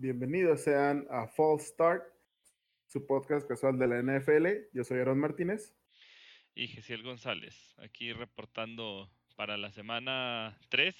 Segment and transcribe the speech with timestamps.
[0.00, 2.04] Bienvenidos sean a Fall Start,
[2.86, 4.46] su podcast casual de la NFL.
[4.72, 5.74] Yo soy Aaron Martínez.
[6.54, 10.94] Y Gesiel González, aquí reportando para la semana 3.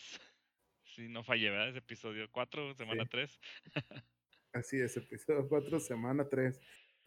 [0.82, 1.68] Si no fallé, ¿verdad?
[1.68, 3.40] Es episodio 4, semana 3.
[4.52, 6.60] Así es, episodio 4, semana 3.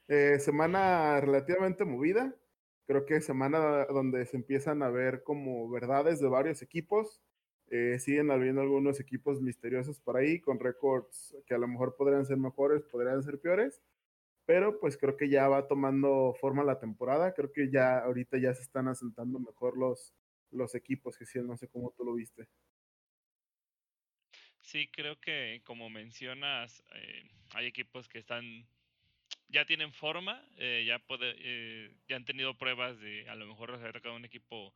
[0.07, 2.33] Eh, semana relativamente movida.
[2.87, 7.21] Creo que semana donde se empiezan a ver como verdades de varios equipos.
[7.73, 12.25] Eh, siguen habiendo algunos equipos misteriosos por ahí con récords que a lo mejor podrían
[12.25, 13.81] ser mejores, podrían ser peores.
[14.45, 17.33] Pero pues creo que ya va tomando forma la temporada.
[17.33, 20.13] Creo que ya ahorita ya se están asentando mejor los,
[20.51, 22.49] los equipos, que sí, no sé cómo tú lo viste.
[24.59, 28.67] Sí, creo que como mencionas, eh, hay equipos que están
[29.47, 33.93] ya tienen forma, eh, ya, puede, ya han tenido pruebas de a lo mejor haber
[33.93, 34.73] tocado un equipo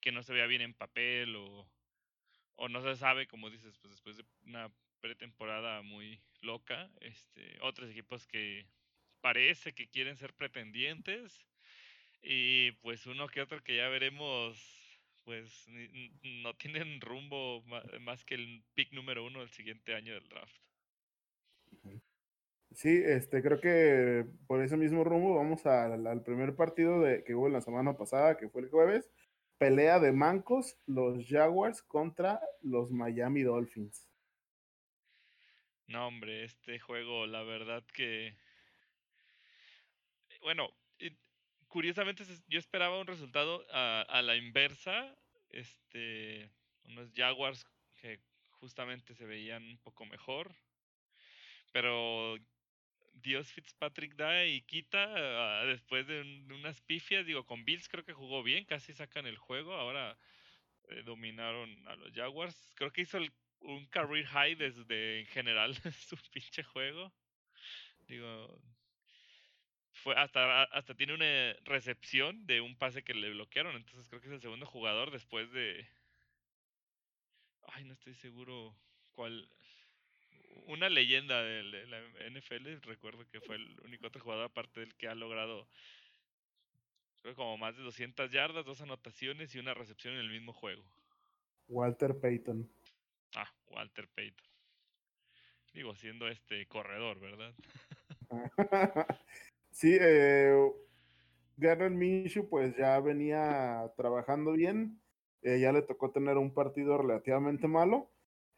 [0.00, 1.68] que no se vea bien en papel o,
[2.60, 7.88] o no se sabe, como dices, pues después de una pretemporada muy loca, este, otros
[7.88, 8.66] equipos que
[9.22, 11.46] parece que quieren ser pretendientes
[12.22, 14.58] y pues uno que otro que ya veremos
[15.24, 15.66] pues
[16.22, 17.62] no tienen rumbo
[18.00, 20.60] más que el pick número uno del siguiente año del draft.
[22.74, 27.48] Sí, este, creo que por ese mismo rumbo vamos al, primer partido de, que hubo
[27.48, 29.10] la semana pasada, que fue el jueves.
[29.60, 34.08] Pelea de mancos, los Jaguars contra los Miami Dolphins.
[35.86, 38.38] No, hombre, este juego, la verdad que.
[40.40, 40.70] Bueno,
[41.68, 45.14] curiosamente yo esperaba un resultado a, la inversa.
[45.50, 46.50] Este.
[46.84, 47.66] Unos Jaguars
[48.00, 48.18] que
[48.52, 50.54] justamente se veían un poco mejor.
[51.70, 52.38] Pero
[53.22, 57.26] Dios Fitzpatrick da y quita ah, después de, unas pifias.
[57.26, 59.74] Digo, con Bills creo que jugó bien, casi sacan el juego.
[59.74, 60.16] Ahora
[60.88, 62.72] eh, dominaron a los Jaguars.
[62.76, 63.18] Creo que hizo
[63.60, 65.74] un career high desde en general
[66.08, 67.12] su pinche juego.
[68.08, 68.60] Digo,
[69.92, 73.76] fue hasta, hasta tiene una recepción de un pase que le bloquearon.
[73.76, 75.86] Entonces creo que es el segundo jugador después de.
[77.68, 78.76] Ay, no estoy seguro
[79.12, 79.48] cuál
[80.66, 82.00] una leyenda de la
[82.30, 82.80] NFL.
[82.82, 85.66] Recuerdo que fue el único otro jugador aparte del que ha logrado
[87.22, 90.82] creo como más de 200 yardas, dos anotaciones y una recepción en el mismo juego.
[91.68, 92.68] Walter Payton.
[93.36, 94.46] Ah, Walter Payton.
[95.72, 97.54] Digo, siendo este corredor, ¿verdad?
[99.70, 100.52] sí, eh,
[101.56, 105.00] Garrett Minshew pues ya venía trabajando bien.
[105.42, 108.10] Eh, ya le tocó tener un partido relativamente malo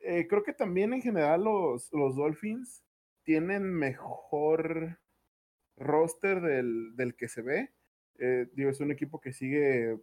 [0.03, 2.85] eh, creo que también en general los, los Dolphins
[3.23, 4.99] tienen mejor
[5.77, 7.73] roster del, del que se ve.
[8.19, 9.99] Eh, digo, es un equipo que sigue,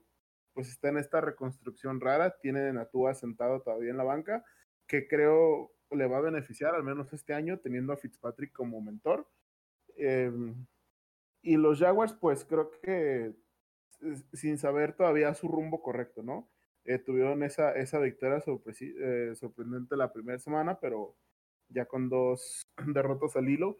[0.53, 2.37] pues está en esta reconstrucción rara.
[2.39, 4.45] Tienen a Tua sentado todavía en la banca,
[4.87, 9.27] que creo le va a beneficiar, al menos este año, teniendo a Fitzpatrick como mentor.
[9.95, 10.65] Em,
[11.41, 13.33] y los Jaguars, pues creo que
[14.33, 16.49] sin saber todavía su rumbo correcto, ¿no?
[16.85, 21.15] Eh, tuvieron esa, esa victoria eh, sorprendente la primera semana, pero
[21.67, 22.61] ya con dos
[22.93, 23.79] derrotas al hilo,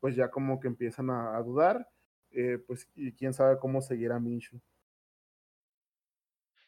[0.00, 1.88] pues ya como que empiezan a, dudar,
[2.32, 4.60] eh, pues y quién sabe cómo seguirá Minshew.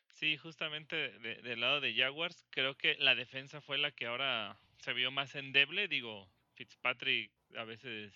[0.09, 4.93] Sí, justamente del lado de Jaguars, creo que la defensa fue la que ahora se
[4.93, 5.89] vio más endeble.
[5.89, 8.15] Digo, Fitzpatrick a veces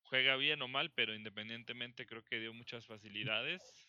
[0.00, 3.87] juega bien o mal, pero independientemente creo que dio muchas facilidades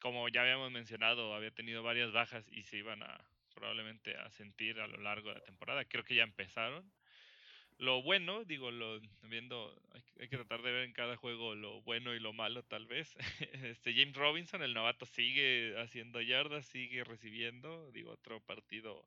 [0.00, 3.24] como ya habíamos mencionado, había tenido varias bajas y se iban a
[3.56, 5.84] probablemente a sentir a lo largo de la temporada.
[5.86, 6.92] Creo que ya empezaron.
[7.78, 9.74] Lo bueno, digo, lo viendo,
[10.18, 13.14] hay, que tratar de ver en cada juego lo bueno y lo malo, tal vez.
[13.64, 17.90] Este James Robinson, el novato, sigue haciendo yardas, sigue recibiendo.
[17.92, 19.06] Digo, otro partido,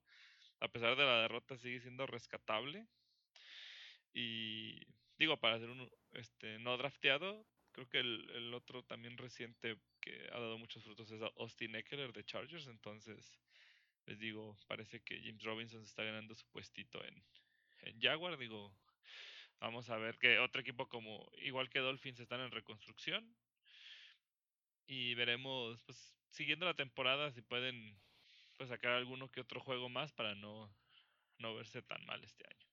[0.60, 2.86] a pesar de la derrota, sigue siendo rescatable.
[4.14, 4.82] Y
[5.18, 10.28] digo, para ser un este, no drafteado, creo que el, el otro también reciente que
[10.32, 12.68] ha dado muchos frutos es Austin Eckler de Chargers.
[12.68, 13.40] Entonces,
[14.06, 17.24] les digo, parece que James Robinson se está ganando su puestito en,
[17.82, 18.38] en Jaguar.
[18.38, 18.74] Digo,
[19.60, 23.36] vamos a ver que otro equipo como, igual que Dolphins, están en reconstrucción.
[24.88, 27.96] Y veremos, pues, siguiendo la temporada, si pueden
[28.58, 30.74] pues, sacar alguno que otro juego más para no,
[31.38, 32.66] no verse tan mal este año.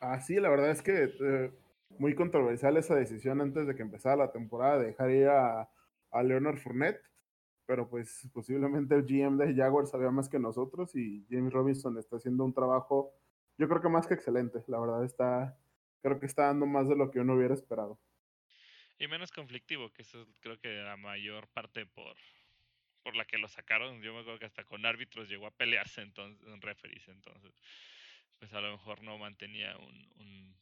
[0.00, 1.52] Ah, sí, la verdad es que eh,
[1.98, 5.70] muy controversial esa decisión antes de que empezara la temporada de dejar ir a,
[6.12, 7.00] a Leonard Fournette,
[7.66, 12.16] pero pues posiblemente el GM de Jaguars sabía más que nosotros y James Robinson está
[12.16, 13.14] haciendo un trabajo,
[13.58, 15.58] yo creo que más que excelente, la verdad está,
[16.02, 17.98] creo que está dando más de lo que uno hubiera esperado.
[18.98, 22.16] Y menos conflictivo, que eso creo que la mayor parte por,
[23.02, 26.02] por la que lo sacaron, yo me acuerdo que hasta con árbitros llegó a pelearse
[26.02, 27.52] entonces, en referees entonces.
[28.38, 30.56] pues a lo mejor no mantenía un, un,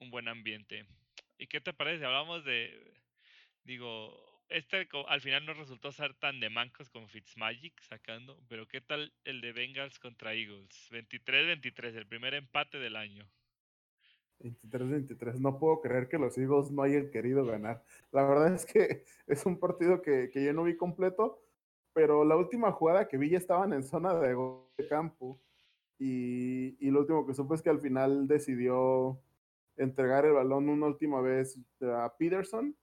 [0.00, 0.86] un buen ambiente.
[1.38, 2.04] ¿Y qué te parece?
[2.04, 2.94] Hablamos de,
[3.64, 4.12] digo,
[4.48, 9.12] este al final no resultó ser tan de mancos como Fitzmagic sacando, pero ¿qué tal
[9.24, 10.88] el de Bengals contra Eagles?
[10.92, 13.26] 23-23, el primer empate del año.
[14.40, 17.82] 23-23, no puedo creer que los Eagles no hayan querido ganar.
[18.12, 21.42] La verdad es que es un partido que, que yo no vi completo,
[21.92, 24.36] pero la última jugada que vi ya estaban en zona de,
[24.76, 25.40] de campo
[25.98, 29.20] y, y, lo último que supe es que al final decidió
[29.76, 32.76] entregar el balón una última vez a Peterson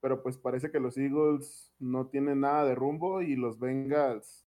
[0.00, 4.46] pero pues parece que los Eagles no tienen nada de rumbo y los Bengals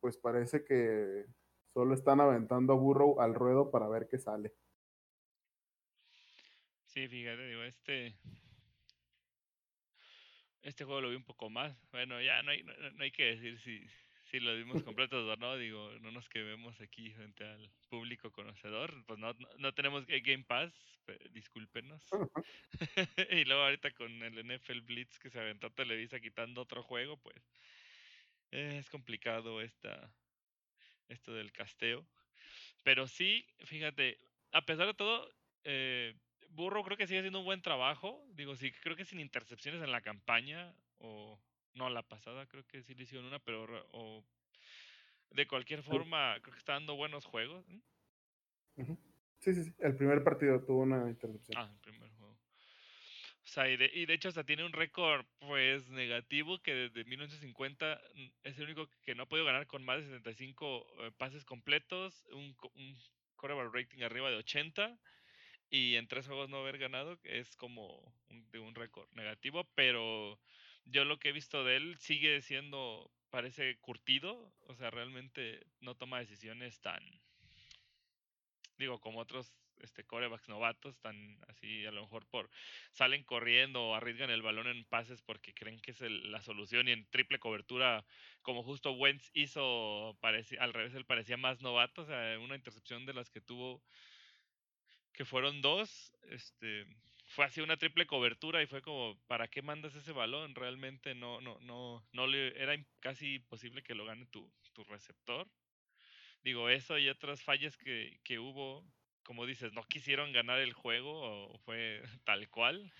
[0.00, 1.26] pues parece que
[1.72, 4.54] solo están aventando a Burrow al ruedo para ver qué sale.
[6.86, 8.16] Sí, fíjate, digo, este
[10.62, 11.76] este juego lo vi un poco más.
[11.90, 12.72] Bueno, ya no hay, no,
[13.02, 13.86] hay que decir si,
[14.30, 19.04] si lo vimos completos o no, digo, no nos quedemos aquí frente al público conocedor,
[19.06, 20.72] pues no, no tenemos Game Pass,
[21.32, 22.02] discúlpenos.
[23.30, 27.36] y luego ahorita con el NFL Blitz que se aventó Televisa quitando otro juego, pues
[28.52, 30.12] es complicado esta,
[31.08, 32.06] esto del casteo.
[32.84, 34.18] Pero sí, fíjate,
[34.52, 35.30] a pesar de todo,
[35.64, 36.14] eh,
[36.50, 38.24] Burro creo que sigue haciendo un buen trabajo.
[38.34, 41.40] Digo, sí, creo que sin intercepciones en la campaña, o
[41.74, 44.24] no, la pasada creo que sí le hicieron una, pero o,
[45.30, 47.64] de cualquier forma, creo que está dando buenos juegos.
[49.38, 49.74] Sí, sí, sí.
[49.78, 51.56] El primer partido tuvo una interrupción.
[51.56, 52.32] Ah, el primer juego.
[52.32, 57.04] O sea, y de, y de hecho hasta tiene un récord pues negativo que desde
[57.04, 61.10] 1950 mm, es el único que no ha podido ganar con más de 75 eh,
[61.16, 62.96] pases completos, un, un
[63.36, 64.98] quarterback rating arriba de 80
[65.70, 70.38] y en tres juegos no haber ganado es como un, de un récord negativo, pero
[70.84, 75.94] yo lo que he visto de él sigue siendo, parece curtido, o sea, realmente no
[75.96, 77.02] toma decisiones tan
[78.80, 82.50] digo, como otros este, corebacks novatos, tan así a lo mejor por
[82.92, 86.92] salen corriendo o arriesgan el balón en pases porque creen que es la solución y
[86.92, 88.04] en triple cobertura,
[88.42, 93.06] como justo Wentz hizo, parecía, al revés, él parecía más novato, o sea, una intercepción
[93.06, 93.82] de las que tuvo,
[95.12, 96.86] que fueron dos, este,
[97.30, 100.54] fue así una triple cobertura y fue como, ¿para qué mandas ese balón?
[100.54, 105.48] Realmente no, no, no, no le, era casi imposible que lo gane tu, tu receptor
[106.42, 108.84] digo, eso y otras fallas que, que hubo,
[109.22, 112.92] como dices, no quisieron ganar el juego o fue tal cual.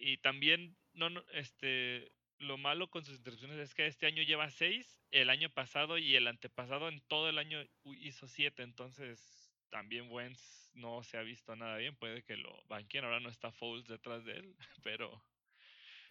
[0.00, 4.50] Y también, no, no, este, lo malo con sus interrupciones es que este año lleva
[4.50, 10.10] seis, el año pasado y el antepasado en todo el año hizo siete, entonces también
[10.10, 13.86] Wentz no se ha visto nada bien, puede que lo banqueen, ahora no está Foles
[13.86, 15.22] detrás de él, pero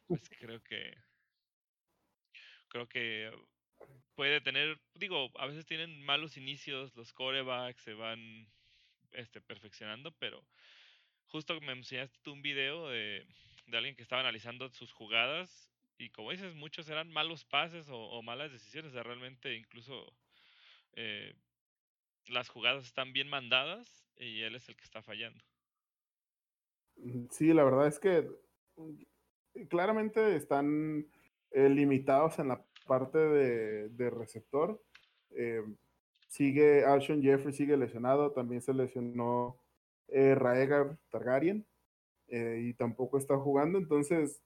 [0.07, 0.95] pues creo que
[2.69, 3.31] creo que
[4.15, 8.47] puede tener, digo, a veces tienen malos inicios, los corebacks se van
[9.11, 10.43] este, perfeccionando, pero
[11.27, 13.25] justo me enseñaste un video de,
[13.67, 18.21] de, alguien que estaba analizando sus jugadas y como dices, muchos eran malos pases o,
[18.21, 20.15] malas decisiones, o sea, realmente incluso
[20.93, 21.35] eh,
[22.27, 25.43] las jugadas están bien mandadas y él es el que está fallando.
[26.97, 28.29] Mm, sí, la verdad es que
[28.75, 31.07] mm, claramente están
[31.51, 34.81] eh, limitados en la parte de, receptor.
[35.31, 35.63] Eh,
[36.27, 38.31] sigue Alshon Jeffrey, sigue lesionado.
[38.31, 39.57] También se lesionó
[40.07, 41.65] eh, Raegar Targaryen
[42.29, 43.77] y tampoco está jugando.
[43.77, 44.41] Entonces,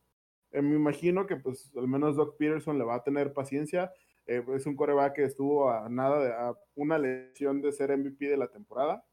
[0.51, 3.91] me imagino que pues al menos Doc Peterson le va a tener paciencia.
[4.27, 8.37] Es un coreback que estuvo a nada de a una lesión de ser MVP de
[8.37, 9.03] la temporada.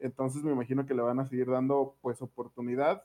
[0.00, 3.04] Entonces me imagino que le van a seguir dando pues oportunidad.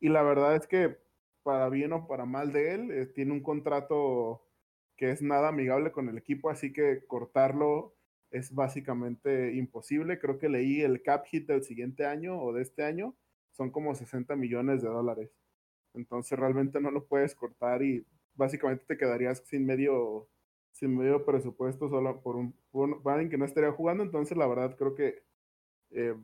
[0.00, 0.98] Y la verdad es que
[1.42, 4.44] para bien o para mal de él, tiene un contrato
[4.96, 7.94] que es nada amigable con el equipo, así que cortarlo
[8.30, 10.18] es básicamente imposible.
[10.18, 13.14] Creo que leí el cap hit del siguiente año o de este año,
[13.52, 15.30] son como 60 millones de dólares.
[15.94, 18.04] Entonces realmente no lo puedes cortar y
[18.34, 20.28] básicamente te quedarías sin medio,
[20.72, 24.02] sin medio presupuesto solo por un, por alguien que no estaría jugando.
[24.02, 25.22] Entonces la verdad creo que
[25.90, 26.14] eh,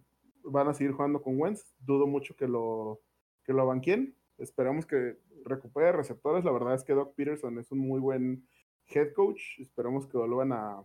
[0.44, 1.74] van a seguir jugando con Wentz.
[1.78, 3.00] Dudo mucho que lo,
[3.44, 4.16] que lo banquien.
[4.38, 6.44] Esperamos que recupere receptores.
[6.44, 8.48] La verdad es que Doc Peterson es un muy buen
[8.86, 9.58] head coach.
[9.58, 10.82] Esperamos que vuelvan a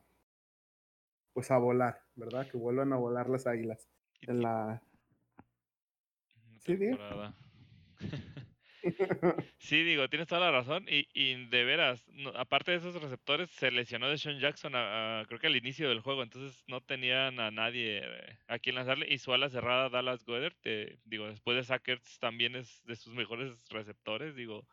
[1.33, 2.49] pues a volar, ¿verdad?
[2.49, 3.87] Que vuelvan a volar las águilas
[4.21, 4.81] en la
[6.59, 6.77] Sí,
[9.57, 10.85] sí, digo, tienes toda la razón.
[10.89, 12.05] Y, y de veras,
[12.35, 14.73] aparte de esos receptores, se lesionó de Sean Jackson
[15.27, 19.07] creo que al inicio del juego, entonces no tenían a nadie eh, a quien lanzarle.
[19.09, 20.55] Y su ala cerrada, Dallas Goddard,
[21.05, 24.35] digo, después de Sackers también es de sus mejores receptores.
[24.35, 24.67] Digo,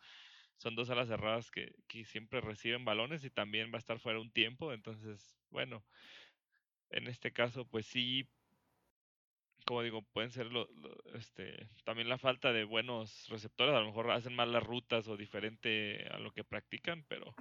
[0.58, 4.30] son dos alas cerradas que, siempre reciben balones y también va a estar fuera un
[4.30, 4.72] tiempo.
[4.72, 5.84] Entonces, bueno,
[6.90, 8.28] en este caso, pues sí,
[9.66, 10.68] como digo, pueden ser lo,
[11.14, 15.16] este, también la falta de buenos receptores, a lo mejor hacen mal las rutas o
[15.16, 17.34] diferente a lo que practican, pero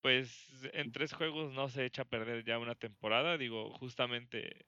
[0.00, 4.64] pues en tres juegos no se echa a perder ya una temporada, digo, justamente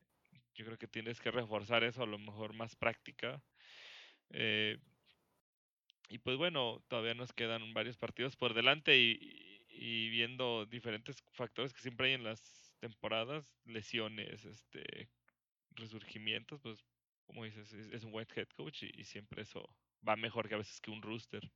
[0.55, 3.43] yo creo que tienes que reforzar eso, a lo mejor más práctica.
[4.31, 4.79] Eh,
[6.11, 11.81] y pues bueno, todavía nos quedan varios partidos por delante y, viendo diferentes factores que
[11.81, 15.09] siempre hay en las temporadas, lesiones, este,
[15.81, 16.85] resurgimientos, pues
[17.27, 19.69] como dices, es, un buen head coach y, siempre eso
[20.07, 21.51] va mejor que a veces que un rooster.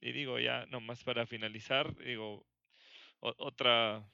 [0.00, 2.46] Y digo, ya nomás para finalizar, digo,
[3.20, 4.06] otra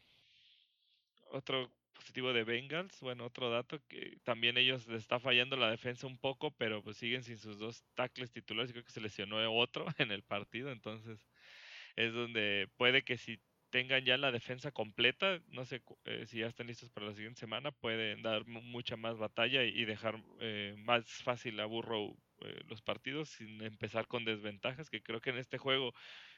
[1.30, 6.06] otro positivo de Bengals, bueno, otro dato que también ellos les está fallando la defensa
[6.06, 9.86] un poco, pero pues siguen sin sus dos tackles titulares, creo que se lesionó otro
[9.98, 11.28] en el partido, entonces
[11.96, 13.40] es donde puede que si
[13.70, 17.40] tengan ya la defensa completa, no sé eh, si ya están listos para la siguiente
[17.40, 22.82] semana, pueden dar mucha más batalla y, dejar eh, más fácil a Burrow eh, los
[22.82, 25.92] partidos sin empezar con desventajas, que creo que en este juego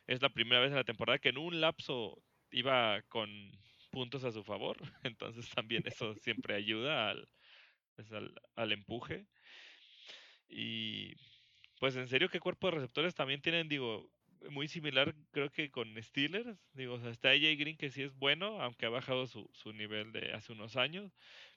[0.06, 3.30] es la primera vez en la temporada que en un lapso iba con
[3.90, 7.14] puntos a su favor, entonces también eso siempre ayuda
[7.96, 9.26] pues, al, al empuje.
[10.48, 11.14] Y
[11.80, 13.68] pues en serio, ¿qué cuerpo de receptores también tienen?
[13.68, 14.10] Digo,
[14.50, 16.58] muy similar creo que con Steelers.
[16.74, 19.72] Digo, o sea, está AJ Green que sí es bueno, aunque ha bajado su, su
[19.72, 21.12] nivel de hace unos años.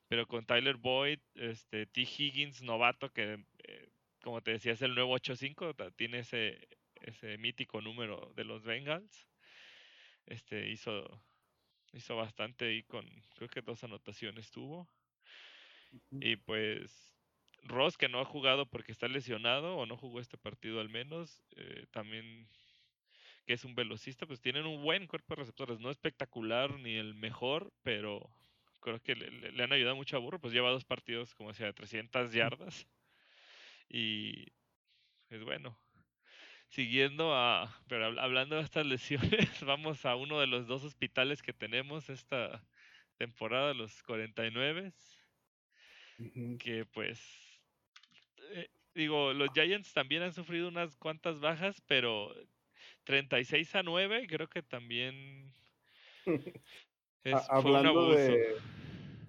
[0.08, 2.02] Pero con Tyler Boyd, este, T.
[2.02, 3.90] Higgins, novato, que eh,
[4.22, 6.60] como te decía es el nuevo 8-5, tiene ese,
[7.02, 9.28] ese mítico número de los Bengals.
[10.26, 11.22] Este, hizo,
[11.94, 14.88] hizo bastante y con, creo que dos anotaciones tuvo.
[16.12, 17.16] Y pues
[17.64, 21.44] Ross, que no ha jugado porque está lesionado o no jugó este partido al menos,
[21.56, 22.48] eh, también
[23.46, 25.80] que es un velocista, pues tienen un buen cuerpo de receptores.
[25.80, 28.30] No espectacular ni el mejor, pero
[28.82, 30.40] creo que le, han ayudado mucho a Burro.
[30.40, 32.88] Pues lleva dos partidos, como decía, de 300 yardas.
[33.88, 34.48] Y
[35.30, 35.78] es bueno.
[36.70, 41.54] Siguiendo a, pero hablando de estas lesiones, vamos a uno de los dos hospitales que
[41.54, 42.64] tenemos esta
[43.18, 44.92] temporada, los 49.
[46.60, 47.22] Que pues,
[48.52, 52.34] eh, digo, los Giants también han sufrido unas cuantas bajas, pero
[53.06, 55.54] 36 a 9, creo que también
[57.50, 58.56] hablando de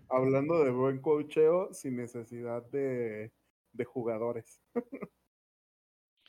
[0.09, 3.33] hablando de buen cocheo sin necesidad de,
[3.73, 4.61] de jugadores.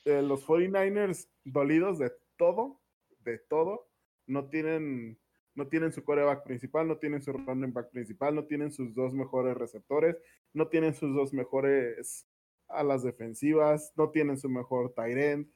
[0.06, 2.80] Eh, los 49ers dolidos de todo,
[3.26, 3.90] de todo,
[4.26, 5.20] no tienen
[5.54, 9.14] no tienen su coreback principal, no tienen su running back principal, no tienen sus dos
[9.14, 10.16] mejores receptores,
[10.54, 12.26] no tienen sus dos mejores
[12.70, 15.52] alas defensivas, no tienen su mejor tight end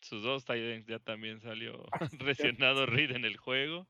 [0.00, 1.84] sus dos tight ya también salió
[2.24, 3.88] lesionado Reed en el juego.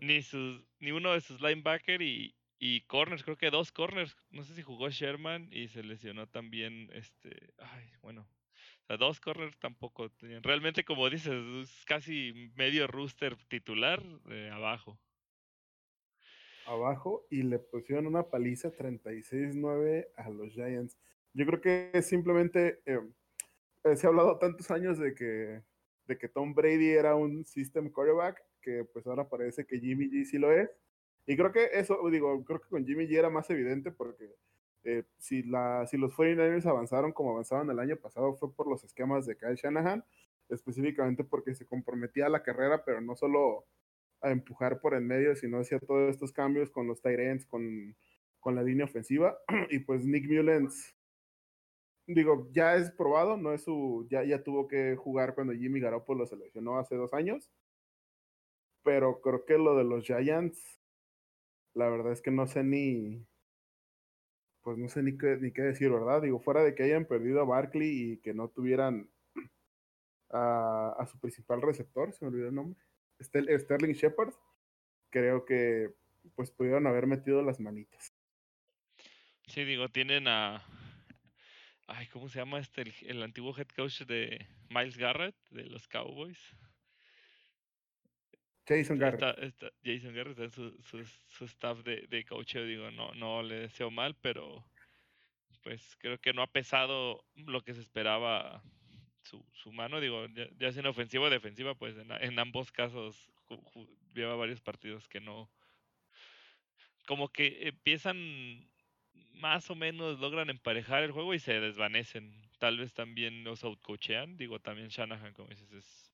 [0.00, 4.16] Ni sus, ni uno de sus linebackers y, y corners, creo que dos corners.
[4.30, 7.52] No sé si jugó Sherman y se lesionó también este.
[7.58, 8.28] Ay, bueno.
[8.82, 10.42] O sea, dos corners tampoco tenían.
[10.42, 14.98] Realmente, como dices, es casi medio rooster titular eh, abajo.
[16.64, 20.98] Abajo y le pusieron una paliza 36-9 a los Giants.
[21.32, 22.80] Yo creo que simplemente.
[22.86, 23.00] Eh,
[23.96, 25.62] se ha hablado tantos años de que,
[26.06, 30.24] de que Tom Brady era un system quarterback, que pues ahora parece que Jimmy G
[30.24, 30.70] sí lo es.
[31.26, 34.34] Y creo que eso, digo, creo que con Jimmy G era más evidente porque
[34.84, 38.84] eh, si, la, si los 49ers avanzaron como avanzaron el año pasado fue por los
[38.84, 40.04] esquemas de Kyle Shanahan,
[40.48, 43.66] específicamente porque se comprometía a la carrera, pero no solo
[44.20, 47.94] a empujar por en medio, sino hacía todos estos cambios con los tight con,
[48.40, 49.38] con la línea ofensiva.
[49.70, 50.96] Y pues Nick Mullens
[52.08, 56.20] digo, ya es probado, no es su, ya, ya tuvo que jugar cuando Jimmy Garoppolo
[56.20, 57.50] lo seleccionó hace dos años,
[58.82, 60.80] pero creo que lo de los Giants,
[61.74, 63.26] la verdad es que no sé ni,
[64.62, 66.22] pues no sé ni qué, ni qué decir, ¿verdad?
[66.22, 69.10] Digo, fuera de que hayan perdido a Barkley y que no tuvieran
[70.30, 72.80] a, a su principal receptor, se me olvidó el nombre,
[73.20, 74.32] Sterling Shepard,
[75.10, 75.92] creo que
[76.34, 78.14] pues pudieron haber metido las manitas.
[79.46, 80.62] Sí, digo, tienen a,
[81.90, 82.84] Ay, ¿cómo se llama este?
[83.06, 86.38] El, antiguo head coach de Miles Garrett, de los Cowboys.
[88.66, 89.54] Jason Garrett.
[89.82, 92.56] Jason Garrett en su, su, staff de, de coach.
[92.56, 94.62] Digo, no, no le deseo mal, pero
[95.62, 98.62] pues creo que no ha pesado lo que se esperaba
[99.22, 99.98] su, su mano.
[99.98, 100.26] Digo,
[100.58, 103.30] ya, sea en ofensiva o defensiva, pues en, en ambos casos
[104.14, 105.50] lleva varios partidos que no.
[107.06, 108.68] Como que empiezan
[109.38, 112.32] más o menos logran emparejar el juego y se desvanecen.
[112.58, 114.36] Tal vez también los outcoachean.
[114.36, 116.12] Digo, también Shanahan, como dices, es.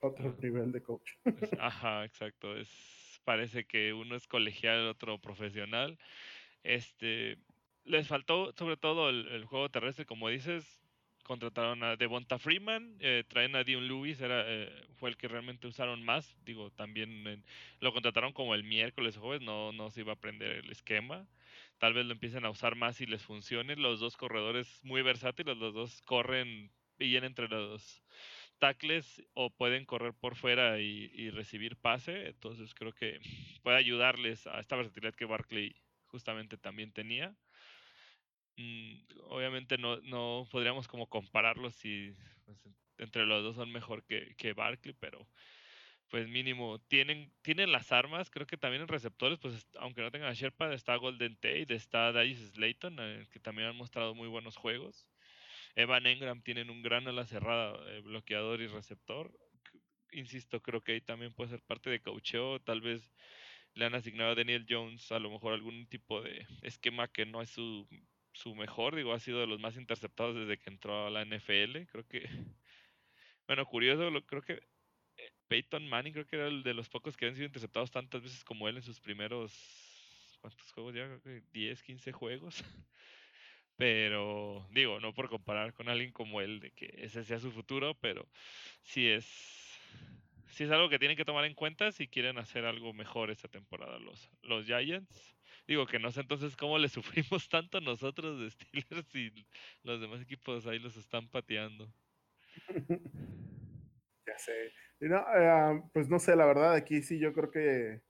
[0.00, 1.10] Otro nivel de coach.
[1.58, 2.56] ajá, exacto.
[2.56, 5.98] Es Parece que uno es colegial, otro profesional.
[6.62, 7.36] Este,
[7.84, 10.77] les faltó sobre todo el, juego terrestre, como dices.
[11.28, 15.66] Contrataron a Devonta Freeman, eh, traen a Dion Lewis, era, eh, fue el que realmente
[15.66, 16.34] usaron más.
[16.46, 17.44] Digo, también
[17.80, 21.28] lo contrataron como el miércoles o jueves, no, no se iba a aprender el esquema.
[21.76, 23.76] Tal vez lo empiecen a usar más y les funcione.
[23.76, 28.02] Los dos corredores muy versátiles, los dos corren bien entre los
[28.58, 32.28] tackles o pueden correr por fuera y, recibir pase.
[32.28, 33.20] Entonces creo que
[33.62, 37.36] puede ayudarles a esta versatilidad que Barkley justamente también tenía.
[38.58, 38.94] Mm,
[39.28, 42.12] obviamente no, no podríamos como compararlos si
[42.44, 42.58] pues,
[42.98, 45.28] entre los dos son mejor que, que Barkley, pero
[46.08, 50.30] pues mínimo tienen, tienen las armas, creo que también en receptores, pues aunque no tengan
[50.30, 54.56] a Sherpa, está Golden Tate, está Dice Slayton, eh, que también han mostrado muy buenos
[54.56, 55.06] juegos.
[55.76, 59.30] Evan Engram tienen un gran ala cerrada, eh, bloqueador y receptor.
[60.12, 62.60] Insisto, creo que ahí también puede ser parte de caucheo.
[62.60, 63.08] Tal vez
[63.74, 67.42] le han asignado a Daniel Jones a lo mejor algún tipo de esquema que no
[67.42, 67.86] es su,
[68.38, 68.94] su mejor.
[68.96, 71.86] Digo, ha sido de los más interceptados desde que entró a la NFL.
[71.90, 72.22] Creo que,
[73.46, 74.62] bueno, curioso, creo que
[75.16, 78.22] eh, Peyton Manning creo que era el de los pocos que han sido interceptados tantas
[78.22, 79.52] veces como él en sus primeros,
[80.40, 81.06] ¿cuántos juegos ya?
[81.06, 82.64] Creo que 10, 15 juegos.
[83.76, 87.94] Pero digo, no por comparar con alguien como él, de que ese sea su futuro,
[87.94, 88.28] pero
[88.82, 89.24] sí es,
[90.48, 93.46] sí es algo que tienen que tomar en cuenta si quieren hacer algo mejor esta
[93.46, 95.37] temporada los, los Giants.
[95.68, 99.46] Digo que no sé entonces cómo le sufrimos tanto nosotros de Steelers y
[99.82, 101.92] los demás equipos ahí los están pateando.
[104.26, 104.72] ya sé.
[105.00, 108.00] Eh, pues no sé, la verdad, aquí sí yo creo que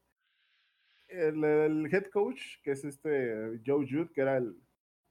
[1.09, 4.55] el, el, head coach, que es este Joe Jude, que era el,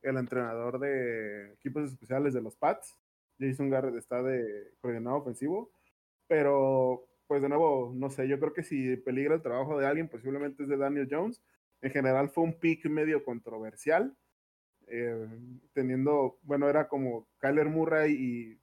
[0.04, 2.98] el entrenador de equipos especiales de los Pats.
[3.40, 5.72] Jason Garrett está de coordinador ofensivo,
[6.28, 10.08] pero pues de nuevo, no sé, yo creo que si peligra el trabajo de alguien,
[10.08, 11.44] posiblemente es de Daniel Jones.
[11.82, 14.16] En general fue un pick medio controversial,
[14.88, 15.28] eh,
[15.74, 18.62] teniendo, bueno, era como Kyler Murray y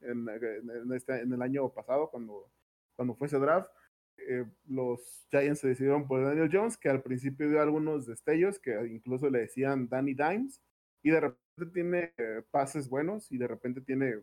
[0.00, 2.50] en, en, este, en el año pasado cuando,
[2.96, 3.70] cuando fue ese draft
[4.18, 8.72] eh, los Giants se decidieron por Daniel Jones, que al principio dio algunos destellos, que
[8.86, 10.60] incluso le decían Danny Dimes,
[11.02, 14.22] y de repente tiene eh, pases buenos y de repente tiene,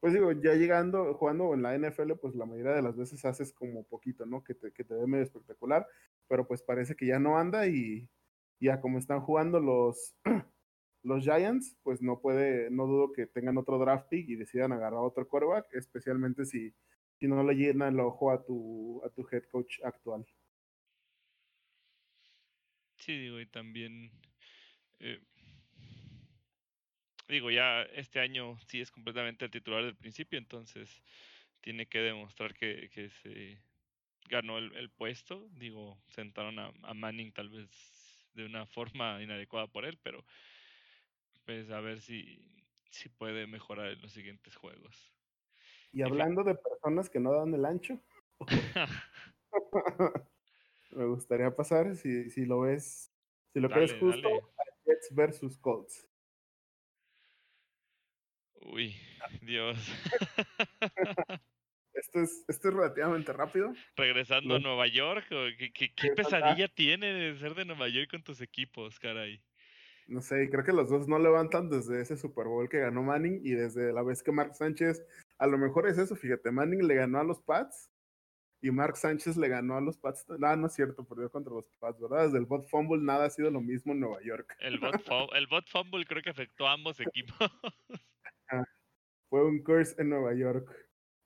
[0.00, 3.52] pues digo, ya llegando, jugando en la NFL, pues la mayoría de las veces haces
[3.52, 4.42] como poquito, ¿no?
[4.44, 5.86] Que te, que te ve medio espectacular,
[6.30, 8.08] pero pues parece que ya no anda y
[8.60, 10.14] ya como están jugando los,
[11.02, 15.00] los Giants, pues no puede, no dudo que tengan otro draft pick y decidan agarrar
[15.00, 16.72] otro quarterback, especialmente si
[17.20, 20.24] si no le llena el ojo a tu, a tu head coach actual.
[22.96, 24.10] Sí, digo, y también,
[25.00, 25.20] eh,
[27.28, 31.02] digo, ya este año sí es completamente el titular del principio, entonces
[31.60, 33.62] tiene que demostrar que, que se
[34.30, 35.48] ganó el, puesto.
[35.52, 37.68] Digo, sentaron a, a, Manning tal vez
[38.34, 40.24] de una forma inadecuada por él, pero
[41.44, 45.12] pues a ver si, si puede mejorar en los siguientes juegos.
[45.92, 48.00] Y hablando de personas que no dan el ancho,
[50.92, 53.12] me gustaría pasar, si, si lo ves,
[53.52, 54.28] si lo crees justo,
[54.86, 56.06] Jets versus Colts.
[58.62, 58.94] Uy,
[59.42, 59.76] Dios.
[61.94, 63.72] esto, es, esto es relativamente rápido.
[63.96, 68.22] Regresando a Nueva York, ¿qué, qué, qué pesadilla tiene de ser de Nueva York con
[68.22, 69.42] tus equipos, caray?
[70.06, 73.42] No sé, creo que los dos no levantan desde ese Super Bowl que ganó Manning
[73.44, 75.00] y desde la vez que Mark Sánchez
[75.38, 77.90] a lo mejor es eso, fíjate, Manning le ganó a los Pats
[78.60, 80.26] y Mark Sánchez le ganó a los Pats.
[80.42, 82.24] Ah, no es cierto, perdió contra los Pats, ¿verdad?
[82.24, 84.56] Desde el bot fumble nada ha sido lo mismo en Nueva York.
[84.58, 84.94] El bot,
[85.34, 87.36] el bot fumble creo que afectó a ambos equipos.
[89.30, 90.68] fue un curse en Nueva York.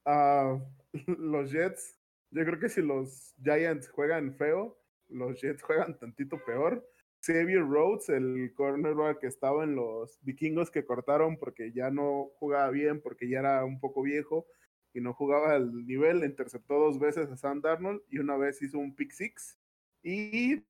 [0.04, 0.58] Ah,
[1.18, 1.98] los Jets,
[2.30, 6.86] yo creo que si los Giants juegan feo, los Jets juegan tantito peor.
[7.20, 12.70] Xavier Rhodes, el cornerback que estaba en los vikingos que cortaron porque ya no jugaba
[12.70, 14.46] bien, porque ya era un poco viejo
[14.92, 18.78] y no jugaba al nivel, interceptó dos veces a Sam Darnold y una vez hizo
[18.78, 19.58] un pick six.
[20.02, 20.62] Y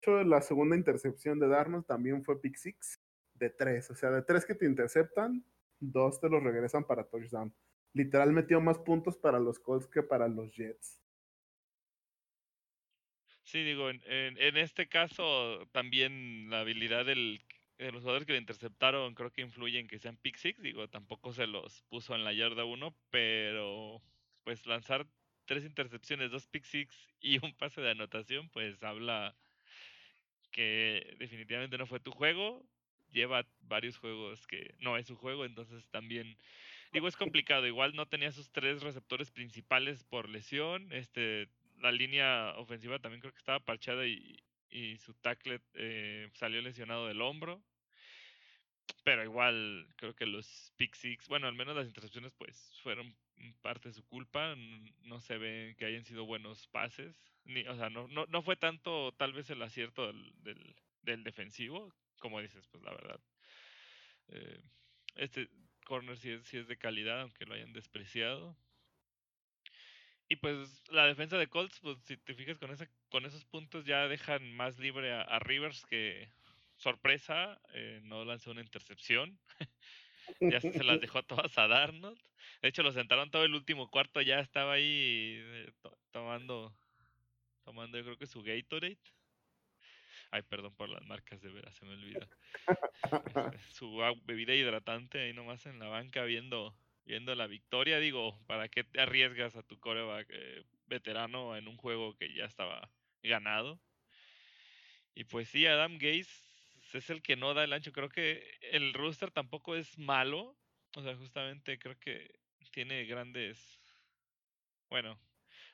[0.00, 3.00] hecho, la segunda intercepción de Darnold también fue pick six
[3.34, 3.90] de tres.
[3.90, 5.44] O sea, de tres que te interceptan,
[5.78, 7.54] dos te los regresan para touchdown.
[7.92, 11.00] Literal metió más puntos para los Colts que para los Jets.
[13.42, 17.44] Sí, digo, en, en, este caso también la habilidad del,
[17.78, 20.62] de los jugadores que le interceptaron creo que influye en que sean pick six.
[20.62, 24.00] Digo, tampoco se los puso en la yarda uno, pero
[24.44, 25.04] pues lanzar
[25.46, 29.34] tres intercepciones, dos pick six y un pase de anotación, pues habla
[30.52, 32.64] que definitivamente no fue tu juego.
[33.10, 36.36] Lleva varios juegos que no es su juego, entonces también
[36.92, 37.66] digo es complicado.
[37.66, 40.92] Igual no tenía sus tres receptores principales por lesión.
[40.92, 41.48] Este
[41.80, 44.38] la línea ofensiva también creo que estaba parchada y,
[44.70, 47.62] y su tackle eh, salió lesionado del hombro.
[49.04, 53.14] Pero igual creo que los pick six, bueno, al menos las intercepciones pues fueron
[53.62, 54.54] parte de su culpa.
[55.02, 57.16] No se ve que hayan sido buenos pases.
[57.44, 61.92] Ni, o sea, no, no, no fue tanto tal vez el acierto del, del, defensivo,
[62.18, 63.20] como dices, pues la verdad.
[64.28, 64.60] Eh,
[65.16, 65.48] este
[65.90, 68.56] corner sí es, sí es de calidad, aunque lo hayan despreciado.
[70.28, 73.84] Y pues la defensa de Colts, pues si te fijas con esa, con esos puntos
[73.84, 76.30] ya dejan más libre a, Rivers que
[76.76, 79.36] sorpresa, eh, no lanzó una intercepción.
[80.40, 82.20] ya se las dejó todas a Darnold.
[82.62, 85.72] De hecho lo sentaron todo el último cuarto, ya estaba ahí eh,
[86.12, 86.72] tomando
[87.64, 88.98] tomando yo creo que su Gatorade.
[90.30, 92.28] Ay, perdón por las marcas, de veras, se me olvida.
[93.72, 98.84] su bebida hidratante ahí nomás en la banca viendo viendo la victoria, digo, ¿para qué
[98.84, 102.88] te arriesgas a tu coreback eh, veterano en un juego que ya estaba
[103.22, 103.80] ganado?
[105.14, 106.30] Y pues sí, Adam Gaze
[106.92, 107.92] es el que no da el ancho.
[107.92, 110.56] Creo que el rooster tampoco es malo.
[110.96, 112.40] O sea, justamente creo que
[112.70, 113.80] tiene grandes.
[114.88, 115.18] Bueno,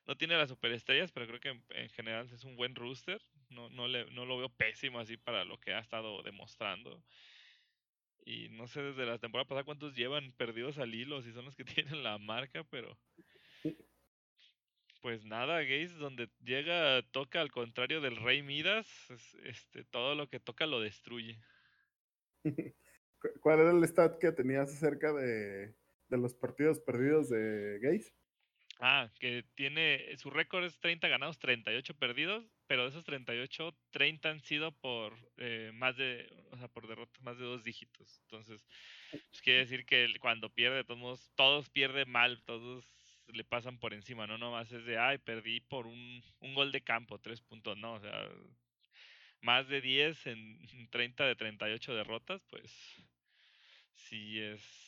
[0.06, 3.22] no tiene las superestrellas, pero creo que en, general es un buen rooster.
[3.48, 7.02] No, no, le, no lo veo pésimo así para lo que ha estado demostrando.
[8.24, 11.54] Y no sé desde la temporada pasada cuántos llevan perdidos al hilo, si son los
[11.54, 12.98] que tienen la marca, pero.
[15.00, 18.88] Pues nada, Gaze, donde llega, toca al contrario del Rey Midas,
[19.44, 21.38] este, todo lo que toca lo destruye.
[23.40, 25.74] ¿Cuál era el stat que tenías acerca de,
[26.08, 28.12] de los partidos perdidos de Gaze?
[28.80, 34.30] Ah, que tiene, su récord es 30 ganados, 38 perdidos, pero de esos 38, 30
[34.30, 38.20] han sido por eh, más de, o sea, por derrotas más de dos dígitos.
[38.22, 38.66] Entonces,
[39.10, 42.84] pues quiere decir que cuando pierde, todos, todos pierden mal, todos
[43.28, 46.82] le pasan por encima, no nomás es de, ay, perdí por un, un gol de
[46.82, 48.28] campo, tres puntos, no, o sea,
[49.40, 50.58] más de 10 en
[50.90, 52.72] 30 de 38 derrotas, pues
[53.94, 54.86] sí es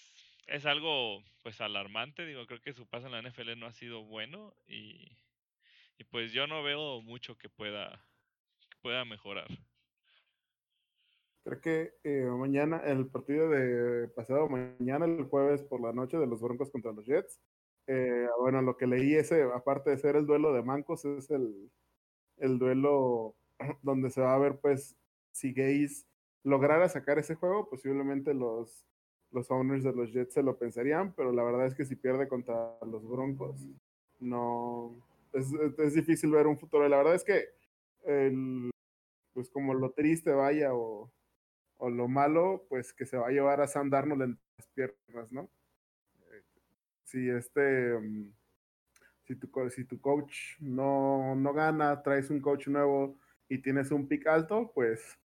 [0.48, 4.02] es algo pues alarmante, digo, creo que su paso en la NFL no ha sido
[4.02, 5.12] bueno y,
[5.98, 8.04] y pues yo no veo mucho que pueda,
[8.80, 9.48] pueda mejorar.
[11.44, 16.26] Creo que eh, mañana, el partido de pasado mañana, el jueves por la noche de
[16.26, 17.40] los Broncos contra los Jets,
[17.86, 21.70] eh, bueno, lo que leí ese, aparte de ser el duelo de mancos, es el,
[22.36, 23.36] el duelo
[23.82, 24.96] donde se va a ver pues
[25.32, 26.06] si Gaze
[26.44, 28.88] lograra sacar ese juego, posiblemente los
[29.30, 32.28] los owners de los Jets se lo pensarían, pero la verdad es que si pierde
[32.28, 33.66] contra los Broncos,
[34.20, 34.96] no.
[35.32, 36.88] Es, es difícil ver un futuro.
[36.88, 37.46] La verdad es que,
[38.04, 38.70] el,
[39.32, 41.12] pues como lo triste vaya o,
[41.76, 45.32] o, lo malo, pues que se va a llevar a Sam Darnold en las piernas,
[45.32, 45.50] ¿no?
[47.04, 47.98] Si este.
[47.98, 48.32] Mm,
[49.28, 54.08] si tu, si tu coach no, no gana, traes un coach nuevo y tienes un
[54.08, 55.18] pick alto, pues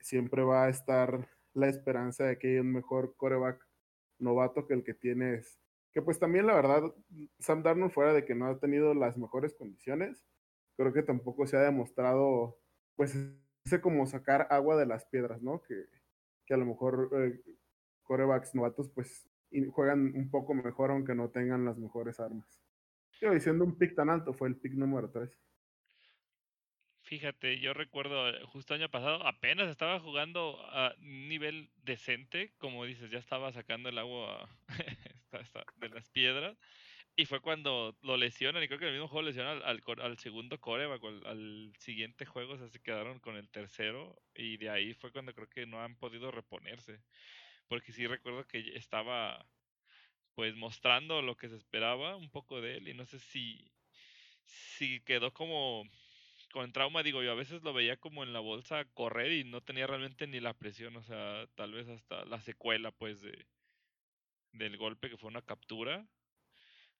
[0.00, 3.64] siempre va a estar la esperanza de que haya un mejor coreback
[4.18, 5.58] novato que el que tienes.
[5.96, 6.82] Que pues también la verdad,
[7.38, 10.26] Sam Darnold fuera de que no ha tenido las mejores condiciones,
[10.76, 12.58] creo que tampoco se ha demostrado
[12.96, 13.16] pues
[13.64, 15.62] ese como sacar agua de las piedras, ¿no?
[15.62, 15.86] Que,
[16.44, 17.40] que a lo mejor eh,
[18.02, 19.26] corebacks novatos pues
[19.72, 22.60] juegan un poco mejor aunque no tengan las mejores armas.
[23.18, 25.30] Yo diciendo un pick tan alto, fue el pick número 3.
[27.04, 33.10] Fíjate, yo recuerdo eh, justo año pasado apenas estaba jugando a nivel decente, como dices,
[33.10, 34.46] ya estaba sacando el agua
[35.76, 36.56] de las piedras.
[37.18, 40.84] Y fue cuando lo lesionan, y creo que el mismo juego lesionan al, segundo core,
[40.84, 45.12] al, al, siguiente juego, o sea, se quedaron con el tercero, y de ahí fue
[45.12, 47.00] cuando creo que no han podido reponerse.
[47.68, 49.46] Porque sí recuerdo que estaba,
[50.34, 53.72] pues, mostrando lo que se esperaba un poco de él, y no sé si,
[54.44, 55.84] si quedó como
[56.52, 59.62] con trauma, digo yo, a veces lo veía como en la bolsa correr y no
[59.62, 63.46] tenía realmente ni la presión, o sea, tal vez hasta la secuela, pues, de
[64.58, 66.06] del golpe que fue una captura.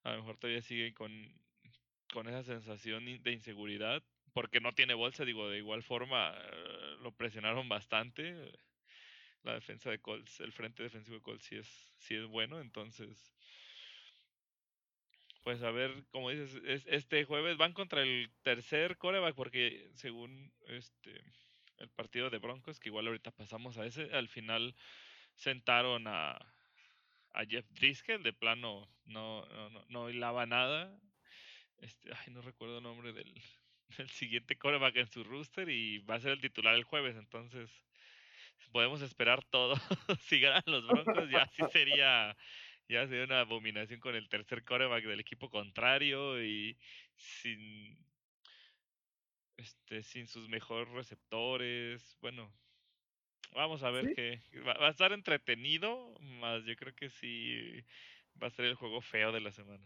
[0.03, 1.11] A lo mejor todavía sigue con,
[2.13, 7.13] con esa sensación de inseguridad, porque no tiene bolsa, digo, de igual forma eh, lo
[7.13, 8.53] presionaron bastante.
[9.43, 13.33] La defensa de Colts, el frente defensivo de Colts sí es, sí es bueno, entonces
[15.47, 21.23] pues a ver, como dices, este jueves van contra el tercer coreback, porque según este
[21.79, 24.75] el partido de Broncos, que igual ahorita pasamos a ese, al final
[25.37, 26.37] sentaron a,
[27.37, 30.99] a Jeff Driscoll, de plano no, no, no, hilaba nada.
[31.79, 33.33] Este, ay, no recuerdo el nombre del,
[33.99, 37.71] del siguiente coreback en su rooster y va a ser el titular el jueves, entonces
[38.73, 39.75] podemos esperar todo.
[40.21, 42.37] si ganan los Broncos, ya sí sería
[42.89, 46.77] ya sería una abominación con el tercer coreback del equipo contrario y
[47.17, 47.99] sin
[49.57, 52.17] este, sin sus mejores receptores.
[52.21, 52.53] Bueno,
[53.53, 54.41] vamos a ver qué.
[54.67, 56.15] Va, va, a estar entretenido,
[56.47, 57.85] más yo creo que sí
[58.43, 59.85] va a ser el juego feo de la semana.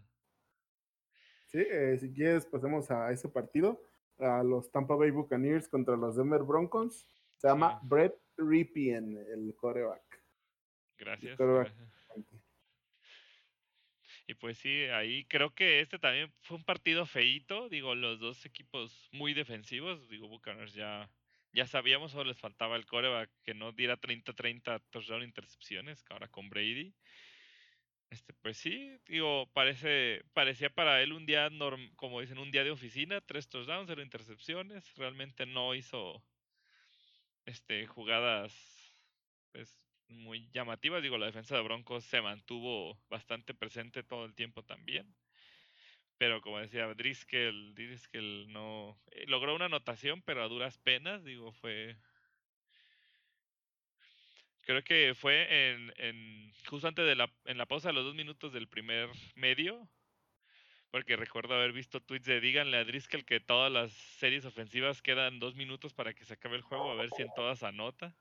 [1.46, 3.82] Sí, eh, si quieres pasemos a ese partido,
[4.18, 7.06] a los Tampa Bay Buccaneers contra los Denver Broncos.
[7.38, 10.22] Se llama Brett Ripien, el coreback.
[10.98, 11.38] Gracias.
[11.38, 11.90] gracias.
[14.26, 17.68] Y pues sí, ahí creo que este también fue un partido feíto.
[17.68, 20.08] Digo, los dos equipos muy defensivos.
[20.08, 21.10] Digo, Buccaneers ya,
[21.52, 26.48] ya sabíamos, solo les faltaba el coreback que no diera 30-30 touchdown intercepciones, ahora con
[26.50, 26.94] Brady.
[28.10, 32.64] Este, pues sí, digo, parece, parecía para él un día, norm, como dicen, un día
[32.64, 34.94] de oficina, tres touchdowns, cero intercepciones.
[34.96, 36.24] Realmente no hizo
[37.46, 38.52] este, jugadas
[39.52, 39.76] pues,
[40.08, 41.02] muy llamativas.
[41.02, 45.14] Digo, la defensa de Broncos se mantuvo bastante presente todo el tiempo también.
[46.20, 51.50] Pero como decía Driscoll, Driscoll no eh, logró una anotación, pero a duras penas, digo,
[51.50, 51.96] fue
[54.60, 58.14] creo que fue en, en justo antes de la en la pausa de los dos
[58.14, 59.88] minutos del primer medio
[60.90, 65.38] porque recuerdo haber visto tweets de díganle a Driscoll que todas las series ofensivas quedan
[65.38, 68.14] dos minutos para que se acabe el juego, a ver si en todas anota.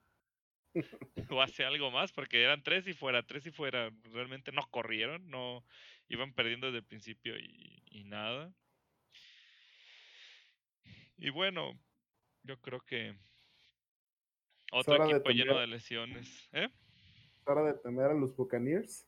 [1.29, 3.91] o hace algo más, porque eran tres y fuera, tres y fuera.
[4.13, 5.65] Realmente no corrieron, no
[6.09, 8.51] iban perdiendo desde el principio y, nada.
[11.17, 11.79] Y bueno,
[12.43, 13.15] yo creo que
[14.71, 16.49] otro equipo lleno de lesiones.
[16.53, 16.69] ¿Eh?
[17.45, 19.07] hora de tener a los Buccaneers.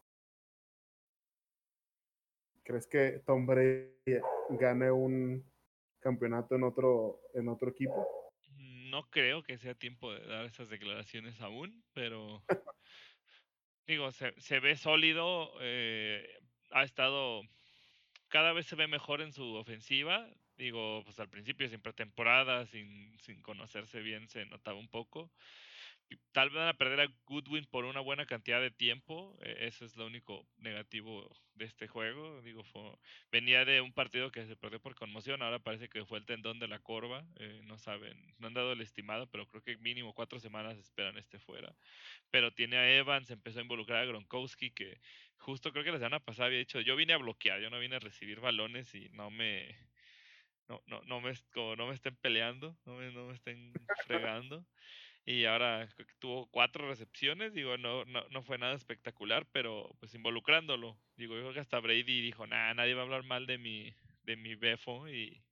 [2.63, 3.91] ¿Crees que Tom Brady
[4.49, 5.43] gane un
[5.99, 8.07] campeonato en otro, en otro equipo?
[8.57, 12.43] No creo que sea tiempo de dar esas declaraciones aún, pero
[13.87, 16.40] digo, se, se ve sólido, eh,
[16.71, 17.41] ha estado,
[18.29, 20.27] cada vez se ve mejor en su ofensiva.
[20.57, 25.31] Digo, pues al principio, sin pretemporada, sin, sin conocerse bien, se notaba un poco
[26.31, 29.37] tal vez van a perder a Goodwin por una buena cantidad de tiempo.
[29.41, 32.41] E, eso es lo único negativo de este juego.
[32.41, 32.63] Digo,
[33.31, 35.41] venía de un partido que se perdió por conmoción.
[35.41, 37.25] Ahora parece que fue el tendón de la corva.
[37.39, 41.17] Eh, no saben, no han dado el estimado, pero creo que mínimo cuatro semanas esperan
[41.17, 41.75] este fuera.
[42.29, 44.99] Pero tiene a Evans, empezó a involucrar a Gronkowski, que
[45.37, 47.97] justo creo que la semana pasada había dicho: Yo vine a bloquear, yo no vine
[47.97, 49.75] a recibir balones y no me.
[50.67, 53.73] No, no, no, me, no me estén peleando, no me, no me estén
[54.07, 54.65] fregando
[55.25, 55.87] y ahora
[56.19, 61.41] tuvo cuatro recepciones, digo, no, no, no fue nada espectacular, pero pues involucrándolo, digo, yo
[61.41, 64.55] creo que hasta Brady dijo, nada, nadie va a hablar mal de mi, de mi
[64.55, 65.43] Befo y,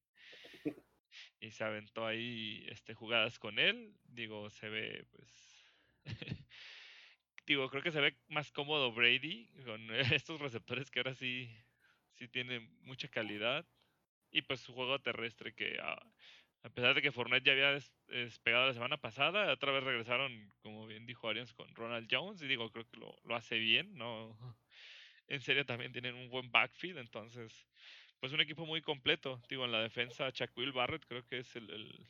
[1.39, 5.65] y se aventó ahí este, jugadas con él, digo, se ve pues...
[7.49, 11.49] digo, creo que se ve más cómodo Brady con estos receptores que ahora sí,
[12.13, 13.65] sí tienen mucha calidad.
[14.31, 15.99] Y pues su juego terrestre que ah,
[16.63, 20.87] a pesar de que Fournette ya había despegado la semana pasada, otra vez regresaron, como
[20.87, 22.41] bien dijo Arians, con Ronald Jones.
[22.41, 24.37] Y digo, creo que lo, lo hace bien, ¿no?
[25.27, 27.67] En serio también tienen un buen backfield, entonces,
[28.19, 29.39] pues un equipo muy completo.
[29.47, 32.09] Digo, en la defensa, Will Barrett creo que es el,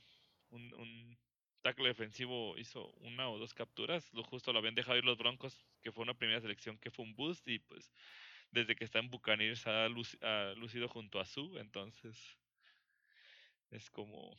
[0.51, 1.19] un, un
[1.61, 4.13] tackle defensivo, hizo una o dos capturas.
[4.13, 7.03] Lo justo lo habían dejado ir los Broncos, que fue una primera selección que fue
[7.03, 7.45] un boost.
[7.49, 7.91] Y pues,
[8.51, 12.38] desde que está en Buccaneers ha lucido junto a Su, entonces
[13.71, 14.35] es como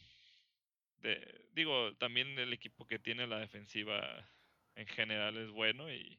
[0.98, 4.28] de, digo, también el equipo que tiene la defensiva
[4.74, 6.18] en general es bueno y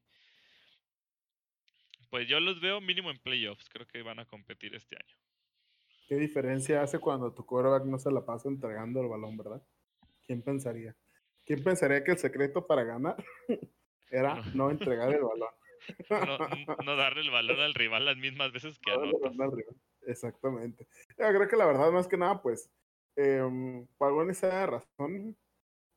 [2.10, 5.16] pues yo los veo mínimo en playoffs, creo que van a competir este año.
[6.08, 9.64] ¿Qué diferencia hace cuando tu quarterback no se la pasa entregando el balón, verdad?
[10.26, 10.94] ¿Quién pensaría?
[11.46, 13.16] ¿Quién pensaría que el secreto para ganar
[14.12, 15.50] era no, entregar el balón?
[16.86, 19.32] no, darle el balón al rival las mismas veces que anotas.
[20.02, 20.88] Exactamente.
[21.18, 22.70] Yo creo que la verdad, más que nada, pues,
[23.16, 25.38] eh, por esa razón,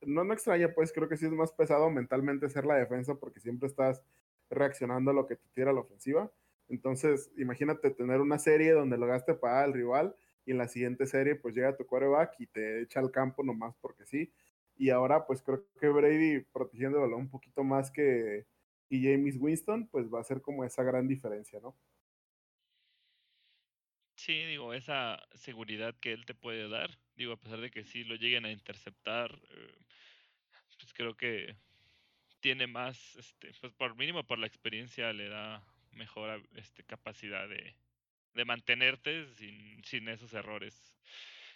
[0.03, 3.41] no, no extraña, pues creo que sí es más pesado mentalmente ser la defensa porque
[3.41, 4.03] siempre estás
[4.51, 6.31] reaccionando a lo que te tira la ofensiva.
[6.69, 11.07] Entonces, imagínate tener una serie donde lo gaste para el rival y en la siguiente
[11.07, 14.33] serie pues llega tu quarterback y te echa al campo nomás porque sí.
[14.77, 18.47] Y ahora pues creo que Brady protegiendo el balón un poquito más que
[18.89, 21.77] y James Winston pues va a ser como esa gran diferencia, ¿no?
[24.17, 28.05] Sí, digo, esa seguridad que él te puede dar, digo, a pesar de que sí
[28.05, 29.75] lo lleguen a interceptar, eh,
[30.79, 31.57] pues creo que
[32.41, 37.75] tiene más, este, pues por mínimo por la experiencia le da mejor este, capacidad de,
[38.35, 40.95] de mantenerte sin, sin esos errores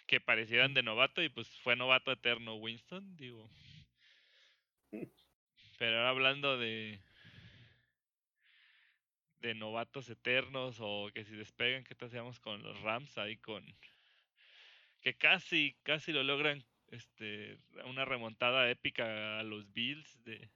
[0.07, 3.47] que parecieran de novato y pues fue novato eterno Winston, digo.
[5.77, 6.99] Pero ahora hablando de,
[9.41, 13.63] de novatos eternos o que si despegan, ¿qué te hacíamos con los Rams ahí con
[15.01, 20.49] que casi, casi lo logran, este, una remontada épica a los Bills de,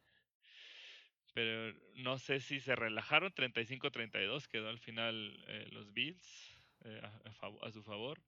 [1.34, 7.01] pero no sé si se relajaron, 35-32 quedó al final eh, los Bills eh,
[7.62, 8.21] a, su favor.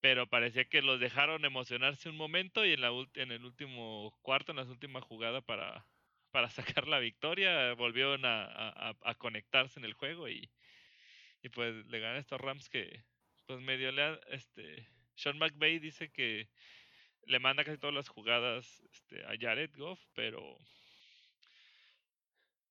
[0.00, 4.52] Pero parecía que los dejaron emocionarse un momento y en, la, en el último cuarto,
[4.52, 5.86] en la última jugada para,
[6.30, 10.50] para sacar la victoria, volvieron a, conectarse en el juego y,
[11.42, 13.02] y pues le ganan estos Rams que
[13.50, 14.86] pues medio le este
[15.16, 16.48] Sean McVay dice que
[17.26, 20.40] le manda casi todas las jugadas este, a Jared Goff, pero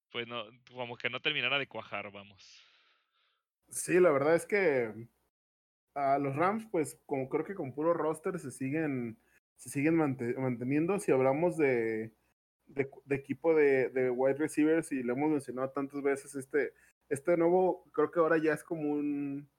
[0.09, 2.65] pues no, como que no terminara de cuajar, vamos.
[3.67, 5.09] Sí, la verdad es que
[5.95, 9.19] a los Rams, pues como creo que con puro roster se siguen,
[9.57, 10.97] se siguen manteniendo.
[10.99, 12.13] Si hablamos de,
[12.67, 16.73] de, equipo de, de, wide receivers, y lo hemos mencionado tantas veces, este,
[17.09, 19.49] este nuevo creo que ahora ya es como un,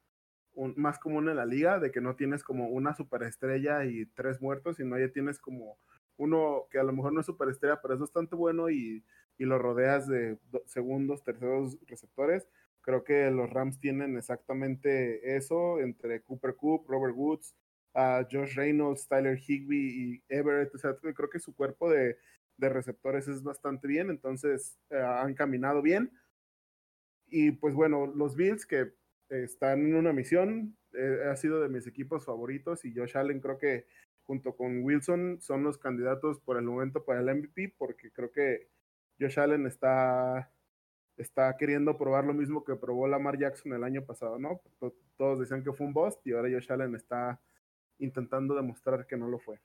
[0.55, 4.41] un, más común en la liga, de que no tienes como una superestrella y tres
[4.41, 5.79] muertos, sino ya tienes como
[6.17, 9.05] uno que a lo mejor no es superestrella, pero es bastante bueno y,
[9.39, 12.47] y lo rodeas de segundos, terceros receptores.
[12.83, 17.55] Creo que los Rams tienen exactamente eso entre Cooper Coop, Robert Woods,
[17.95, 20.75] uh, Josh Reynolds, Tyler Higby y Everett.
[20.75, 22.17] O sea, creo que su cuerpo de,
[22.57, 26.11] de receptores es bastante bien, entonces uh, han caminado bien.
[27.29, 28.93] Y pues bueno, los Bills que
[29.31, 33.59] están en una misión, eh, ha sido de mis equipos favoritos y Josh Allen creo
[33.59, 33.87] que
[34.23, 38.69] junto con Wilson son los candidatos por el momento para el MVP porque creo que
[39.19, 40.53] Josh Allen está
[41.17, 44.61] está queriendo probar lo mismo que probó Lamar Jackson el año pasado, ¿no?
[45.17, 47.41] Todos decían que fue un bust y ahora Josh Allen está
[47.99, 49.61] intentando demostrar que no lo fue.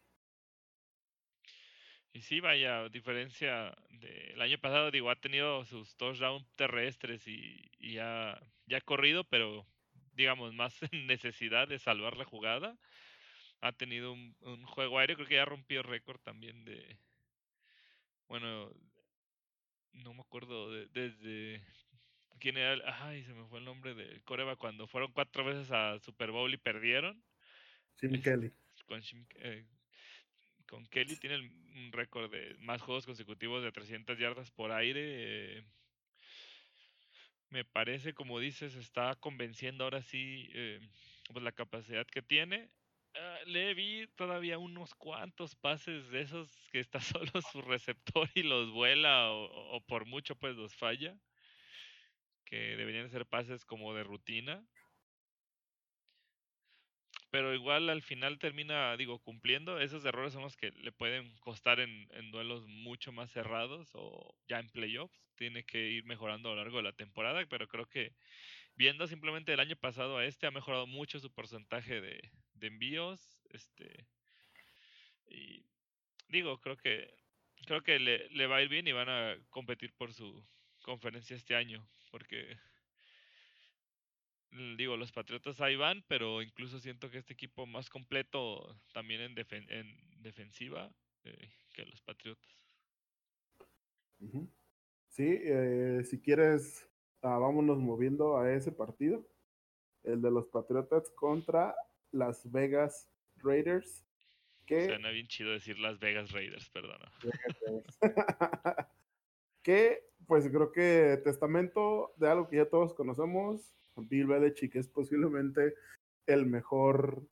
[2.12, 7.97] Y sí, vaya, diferencia del año pasado, digo, ha tenido sus touchdowns terrestres y, y
[8.67, 9.67] ya ha corrido, pero
[10.13, 12.78] digamos, más en necesidad de salvar la jugada.
[13.62, 16.99] Ha tenido un, un juego aéreo, creo que ya rompió récord también de,
[18.28, 18.71] bueno,
[19.93, 21.65] no me acuerdo de, desde
[22.39, 25.99] quién era, ay, se me fue el nombre de Coreba cuando fueron cuatro veces a
[25.99, 27.23] Super Bowl y perdieron.
[27.99, 28.51] Jim Kelly.
[28.88, 29.01] Con,
[29.36, 29.65] eh,
[30.67, 35.01] con Kelly tiene un récord de más juegos consecutivos de 300 yardas por aire.
[35.58, 35.65] Eh,
[37.55, 40.81] me parece, como dices, está convenciendo ahora sí eh,
[41.31, 42.69] pues la capacidad que tiene.
[43.13, 48.43] Ah, le vi todavía unos cuantos pases de esos que está solo su receptor y
[48.43, 51.17] los vuela o, por mucho pues los falla.
[52.43, 54.67] Que deberían ser pases como de rutina.
[57.35, 59.77] Pero igual al final termina, digo, cumpliendo.
[59.81, 64.33] Esos errores son los que le pueden costar en, en duelos mucho más cerrados o
[64.47, 65.19] ya en playoffs.
[65.35, 68.13] Tiene que ir mejorando a lo largo de la temporada, pero creo que
[68.75, 73.37] viendo simplemente el año pasado a este, ha mejorado mucho su porcentaje de, de envíos.
[73.49, 74.07] Este.
[75.27, 75.65] Y
[76.29, 77.13] digo, creo que
[77.65, 80.41] creo que le, le, va a ir bien y van a competir por su
[80.83, 81.85] conferencia este año.
[82.11, 82.57] Porque
[84.77, 89.35] digo, los Patriotas ahí van, pero incluso siento que este equipo más completo también en,
[89.69, 90.91] en defensiva
[91.23, 92.53] eh, que los Patriotas.
[95.09, 96.89] Sí, eh, si quieres
[97.27, 99.27] Ah, vámonos moviendo a ese partido,
[100.03, 101.75] el de los Patriotas contra
[102.11, 104.05] Las Vegas Raiders.
[104.67, 104.85] Que...
[104.85, 107.11] Suena bien chido decir Las Vegas Raiders, perdona.
[109.63, 115.75] que, pues creo que testamento de algo que ya todos conocemos, Bill Belichick es posiblemente
[116.25, 117.27] el mejor,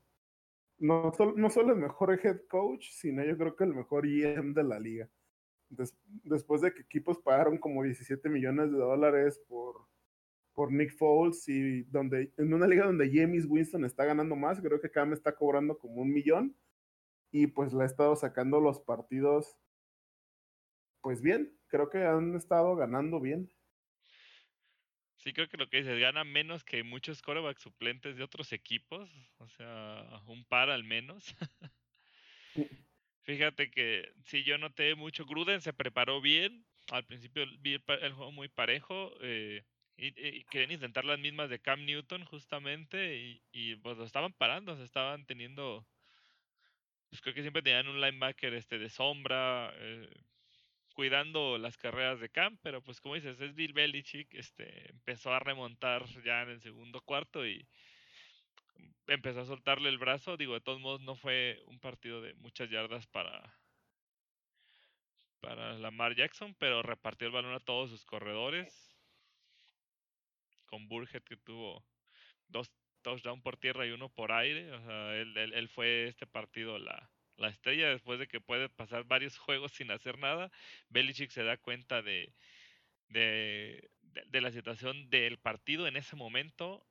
[0.77, 4.63] no, no solo el mejor head coach, sino yo creo que el mejor GM de
[4.63, 5.09] la liga
[6.23, 9.87] después de que equipos pagaron como 17 millones de dólares por,
[10.53, 14.79] por Nick Foles y donde en una liga donde James Winston está ganando más, creo
[14.79, 16.55] que Cam está cobrando como un millón
[17.31, 19.57] y pues le ha estado sacando los partidos
[21.01, 23.51] pues bien, creo que han estado ganando bien.
[25.23, 29.09] Sí, creo que lo que dices, gana menos que muchos corebacks suplentes de otros equipos,
[29.37, 31.33] o sea, un par al menos.
[33.23, 36.65] Fíjate que si yo noté mucho, Gruden se preparó bien.
[36.89, 39.13] Al principio vi el, juego muy parejo.
[39.21, 39.63] Eh,
[39.95, 43.15] y, querían intentar las mismas de Cam Newton justamente.
[43.15, 44.75] Y, y pues lo estaban parando.
[44.75, 45.87] Se estaban teniendo.
[47.09, 49.73] Pues creo que siempre tenían un linebacker este de sombra.
[49.77, 50.09] Eh,
[50.93, 52.57] cuidando las carreras de Cam.
[52.61, 54.33] Pero pues como dices, es Bill Belichick.
[54.33, 57.45] Este, empezó a remontar ya en el segundo cuarto.
[57.45, 57.67] Y
[59.07, 60.37] empezó a soltarle el brazo.
[60.37, 63.57] Digo, de todos modos no fue un partido de muchas yardas para,
[65.41, 68.95] para Lamar Jackson, pero repartió el balón a todos sus corredores.
[70.65, 71.85] Con Burhead que tuvo
[72.47, 72.71] dos
[73.03, 74.71] touchdown por tierra y uno por aire.
[74.71, 79.03] O sea, él, él, fue este partido la, la, estrella después de que puede pasar
[79.05, 80.51] varios juegos sin hacer nada.
[80.89, 82.33] Belichick se da cuenta de,
[83.09, 86.85] de, de, la situación del partido en ese momento.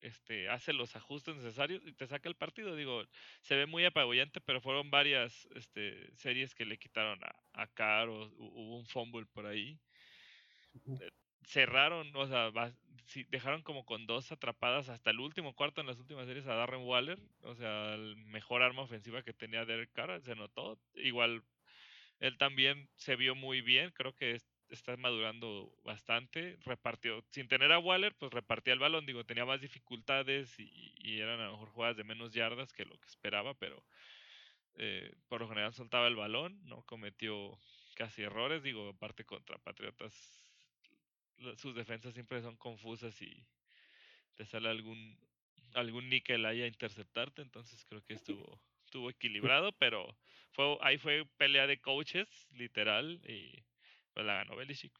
[0.00, 2.76] Este, hace los ajustes necesarios y te saca el partido.
[2.76, 3.04] Digo,
[3.40, 8.08] se ve muy apabullante, pero fueron varias este, series que le quitaron a, a Carr
[8.08, 9.80] o hubo un fumble por ahí
[11.46, 12.50] cerraron, o sea,
[13.30, 16.84] dejaron como con dos atrapadas hasta el último cuarto en las últimas series a Darren
[16.84, 20.78] Waller, o sea, el mejor arma ofensiva que tenía Derek Carr, se notó.
[20.94, 21.42] Igual,
[22.20, 27.78] él también se vio muy bien, creo que está madurando bastante, repartió, sin tener a
[27.78, 31.68] Waller, pues repartía el balón, digo, tenía más dificultades y, y eran a lo mejor
[31.70, 33.84] jugadas de menos yardas que lo que esperaba, pero
[34.74, 37.58] eh, por lo general soltaba el balón, no cometió
[37.94, 40.45] casi errores, digo, aparte contra Patriotas
[41.56, 43.46] sus defensas siempre son confusas y
[44.34, 45.18] te sale algún
[45.74, 48.14] algún níquel ahí a interceptarte, entonces creo que
[48.44, 50.16] estuvo estuvo equilibrado, pero
[50.52, 53.64] fue ahí fue pelea de coaches, literal, y
[54.14, 54.92] pues la ganó Belichick.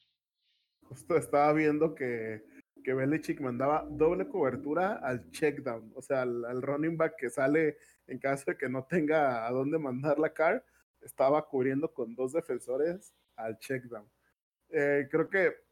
[0.83, 2.43] Justo estaba viendo que,
[2.85, 7.79] que Belichick mandaba doble cobertura al check down, o sea, al, running back que sale
[8.07, 10.65] en caso de que no tenga a dónde mandar la car,
[11.01, 14.09] estaba cubriendo con dos defensores al check down.
[14.71, 15.66] Eh, creo que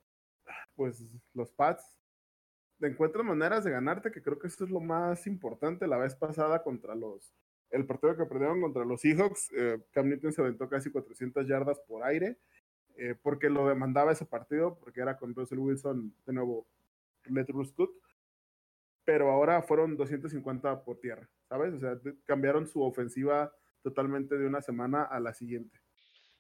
[0.75, 1.99] pues los Pats
[2.87, 5.87] encuentran maneras de ganarte, que creo que eso es lo más importante.
[5.87, 7.33] La vez pasada contra los,
[7.71, 11.81] el partido que perdieron contra los Seahawks, eh, Cam Newton se aventó casi 400 yardas
[11.81, 12.39] por aire,
[12.97, 16.67] eh, porque lo demandaba ese partido, porque era con Russell Wilson, de nuevo,
[19.05, 21.75] pero ahora fueron 250 por tierra, ¿sabes?
[21.75, 25.84] O sea, cambiaron su ofensiva totalmente de una semana a la siguiente.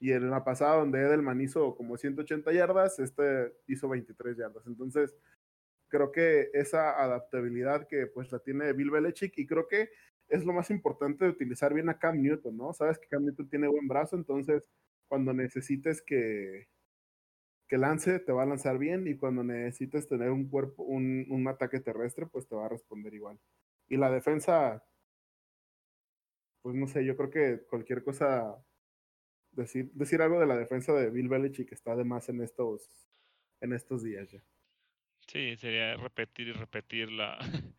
[0.00, 4.66] Y en la pasada, donde Edelman hizo como 180 yardas, este hizo 23 yardas.
[4.66, 5.14] Entonces,
[5.88, 9.90] creo que esa adaptabilidad que pues la tiene Bill Belichick y creo que
[10.28, 12.72] es lo más importante de utilizar bien a Cam Newton, ¿no?
[12.72, 14.68] Sabes que Cam Newton tiene buen brazo, entonces
[15.08, 16.68] cuando necesites que,
[17.68, 21.46] que lance, te va a lanzar bien y cuando necesites tener un cuerpo, un, un
[21.48, 23.38] ataque terrestre, pues te va a responder igual.
[23.88, 24.84] Y la defensa,
[26.62, 28.56] pues no sé, yo creo que cualquier cosa
[29.56, 32.90] decir, decir algo de la defensa de Bill Belichick que está de más en estos,
[33.60, 34.42] en estos días ya.
[35.26, 37.38] Sí, sería repetir y repetir la,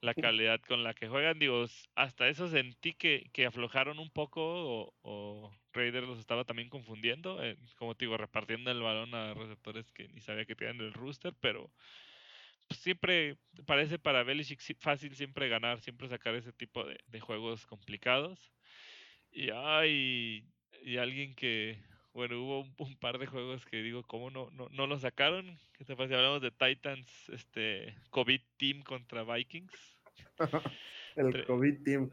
[0.00, 1.38] la calidad con la que juegan.
[1.38, 1.64] Digo,
[1.94, 7.42] hasta eso sentí que, que aflojaron un poco o, o, Raiders los estaba también confundiendo.
[7.42, 10.92] Eh, como te digo, repartiendo el balón a receptores que ni sabía que tenían el
[10.92, 11.70] rooster, pero
[12.68, 13.36] pues, siempre
[13.66, 18.52] parece para Belichick fácil siempre ganar, siempre sacar ese tipo de, de juegos complicados.
[19.32, 20.44] Y ay,
[20.82, 21.78] y alguien que,
[22.12, 25.58] bueno, hubo un, par de juegos que digo, ¿cómo no, no, no lo sacaron?
[25.72, 26.16] ¿Qué te pasa?
[26.16, 29.98] Hablamos de Titans, este, COVID Team contra Vikings.
[31.16, 32.10] el COVID Team.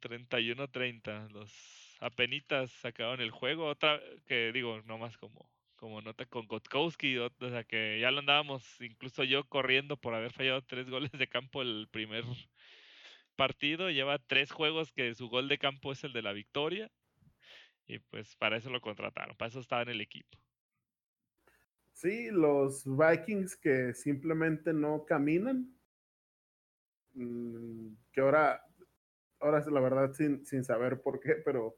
[0.00, 5.48] 31-30, los apenitas sacaron el juego, otra que digo, nomás como
[5.82, 10.32] como nota con Gotkowski, o, sea que ya lo andábamos, incluso yo corriendo por haber
[10.32, 12.22] fallado tres goles de campo el primer
[13.34, 16.88] partido, lleva tres juegos que su gol de campo es el de la victoria,
[17.92, 20.38] y pues para eso lo contrataron, para eso estaba en el equipo.
[21.92, 25.78] Sí, los Vikings que simplemente no caminan.
[27.14, 28.64] Mm, que ahora,
[29.40, 31.76] ahora es la verdad sin, sin saber por qué, pero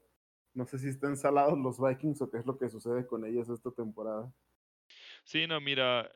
[0.53, 3.49] no sé si están salados los Vikings o qué es lo que sucede con ellos
[3.49, 4.33] esta temporada.
[5.23, 6.11] Sí, no, mira,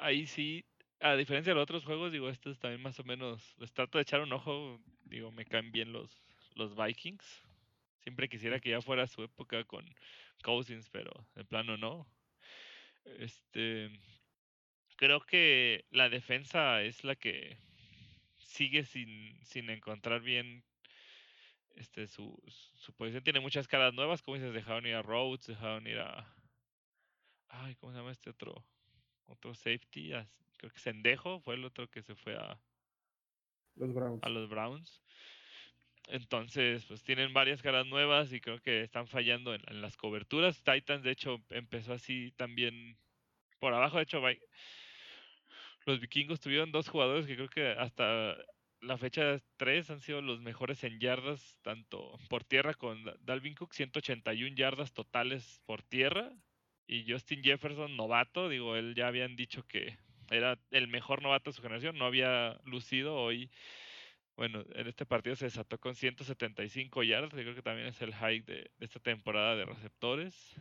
[0.00, 0.66] ahí sí,
[1.00, 4.02] a diferencia de los otros juegos, digo, estos también más o menos, les trato de
[4.02, 7.43] echar un ojo, digo, me caen bien los, los Vikings.
[8.04, 9.84] Siempre quisiera que ya fuera su época con
[10.42, 12.06] Cousins, pero de plano no.
[13.18, 13.90] Este,
[14.96, 17.56] creo que la defensa es la que
[18.36, 20.62] sigue sin, sin encontrar bien
[21.76, 23.24] este su, su posición.
[23.24, 26.30] Tiene muchas caras nuevas, como dices, dejaron ir a Rhodes, dejaron ir a...
[27.48, 28.66] Ay, ¿cómo se llama este otro?
[29.24, 30.12] Otro safety,
[30.58, 32.60] creo que Sendejo fue el otro que se fue a...
[33.76, 34.22] Los Browns.
[34.22, 35.02] A los Browns.
[36.08, 40.62] Entonces, pues tienen varias caras nuevas y creo que están fallando en, las coberturas.
[40.62, 42.96] Titans, de hecho, empezó así también
[43.58, 43.96] por abajo.
[43.96, 44.20] De hecho,
[45.86, 48.36] los vikingos tuvieron dos jugadores que creo que hasta
[48.80, 53.72] la fecha 3 han sido los mejores en yardas, tanto por tierra con Dalvin Cook,
[53.72, 56.30] 181 yardas totales por tierra.
[56.86, 59.96] Y Justin Jefferson, novato, digo, él ya habían dicho que
[60.30, 63.50] era el mejor novato de su generación, no había lucido hoy
[64.36, 68.14] bueno, en este partido se desató con 175 yardas, que creo que también es el
[68.14, 70.56] high de, esta temporada de receptores.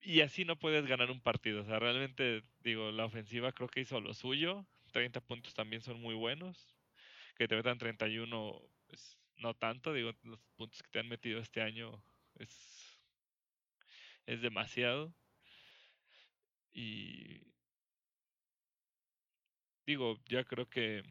[0.00, 1.62] Y así no puedes ganar un partido.
[1.62, 4.66] O sea, realmente, digo, la ofensiva creo que hizo lo suyo.
[4.92, 6.76] 30 puntos también son muy buenos.
[7.36, 9.92] Que te metan 31, pues no tanto.
[9.94, 13.00] Digo, los puntos que te han metido este año es,
[14.26, 15.14] es demasiado.
[16.72, 17.42] Y
[19.86, 21.02] digo, ya creo que,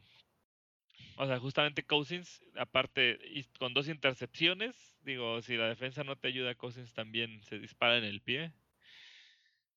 [1.16, 6.28] o sea, justamente Cousins, aparte, y con dos intercepciones, digo, si la defensa no te
[6.28, 8.52] ayuda, Cousins también se dispara en el pie.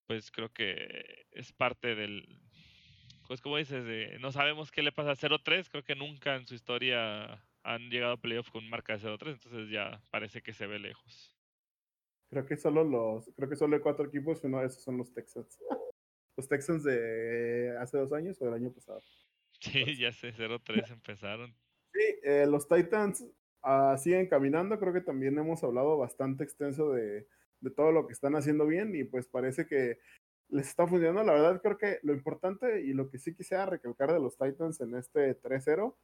[0.08, 2.40] Pues creo que es parte del,
[3.28, 6.48] pues como dices, de, no sabemos qué le pasa a 0-3, creo que nunca en
[6.48, 10.68] su historia han llegado a playoff con marca de 0-3, entonces ya parece que se
[10.68, 11.36] ve lejos.
[12.30, 15.12] Creo que solo los, creo que solo hay cuatro equipos, uno de esos son los
[15.14, 15.60] Texans.
[16.38, 19.00] Los Texans de hace dos años o del año pasado.
[19.72, 21.56] Sí, ya sé, 0-3 empezaron.
[21.94, 23.26] Sí, eh, los Titans
[23.64, 27.28] uh, siguen caminando, creo que también hemos hablado bastante extenso de,
[27.62, 30.00] de todo lo que están haciendo bien y pues parece que
[30.50, 31.24] les está funcionando.
[31.24, 34.80] La verdad creo que lo importante y lo que sí quisiera recalcar de los Titans
[34.82, 35.96] en este 3-0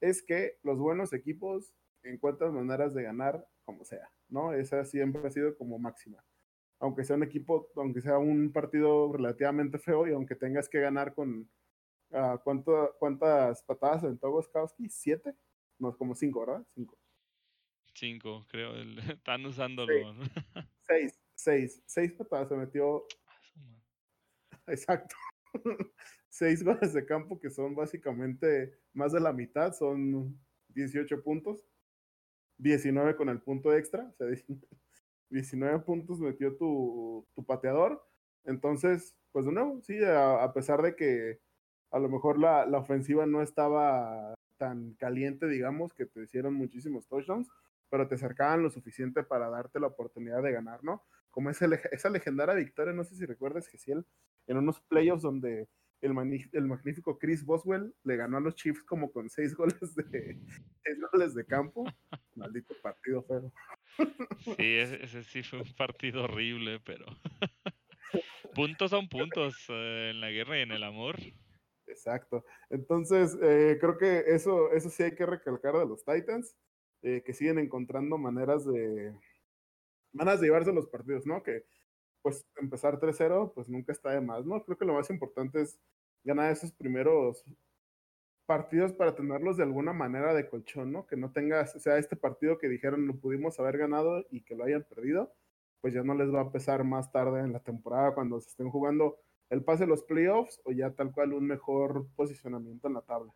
[0.00, 4.52] es que los buenos equipos encuentran maneras de ganar como sea, ¿no?
[4.52, 6.22] Esa siempre ha sido como máxima.
[6.78, 11.14] Aunque sea un equipo, aunque sea un partido relativamente feo y aunque tengas que ganar
[11.14, 11.48] con
[12.10, 14.88] uh, ¿cuánto, ¿cuántas patadas en Togoskowski?
[14.88, 15.34] ¿Siete?
[15.78, 16.66] No, como cinco, ¿verdad?
[16.74, 16.98] Cinco.
[17.94, 18.74] Cinco, creo.
[18.74, 19.92] El, están usándolo.
[20.80, 23.04] Seis, seis, seis patadas se metió.
[24.66, 25.16] Exacto.
[26.28, 30.38] seis goles de campo que son básicamente más de la mitad, son
[30.68, 31.66] 18 puntos.
[32.58, 34.28] 19 con el punto extra, o sea,
[35.30, 38.02] 19 puntos metió tu, tu pateador.
[38.44, 41.40] Entonces, pues de nuevo, sí, a, a pesar de que
[41.90, 47.06] a lo mejor la, la, ofensiva no estaba tan caliente, digamos, que te hicieron muchísimos
[47.06, 47.48] touchdowns,
[47.90, 51.04] pero te acercaban lo suficiente para darte la oportunidad de ganar, ¿no?
[51.30, 54.04] Como esa, esa legendaria victoria, no sé si recuerdas, Gesiel,
[54.46, 55.68] en unos playoffs donde
[56.00, 56.10] el,
[56.52, 60.38] el, magnífico Chris Boswell le ganó a los Chiefs como con seis goles de,
[60.84, 61.84] seis goles de campo.
[62.34, 63.52] Maldito partido feo.
[64.38, 67.06] Sí, ese, ese, sí fue un partido horrible, pero
[68.54, 71.16] puntos son puntos eh, en la guerra y en el amor.
[71.88, 72.44] Exacto.
[72.70, 76.56] Entonces, eh, creo que eso, eso sí hay que recalcar de los Titans,
[77.02, 79.14] eh, que siguen encontrando maneras de
[80.12, 81.42] maneras de llevarse los partidos, ¿no?
[81.42, 81.64] Que
[82.22, 84.64] pues empezar 3-0, pues nunca está de más, ¿no?
[84.64, 85.78] Creo que lo más importante es
[86.24, 87.44] ganar esos primeros
[88.46, 91.06] partidos para tenerlos de alguna manera de colchón, ¿no?
[91.06, 94.54] Que no tengas, o sea, este partido que dijeron lo pudimos haber ganado y que
[94.54, 95.32] lo hayan perdido,
[95.80, 98.70] pues ya no les va a pesar más tarde en la temporada cuando se estén
[98.70, 99.18] jugando
[99.50, 103.32] el pase de los playoffs o ya tal cual un mejor posicionamiento en la tabla.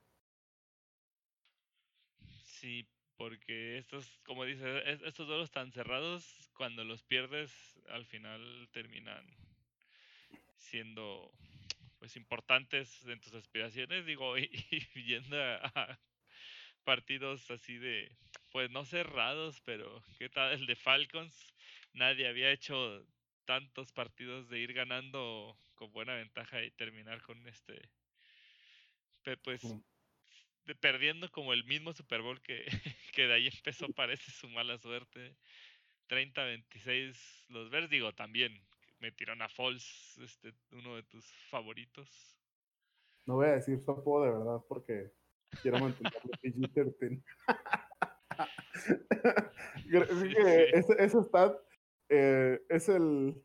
[2.44, 7.52] Sí, porque estos, como dices, estos duelos tan cerrados, cuando los pierdes,
[7.88, 9.24] al final terminan
[10.56, 11.30] siendo
[11.98, 14.50] pues importantes en tus aspiraciones, digo, y,
[14.94, 15.98] y yendo a, a,
[16.84, 18.10] partidos así de,
[18.52, 21.54] pues no cerrados, pero ¿qué tal el de Falcons?
[21.92, 23.06] Nadie había hecho
[23.44, 27.88] tantos partidos de ir ganando con buena ventaja y terminar con este,
[29.42, 29.62] pues
[30.66, 32.66] de, perdiendo como el mismo Super Bowl que,
[33.14, 35.38] que de ahí empezó, parece su mala suerte.
[36.10, 38.62] 30-26 los Bears, digo, también
[38.98, 42.36] metieron a Falls, este, uno de tus favoritos.
[43.24, 45.10] No voy a decir su apodo de verdad porque
[45.62, 47.22] quiero mantenerlo PG-13.
[49.88, 50.50] Creo sí, que sí.
[50.74, 51.56] ese, ese stat
[52.10, 53.42] eh, es el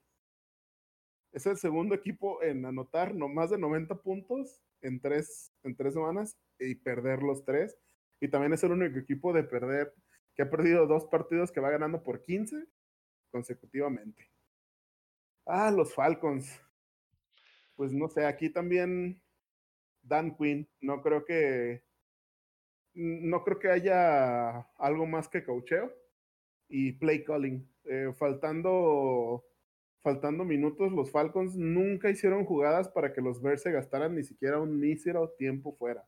[1.35, 5.93] es el segundo equipo en anotar no más de 90 puntos en tres, en tres
[5.93, 7.77] semanas y perder los tres.
[8.21, 9.93] Y también es el único equipo de perder
[10.33, 12.65] que ha perdido dos partidos que va ganando por 15
[13.31, 14.31] consecutivamente.
[15.45, 16.49] Ah, los Falcons.
[17.75, 19.21] Pues no sé, aquí también
[20.03, 20.69] Dan Quinn.
[20.79, 21.83] No creo que
[22.93, 25.93] no creo que haya algo más que cocheo
[26.69, 27.69] y play calling.
[27.83, 29.43] Eh, faltando
[30.05, 34.59] faltando minutos, los Falcons nunca hicieron jugadas para que los Bears se gastaran ni siquiera
[34.59, 36.07] un mísero tiempo fuera.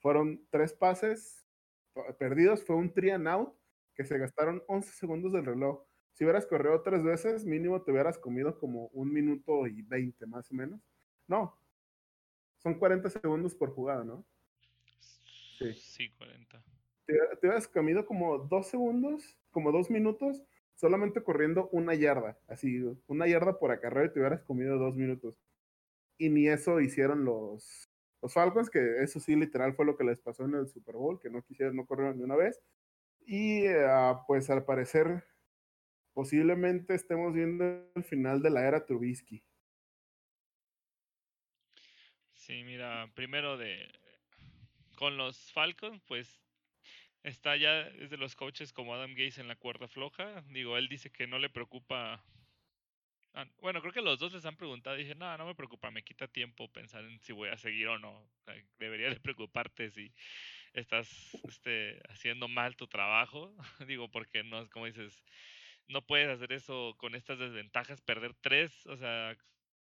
[0.00, 1.42] Fueron tres pases
[2.18, 3.54] perdidos, fue un three and out
[3.94, 5.82] que se gastaron 11 segundos del reloj.
[6.12, 10.52] Si hubieras corrido tres veces, mínimo te hubieras comido como un minuto y 20 más
[10.52, 10.82] o menos.
[11.26, 11.58] No,
[12.58, 14.26] son 40 segundos por jugada, ¿no?
[15.58, 16.62] Sí, sí 40.
[17.06, 20.44] Te, te hubieras comido como dos segundos, como dos minutos
[20.82, 25.36] solamente corriendo una yarda, así, una yarda por acarreo y te hubieras comido dos minutos.
[26.18, 27.88] Y ni eso hicieron los,
[28.20, 31.20] los Falcons, que eso sí, literal, fue lo que les pasó en el Super Bowl,
[31.20, 32.60] que no quisieron, no corrieron ni una vez.
[33.24, 35.24] Y uh, pues al parecer,
[36.14, 37.64] posiblemente estemos viendo
[37.94, 39.40] el final de la era Trubisky.
[42.34, 43.86] Sí, mira, primero de
[44.96, 46.41] con los Falcons, pues
[47.22, 50.42] está ya es de los coaches como Adam Gates en la cuerda floja.
[50.48, 52.22] Digo, él dice que no le preocupa.
[53.60, 56.28] Bueno, creo que los dos les han preguntado dije, no, no me preocupa, me quita
[56.28, 58.28] tiempo pensar en si voy a seguir o no.
[58.78, 60.12] debería de preocuparte si
[60.74, 61.08] estás
[61.48, 63.54] este, haciendo mal tu trabajo.
[63.86, 65.24] Digo, porque no, como dices,
[65.88, 69.36] no puedes hacer eso con estas desventajas, perder tres, o sea,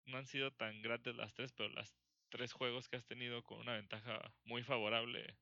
[0.06, 1.96] no han sido tan grandes las tres, pero las
[2.30, 5.36] tres juegos que has tenido con una ventaja muy favorable,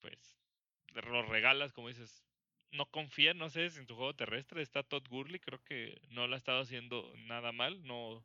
[0.00, 0.41] pues
[0.94, 2.24] los regalas, como dices,
[2.72, 6.34] no confía, no sé, en tu juego terrestre está Todd Gurley, creo que no lo
[6.34, 8.24] ha estado haciendo nada mal, no,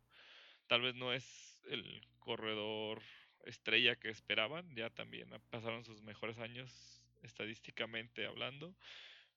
[0.68, 3.02] tal vez no es el corredor
[3.46, 8.76] estrella que esperaban, ya también pasaron sus mejores años estadísticamente hablando,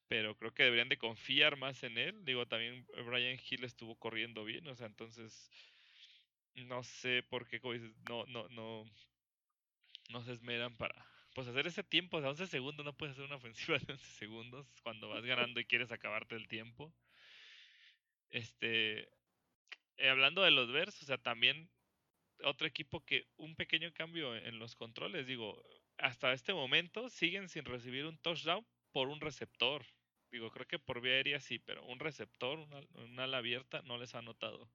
[0.09, 4.45] pero creo que deberían de confiar más en él, digo, también Brian Hill estuvo corriendo
[4.45, 5.51] bien, o sea, entonces
[6.55, 8.85] no sé por qué, como dices, no, no, no,
[10.11, 13.25] no se esmeran para pues hacer ese tiempo, o sea, 11 segundos, no puedes hacer
[13.25, 16.93] una ofensiva de 11 segundos cuando vas ganando y quieres acabarte el tiempo.
[18.31, 19.09] Este,
[19.97, 21.71] eh, hablando de los Bears, o sea, también
[22.45, 25.63] otro equipo que un pequeño cambio en los controles, digo,
[25.99, 29.85] hasta este momento siguen sin recibir un touchdown por un receptor.
[30.31, 32.61] Digo, creo que por vía aérea sí, pero un receptor,
[32.95, 34.71] una ala abierta, no les ha notado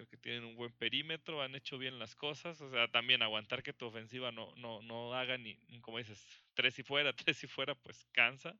[0.00, 3.62] creo que tienen un buen perímetro, han hecho bien las cosas, o sea, también aguantar
[3.62, 6.24] que tu ofensiva no, no, no haga ni, como dices,
[6.54, 8.58] tres y fuera, tres y fuera, pues cansa.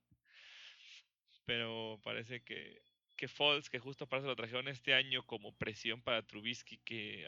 [1.46, 2.82] Pero parece que,
[3.16, 7.26] que Falls, que justo para eso lo trajeron este año como presión para Trubisky, que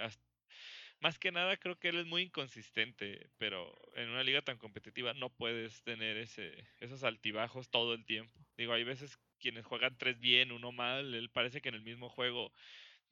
[1.01, 5.15] más que nada creo que él es muy inconsistente, pero en una liga tan competitiva
[5.15, 8.39] no puedes tener ese, esos altibajos todo el tiempo.
[8.59, 12.09] Digo, hay veces quienes juegan tres bien, uno mal, él parece que en el mismo
[12.09, 12.53] juego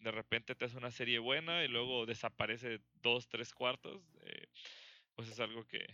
[0.01, 4.47] de repente te hace una serie buena y luego desaparece dos, tres cuartos, eh,
[5.15, 5.87] pues es algo que,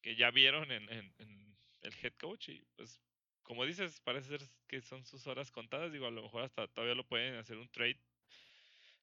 [0.00, 3.00] que ya vieron en, en, el head coach y pues
[3.42, 6.94] como dices, parece ser que son sus horas contadas, digo, a lo mejor hasta todavía
[6.94, 7.98] lo pueden hacer un trade,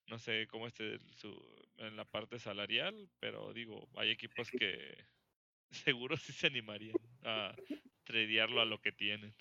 [0.08, 1.38] no sé cómo esté su,
[1.78, 4.98] en la parte salarial, pero digo, hay equipos que
[5.72, 7.54] seguro sí se animarían a
[8.06, 9.36] tradearlo a lo que tienen.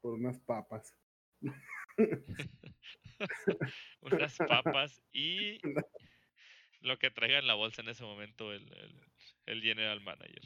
[0.00, 0.94] Por unas papas.
[4.00, 5.58] unas papas y
[6.80, 8.64] lo que traiga en la bolsa en ese momento el,
[9.46, 10.42] el, general manager.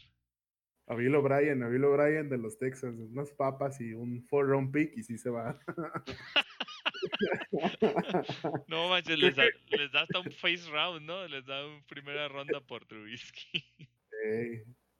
[0.86, 4.72] A Bill O'Brien, a Bill O'Brien de los Texans, unas papas y un four round
[4.72, 5.58] pick y sí se va.
[8.68, 11.26] no manches, les da, les da hasta un face round, ¿no?
[11.28, 13.64] Les da una primera ronda por Trubisky.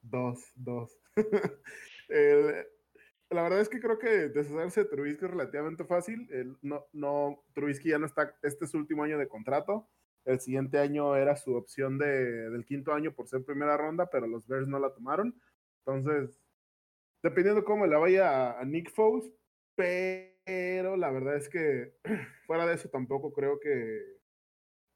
[0.02, 0.96] dos, dos.
[2.08, 2.66] el,
[3.32, 6.28] la verdad es que creo que deshacerse de Trubisky es relativamente fácil.
[6.62, 9.88] no, no, Trubisky ya no está, este es su último año de contrato.
[10.24, 14.26] El siguiente año era su opción de, del quinto año por ser primera ronda, pero
[14.26, 15.34] los Bears no la tomaron.
[15.84, 16.40] Entonces,
[17.22, 19.32] dependiendo cómo le vaya a, Nick Foles,
[19.74, 21.94] pero la verdad es que
[22.46, 24.00] fuera de eso tampoco creo que,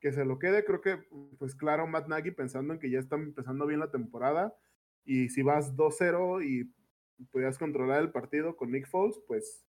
[0.01, 0.65] que se lo quede.
[0.65, 0.99] Creo que,
[1.39, 4.55] pues claro, Matt Nagy pensando en que ya está empezando bien la temporada
[5.05, 6.73] y si vas 2-0 y
[7.31, 9.67] podías controlar el partido con Nick Foles, pues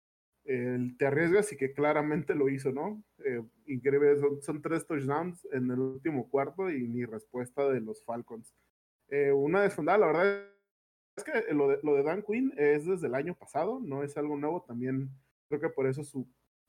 [0.97, 3.03] te arriesgas y que claramente lo hizo, ¿no?
[3.25, 8.55] Eh, increíble, son, tres touchdowns en el último cuarto y ni respuesta de los Falcons.
[9.09, 10.47] Eh, una desfondada, la verdad
[11.17, 14.15] es que lo de, lo de Dan Quinn es desde el año pasado, no es
[14.15, 15.09] algo nuevo, también
[15.49, 16.25] creo que por eso su,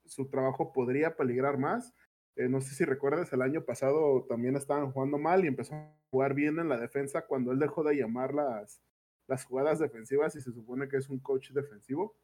[0.07, 1.95] su trabajo podría peligrar más.
[2.35, 5.95] Eh, no sé si recuerdas, el año pasado también estaban jugando mal y empezó a
[6.11, 8.81] jugar bien en la defensa cuando él dejó de llamar las,
[9.29, 12.19] las jugadas defensivas y se supone que es un coach defensivo.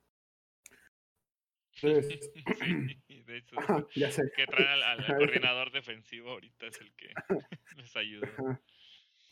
[1.83, 2.31] Entonces,
[3.27, 3.57] de hecho,
[3.95, 4.23] ya sé.
[4.35, 7.13] que trae al, coordinador defensivo ahorita es el que
[7.77, 8.61] les ayuda.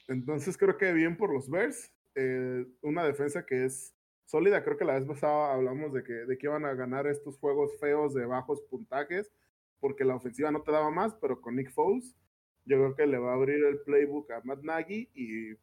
[0.09, 3.95] Entonces creo que bien por los Bears, eh, una defensa que es
[4.27, 7.39] sólida, creo que la vez pasada hablamos de que, de que iban a ganar estos
[7.39, 9.33] juegos feos de bajos puntajes,
[9.79, 12.17] porque la ofensiva no te daba más, pero con Nick Foles,
[12.65, 15.55] yo creo que le va a abrir el playbook a Matt Nagy y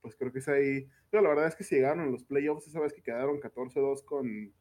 [0.00, 0.88] pues creo que es ahí.
[1.10, 4.04] Pero la verdad es que si llegaron a los playoffs esa vez que quedaron 14-2
[4.04, 4.54] con,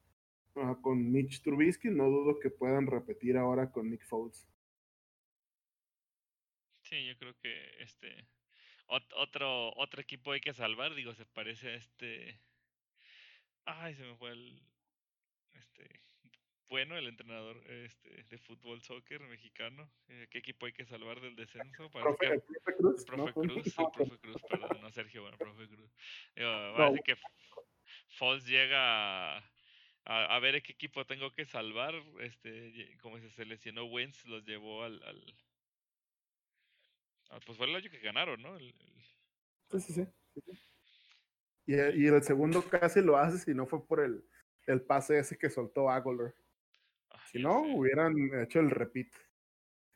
[0.81, 4.47] con Mitch Trubisky, no dudo que puedan repetir ahora con Nick Foles.
[6.81, 8.27] Sí, yo creo que este
[8.87, 12.39] otro otro equipo hay que salvar, digo, se parece a este
[13.65, 14.61] Ay, se me fue el
[15.53, 16.04] este
[16.69, 19.89] bueno el entrenador este, de fútbol soccer mexicano.
[20.07, 21.89] Eh, ¿Qué equipo hay que salvar del descenso?
[21.89, 22.99] Profe, el profe Cruz.
[22.99, 25.91] El profe Cruz, el profe Cruz, perdón, no Sergio, bueno, profe Cruz.
[26.35, 27.15] parece que
[28.09, 29.43] Falls llega a,
[30.05, 31.93] a, ver qué equipo tengo que salvar.
[32.19, 35.23] Este, como se lesionó Wentz, los llevó al, al
[37.45, 38.55] pues fue el año que ganaron, ¿no?
[38.55, 38.73] El,
[39.71, 40.07] Sí, sí, sí.
[41.65, 44.23] Y, y, el segundo casi lo hace si no fue por el,
[44.67, 46.33] el pase ese que soltó Aguilar.
[47.31, 49.07] Si no, hubieran hecho el repeat.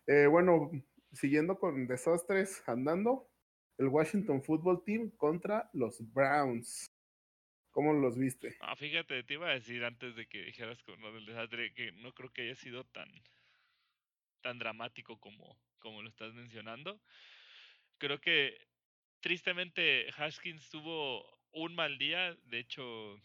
[0.08, 0.72] Eh, bueno,
[1.12, 3.30] siguiendo con desastres, andando,
[3.78, 6.92] el Washington Football Team contra los Browns.
[7.72, 8.58] ¿Cómo los viste?
[8.60, 11.92] Ah, fíjate, te iba a decir antes de que dijeras con lo del desastre que
[11.92, 13.10] no creo que haya sido tan,
[14.42, 17.00] tan dramático como, como lo estás mencionando.
[18.00, 18.58] Creo que
[19.22, 23.22] tristemente Haskins tuvo un mal día, de hecho,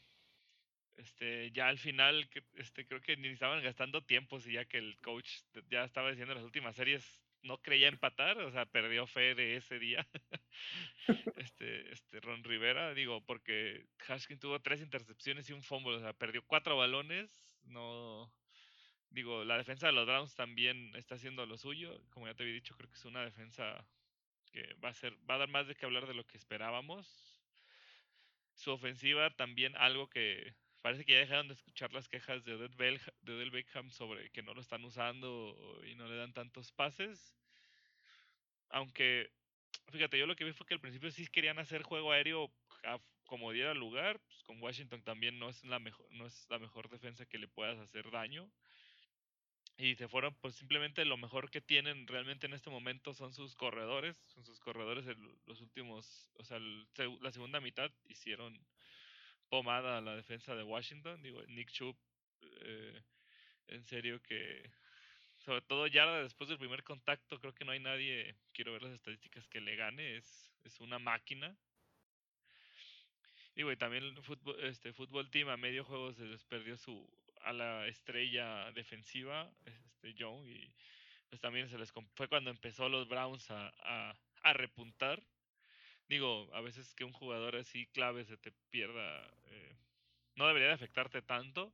[0.97, 4.97] este, ya al final, este, creo que ni estaban gastando tiempo, si ya que el
[5.01, 5.29] coach
[5.71, 9.79] ya estaba diciendo las últimas series no creía empatar, o sea, perdió fe de ese
[9.79, 10.07] día.
[11.37, 16.13] este, este Ron Rivera, digo, porque Haskins tuvo tres intercepciones y un fumble, o sea,
[16.15, 17.31] perdió cuatro balones,
[17.65, 18.33] no,
[19.11, 22.55] digo, la defensa de los Browns también está haciendo lo suyo, como ya te había
[22.55, 23.87] dicho, creo que es una defensa
[24.51, 27.43] que va a ser, va a dar más de que hablar de lo que esperábamos.
[28.55, 33.01] Su ofensiva también algo que parece que ya dejaron de escuchar las quejas de Odell,
[33.23, 37.35] de Beckham sobre que no lo están usando y no le dan tantos pases.
[38.69, 39.31] Aunque,
[39.91, 42.53] fíjate, yo lo que vi fue que al principio sí querían hacer juego aéreo
[43.25, 44.21] como diera lugar.
[44.27, 47.49] Pues con Washington también no es la mejor, no es la mejor defensa que le
[47.49, 48.47] puedas hacer daño
[49.79, 53.57] y se fueron, pues simplemente lo mejor que tienen realmente en este momento son sus
[53.57, 55.07] corredores, son sus corredores
[55.47, 58.55] los últimos, o sea, la segunda mitad hicieron
[59.55, 61.95] pomada a la defensa de Washington, digo, Nick Chubb,
[62.63, 63.01] eh,
[63.69, 64.69] en serio que,
[65.45, 68.95] sobre todo ya después del primer contacto, creo que no hay nadie, quiero ver las
[68.95, 71.57] estadísticas, que le gane, es, es una máquina.
[73.55, 77.09] Digo, y también fútbol, este fútbol team a medio juego se les perdió su
[77.43, 80.69] a la estrella defensiva, este Young, y
[81.29, 83.73] pues también se les fue cuando empezó los Browns a,
[84.43, 85.23] a, repuntar.
[86.09, 89.77] Digo, a veces que un jugador así clave se te pierda, eh,
[90.37, 91.73] no debería de afectarte tanto.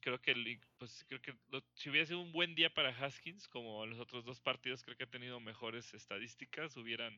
[0.00, 1.34] Creo que, pues, creo que
[1.74, 5.10] si hubiese un buen día para Haskins, como los otros dos partidos, creo que ha
[5.10, 7.14] tenido mejores estadísticas, hubieran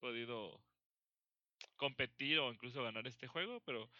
[0.00, 0.60] podido
[1.76, 3.90] competir o incluso ganar este juego, pero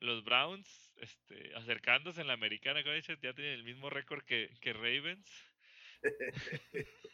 [0.00, 5.28] los Browns, este, acercándose en la americana, ya tienen el mismo récord que, que Ravens.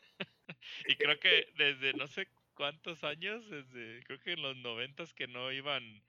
[0.86, 5.26] y creo que desde no sé cuántos años, desde creo que en los noventas que
[5.26, 6.02] no iban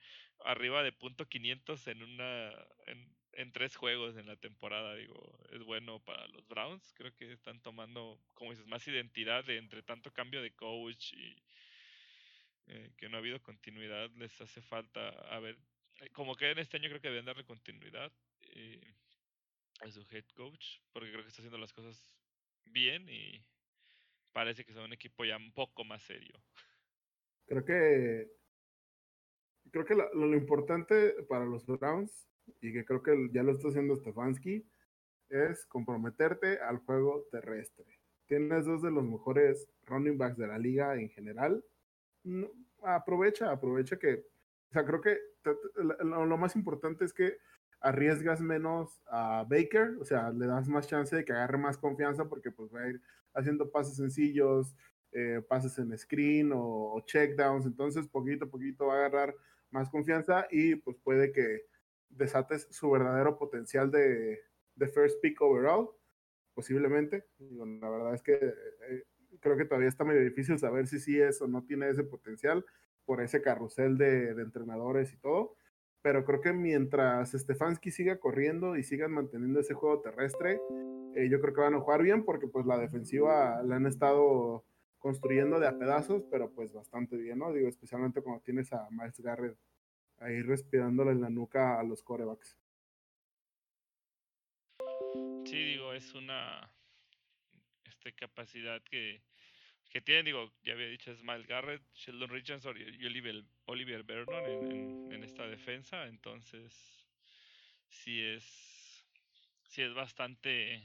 [0.46, 2.52] arriba de punto 500 en una
[2.88, 7.32] en, en, tres juegos en la temporada, digo, es bueno para los Browns, creo que
[7.32, 11.36] están tomando, como dices, más identidad de entre tanto cambio de coach y
[12.68, 15.58] eh, que no ha habido continuidad, les hace falta a ver
[16.00, 18.94] eh, como que en este año creo que deben darle continuidad eh,
[19.82, 22.10] a su head coach, porque creo que está haciendo las cosas
[22.66, 23.44] bien y
[24.34, 26.36] parece que son un equipo ya un poco más serio.
[27.46, 28.32] Creo que
[29.72, 32.28] creo que lo, importante para los Browns
[32.62, 34.66] y que creo que ya lo está haciendo Stefanski
[35.30, 38.00] es comprometerte al juego terrestre.
[38.28, 41.64] Tienes dos de los mejores running backs de la liga en general.
[42.84, 44.26] aprovecha, aprovecha que
[44.70, 45.20] o sea, creo que
[46.04, 47.38] lo, más importante es que
[47.84, 52.26] arriesgas menos a Baker, o sea, le das más chance de que agarre más confianza
[52.26, 53.02] porque pues va a ir
[53.34, 54.76] haciendo pases sencillos,
[55.12, 59.36] eh, pases en screen o, checkdowns, entonces poquito a poquito va a agarrar
[59.70, 61.66] más confianza y pues puede que
[62.10, 64.42] desates su verdadero potencial de,
[64.76, 65.90] de first pick overall,
[66.54, 67.26] posiblemente.
[67.40, 69.04] la verdad es que eh,
[69.40, 72.66] creo que todavía está medio difícil saber si sí es o no tiene ese potencial,
[73.06, 75.56] por ese carrusel de, entrenadores y todo.
[76.04, 80.60] Pero creo que mientras Stefanski siga corriendo y sigan manteniendo ese juego terrestre,
[81.16, 84.66] eh, yo creo que van a jugar bien porque pues la defensiva la han estado
[85.00, 87.54] construyendo de a pedazos, pero pues bastante bien, ¿no?
[87.54, 89.58] Digo, especialmente cuando tienes a Miles Garrett
[90.18, 92.58] ahí respirándole en la nuca a los corebacks.
[95.46, 96.70] Sí, digo, es una
[97.86, 99.22] este, capacidad que
[99.94, 105.12] que tienen, digo, ya había dicho, es Miles Garrett, Sheldon Richardson y Oliver, Oliver Vernon
[105.12, 107.08] en, esta defensa, entonces
[107.90, 109.06] sí es,
[109.68, 110.84] sí es bastante,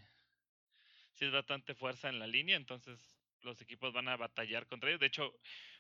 [1.15, 5.01] sí es bastante fuerza en la línea, entonces los equipos van a batallar contra ellos.
[5.01, 5.35] De hecho,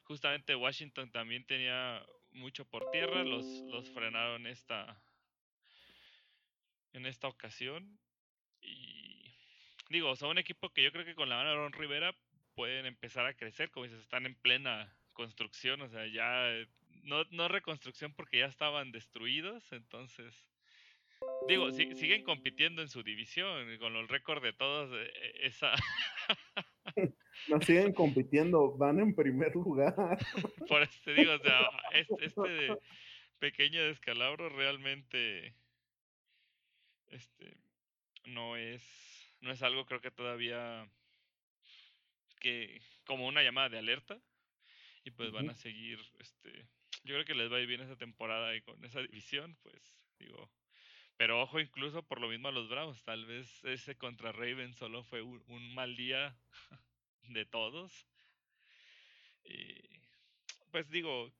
[0.04, 5.02] justamente Washington también tenía mucho por tierra, los, los frenaron esta,
[6.94, 8.00] en esta ocasión.
[8.62, 9.34] Y
[9.90, 12.16] digo, son un equipo que yo creo que con la mano de Ron Rivera
[12.58, 16.52] pueden empezar a crecer, como dices, están en plena construcción, o sea, ya
[17.04, 20.34] no, no reconstrucción porque ya estaban destruidos, entonces,
[21.46, 25.72] digo, siguen compitiendo en su división, con el récord de todos, e, e, esa,
[27.48, 29.94] no siguen compitiendo, van en primer lugar.
[30.68, 31.60] Por eso te digo, o sea,
[31.92, 32.76] este, este
[33.38, 35.54] pequeño descalabro realmente
[37.06, 37.56] este
[38.24, 38.82] no es
[39.40, 40.90] no es algo creo que todavía
[42.38, 44.18] que como una llamada de alerta
[45.04, 46.66] y pues van a seguir este
[47.04, 49.98] yo creo que les va a ir bien esa temporada y con esa división pues
[50.18, 50.50] digo
[51.18, 55.02] pero ojo incluso por lo mismo a los Bravos tal vez ese contra Ravens solo
[55.02, 56.38] fue un, mal día
[57.28, 58.06] de todos.
[59.44, 59.74] Y
[60.70, 61.32] pues digo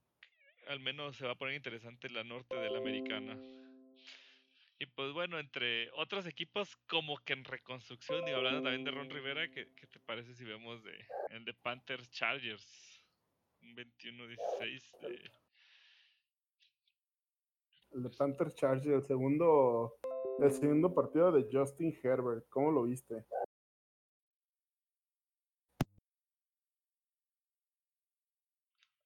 [0.67, 3.37] al menos se va a poner interesante la norte de la americana
[4.81, 9.09] y pues bueno, entre otros equipos como que en reconstrucción, y hablando también de Ron
[9.09, 13.03] Rivera, ¿qué, te parece si vemos de el de Panthers Chargers?
[13.61, 15.31] Un 21-16 de...
[17.91, 19.99] El de Panthers Chargers, el segundo,
[20.41, 23.25] el segundo partido de Justin Herbert, ¿cómo lo viste?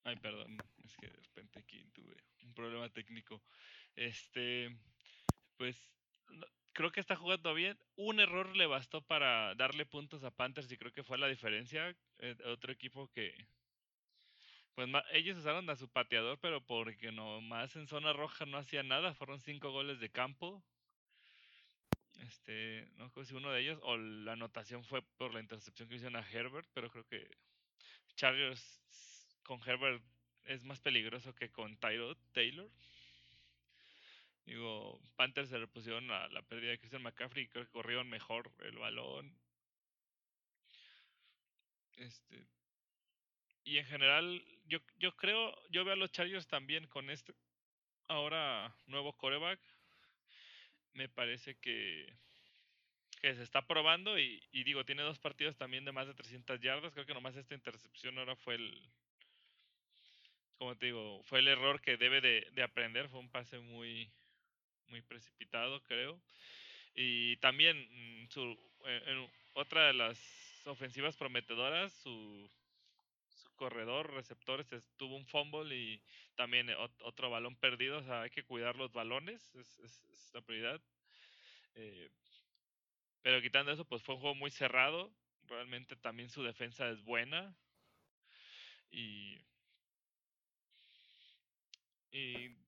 [0.04, 3.42] Ay, perdón, es que de repente aquí tuve un problema técnico.
[3.96, 4.70] Este,
[5.64, 5.78] pues
[6.74, 7.80] creo que está jugando bien.
[7.96, 11.96] Un error le bastó para darle puntos a Panthers y creo que fue la diferencia.
[12.20, 13.34] Eh, otro equipo que...
[14.76, 19.14] Pues ellos usaron a su pateador, pero porque nomás en zona roja no hacía nada.
[19.14, 20.62] Fueron cinco goles de campo.
[22.20, 25.96] Este, no sé si uno de ellos o la anotación fue por la intercepción que
[25.96, 27.26] hicieron a Herbert, pero creo que
[28.18, 28.82] Chargers
[29.44, 30.04] con Herbert
[30.44, 32.70] es más peligroso que con Tyrod Taylor.
[34.46, 38.78] Digo, Panthers se repusieron a la pérdida de Christian McCaffrey creo que corrieron mejor el
[38.78, 39.34] balón.
[41.98, 42.46] Este.
[43.64, 47.34] Y en general, yo, yo creo, yo veo a los Chargers también con este
[48.08, 49.60] ahora nuevo coreback.
[50.94, 52.14] Me parece que,
[53.22, 56.94] que se está probando y, digo, tiene dos partidos también de más de 300 yardas.
[56.94, 58.90] Creo que nomás esta intercepción ahora fue el,
[60.58, 63.10] como te digo, fue el error que debe de, de aprender.
[63.10, 64.12] Fue un pase muy,
[64.94, 66.22] muy precipitado, creo.
[66.94, 68.42] Y también mm, su,
[68.86, 70.20] eh, en otra de las
[70.68, 72.48] ofensivas prometedoras, su,
[73.28, 76.02] su corredor, receptores, tuvo un fumble y
[76.36, 76.70] también
[77.00, 77.98] otro balón perdido.
[77.98, 80.80] O sea, hay que cuidar los balones, es, es, la prioridad.
[81.74, 82.10] Eh,
[83.24, 85.12] pero quitando eso, pues fue un juego muy cerrado.
[85.48, 87.56] Realmente también su defensa es buena.
[88.92, 89.42] Y,
[92.12, 92.63] y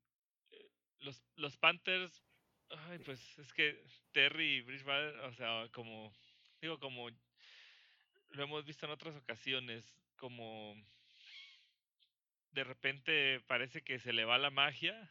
[1.06, 2.24] los, los Panthers,
[2.70, 3.82] ay, pues es que
[4.12, 6.12] Terry y Bridgewater, o sea, como,
[6.62, 7.10] digo, como
[8.30, 9.86] lo hemos visto en otras ocasiones,
[10.18, 10.76] como
[12.51, 15.10] de repente parece que se le va la magia,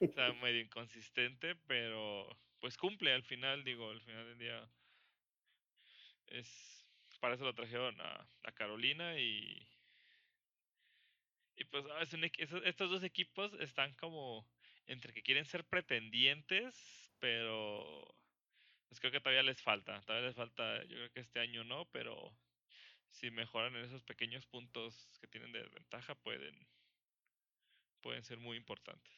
[0.00, 2.28] o sea, medio inconsistente, pero
[2.58, 4.70] pues cumple al final, digo, al final del día
[6.26, 6.76] es
[7.20, 9.66] para eso lo trajeron a, a Carolina y
[11.60, 14.48] y pues ah, es un, estos dos equipos están como
[14.90, 16.74] entre que quieren ser pretendientes,
[17.20, 18.04] pero
[18.88, 21.88] pues creo que todavía les falta, todavía les falta, yo creo que este año no,
[21.92, 22.36] pero
[23.08, 26.66] si mejoran en esos pequeños puntos que tienen de ventaja pueden
[28.02, 29.12] pueden ser muy importantes.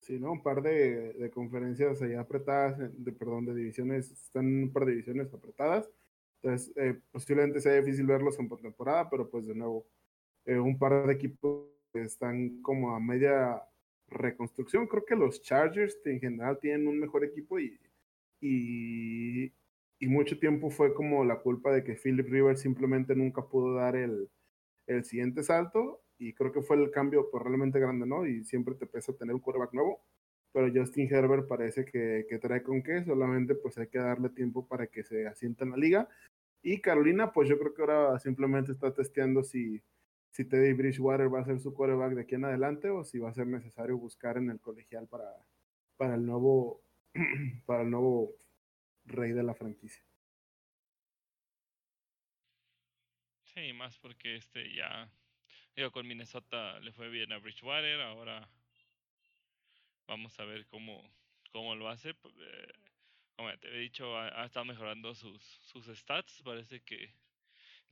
[0.00, 0.32] Sí, ¿no?
[0.32, 5.32] Un par de, conferencias ahí apretadas, de, perdón, de divisiones, están un par de divisiones
[5.32, 5.88] apretadas.
[6.42, 9.86] Entonces, eh, posiblemente sea difícil verlos en temporada, pero pues de nuevo,
[10.44, 13.62] eh, un par de equipos están como a media
[14.12, 14.86] reconstrucción.
[14.86, 17.78] Creo que los Chargers en general tienen un mejor equipo y,
[18.40, 19.52] y,
[20.08, 24.28] mucho tiempo fue como la culpa de que Philip Rivers simplemente nunca pudo dar el,
[24.86, 28.26] el siguiente salto y creo que fue el cambio pues, realmente grande, ¿no?
[28.26, 30.04] Y siempre te pesa tener un quarterback nuevo,
[30.52, 34.66] pero Justin Herbert parece que, que, trae con qué, solamente pues hay que darle tiempo
[34.66, 36.08] para que se asienta en la liga.
[36.62, 39.82] Y Carolina, pues yo creo que ahora simplemente está testeando si,
[40.32, 43.28] si Teddy Bridgewater va a ser su quarterback de aquí en adelante o si va
[43.28, 45.46] a ser necesario buscar en el colegial para,
[45.98, 46.82] para el nuevo
[47.66, 48.34] para el nuevo
[49.04, 50.02] rey de la franquicia.
[53.44, 55.10] Sí, más porque este ya
[55.76, 58.48] digo con Minnesota le fue bien a Bridgewater, ahora
[60.06, 61.12] vamos a ver cómo
[61.50, 62.10] cómo lo hace.
[62.10, 62.72] Eh,
[63.36, 67.14] como te he dicho, ha, ha estado mejorando sus sus stats, parece que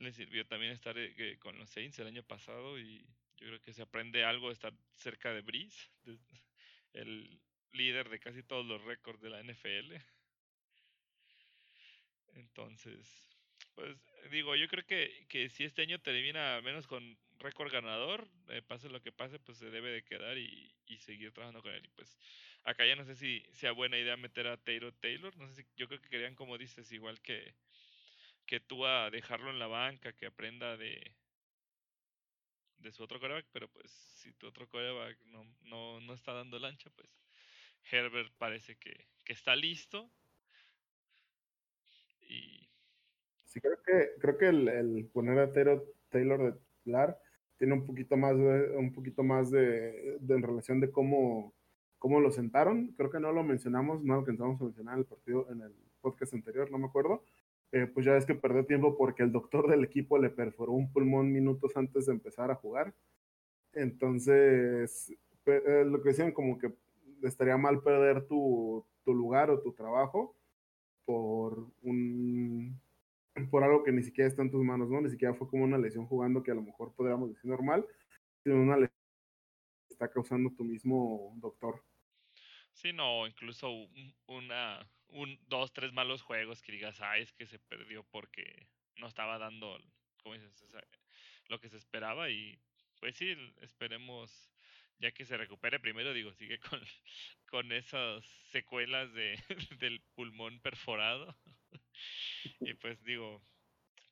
[0.01, 3.05] le sirvió también estar eh, con los Saints el año pasado y
[3.37, 5.89] yo creo que se aprende algo de estar cerca de Breeze,
[6.93, 7.39] el
[7.71, 9.95] líder de casi todos los récords de la NFL.
[12.33, 13.29] Entonces,
[13.75, 13.97] pues
[14.31, 18.89] digo, yo creo que, que si este año termina menos con récord ganador, eh, pase
[18.89, 21.83] lo que pase, pues se debe de quedar y, y, seguir trabajando con él.
[21.83, 22.17] Y pues
[22.63, 25.67] acá ya no sé si sea buena idea meter a Taylor Taylor, no sé si
[25.75, 27.55] yo creo que querían, como dices, igual que
[28.51, 31.15] que tú a dejarlo en la banca, que aprenda de,
[32.79, 36.59] de su otro coreback, pero pues si tu otro coreback no, no, no está dando
[36.59, 37.07] lancha, pues
[37.89, 40.11] Herbert parece que, que está listo.
[42.27, 42.67] Y...
[43.45, 47.17] Sí, creo que, creo que el, el poner a Taylor, Taylor de titular
[47.55, 51.55] tiene un poquito más un poquito más de, de en relación de cómo,
[51.99, 52.91] cómo lo sentaron.
[52.97, 56.33] Creo que no lo mencionamos, no alcanzamos a mencionar en el partido, en el podcast
[56.33, 57.23] anterior, no me acuerdo.
[57.73, 60.91] Eh, pues ya es que perdió tiempo porque el doctor del equipo le perforó un
[60.91, 62.93] pulmón minutos antes de empezar a jugar.
[63.73, 65.13] Entonces,
[65.45, 66.73] eh, lo que decían como que
[67.23, 70.35] estaría mal perder tu, tu lugar o tu trabajo
[71.05, 72.79] por un
[73.49, 75.01] por algo que ni siquiera está en tus manos, ¿no?
[75.01, 77.87] Ni siquiera fue como una lesión jugando que a lo mejor podríamos decir normal,
[78.43, 78.99] sino una lesión
[79.87, 81.81] que está causando tu mismo doctor.
[82.73, 84.79] Sí, no, incluso un, una,
[85.11, 89.37] un, dos, tres malos juegos que digas, ah, es que se perdió porque no estaba
[89.37, 89.79] dando,
[90.23, 90.51] ¿cómo dices?
[91.47, 92.57] lo que se esperaba y
[92.99, 94.51] pues sí, esperemos
[94.99, 96.79] ya que se recupere primero, digo, sigue con,
[97.49, 99.37] con esas secuelas de,
[99.79, 101.35] del pulmón perforado.
[102.61, 103.41] y pues digo,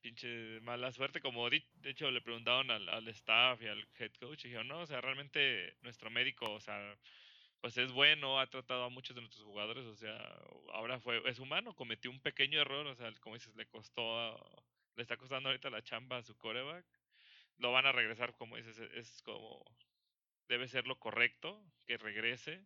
[0.02, 4.46] pinche mala suerte, como de hecho le preguntaron al, al staff y al head coach,
[4.46, 6.98] y dijeron, no, o sea, realmente nuestro médico, o sea,
[7.62, 10.18] pues es bueno, ha tratado a muchos de nuestros jugadores, o sea,
[10.74, 14.38] ahora fue, es humano, cometió un pequeño error, o sea, como dices, le costó,
[14.96, 16.86] le está costando ahorita la chamba a su coreback,
[17.58, 19.64] lo van a regresar, como dices, es como,
[20.48, 22.66] debe ser lo correcto, que regrese,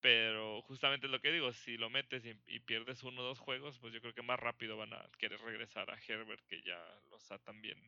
[0.00, 3.78] pero justamente es lo que digo, si lo metes y, pierdes uno o dos juegos,
[3.78, 7.30] pues yo creo que más rápido van a querer regresar a Herbert, que ya los
[7.30, 7.78] ha también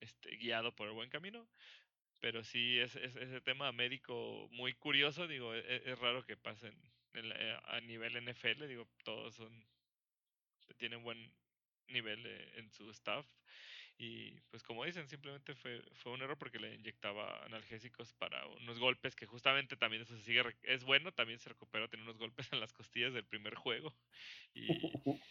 [0.00, 1.46] este, guiado por el buen camino.
[2.20, 6.74] Pero sí, es, es ese tema médico muy curioso, digo, es, es raro que pasen
[7.14, 9.66] eh, a nivel NFL, digo, todos son,
[10.76, 11.32] tienen buen
[11.88, 13.26] nivel eh, en su staff.
[13.98, 18.78] Y pues como dicen, simplemente fue, fue un error porque le inyectaba analgésicos para unos
[18.78, 22.50] golpes que justamente también eso se sigue, es bueno, también se recuperó, tiene unos golpes
[22.52, 23.94] en las costillas del primer juego.
[24.54, 24.68] Y,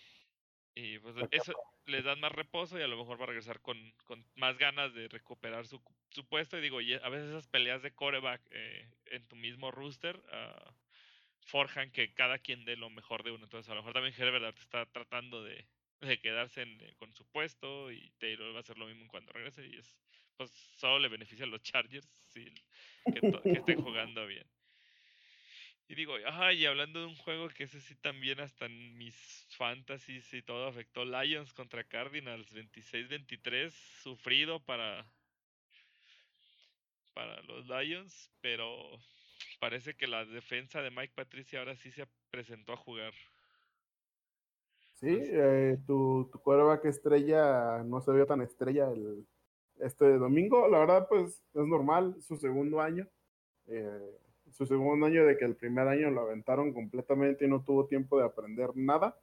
[0.79, 1.53] y pues eso
[1.87, 4.93] les dan más reposo y a lo mejor va a regresar con, con más ganas
[4.93, 6.57] de recuperar su, su puesto.
[6.57, 10.71] Y digo, y a veces esas peleas de coreback eh, en tu mismo rooster uh,
[11.41, 13.43] forjan que cada quien dé lo mejor de uno.
[13.43, 15.65] Entonces a lo mejor también Herbert está tratando de,
[15.99, 19.33] de quedarse en, eh, con su puesto y Taylor va a hacer lo mismo cuando
[19.33, 19.97] regrese y es
[20.37, 22.53] pues solo le beneficia a los Chargers que,
[23.11, 24.47] que, estén jugando bien.
[25.89, 29.15] Y digo, ajá, y hablando de un juego que ese sí también hasta en mis
[29.57, 33.73] fantasies y todo afectó Lions contra Cardinals 26-23,
[34.03, 35.11] sufrido para
[37.15, 38.99] para los Lions, pero
[39.59, 43.13] parece que la defensa de Mike Patricia ahora sí se presentó a jugar.
[44.93, 46.39] Sí, eh, tu, tu
[46.83, 49.25] que estrella no se vio tan estrella el,
[49.79, 50.67] este domingo.
[50.67, 53.07] La verdad, pues es normal, su segundo año.
[53.65, 54.19] Eh,
[54.51, 58.17] su segundo año de que el primer año lo aventaron completamente y no tuvo tiempo
[58.17, 59.17] de aprender nada.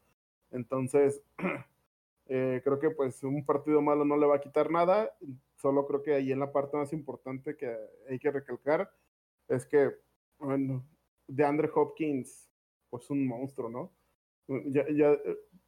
[0.50, 1.22] Entonces,
[2.26, 5.10] eh, creo que pues un partido malo no le va a quitar nada.
[5.56, 7.76] Solo creo que ahí en la parte más importante que
[8.08, 8.90] hay que recalcar
[9.48, 9.92] es que,
[10.38, 10.84] bueno,
[11.26, 12.50] de Andre Hopkins,
[12.90, 13.92] pues un monstruo, ¿no?
[14.66, 15.18] Ya, ya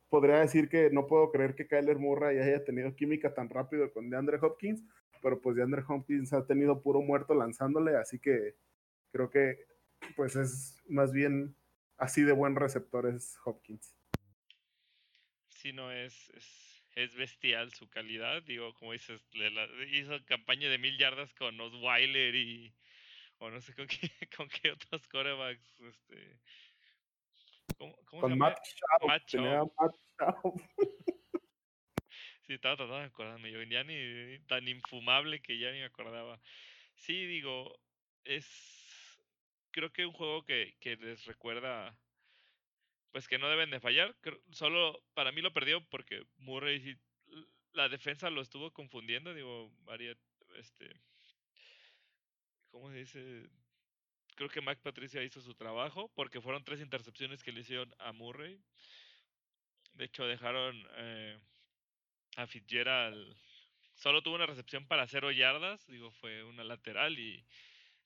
[0.08, 4.10] podría decir que no puedo creer que Kyler Murray haya tenido química tan rápido con
[4.10, 4.84] DeAndre Hopkins,
[5.22, 8.54] pero pues DeAndre Hopkins ha tenido puro muerto lanzándole, así que
[9.12, 9.66] creo que
[10.16, 11.56] pues es más bien
[11.96, 13.94] así de buen receptor es Hopkins.
[15.48, 20.68] Sí, no, es, es, es bestial su calidad, digo, como dices, le la, hizo campaña
[20.68, 22.74] de mil yardas con Osweiler y
[23.38, 23.98] o no sé con qué,
[24.36, 26.40] con qué otros corebacks, este,
[27.76, 28.48] ¿Cómo, cómo Con se llama?
[28.50, 29.08] Matt Schaub.
[29.08, 29.72] Matt Schaub.
[29.78, 30.62] Matt Schaub.
[32.46, 33.52] sí, estaba tratando de acordarme.
[33.52, 36.40] Yo ya ni tan infumable que ya ni me acordaba.
[36.94, 37.78] Sí, digo,
[38.24, 38.77] es.
[39.70, 41.96] Creo que un juego que, que les recuerda.
[43.10, 44.14] Pues que no deben de fallar.
[44.50, 46.96] Solo para mí lo perdió porque Murray.
[47.72, 49.34] La defensa lo estuvo confundiendo.
[49.34, 50.16] Digo, varias.
[50.56, 51.00] Este.
[52.70, 53.48] ¿Cómo se dice?
[54.38, 58.12] creo que Mac Patricia hizo su trabajo porque fueron tres intercepciones que le hicieron a
[58.12, 58.62] Murray.
[59.94, 61.36] De hecho, dejaron eh,
[62.36, 63.36] a Fitzgerald.
[63.96, 67.44] Solo tuvo una recepción para cero yardas, digo, fue una lateral y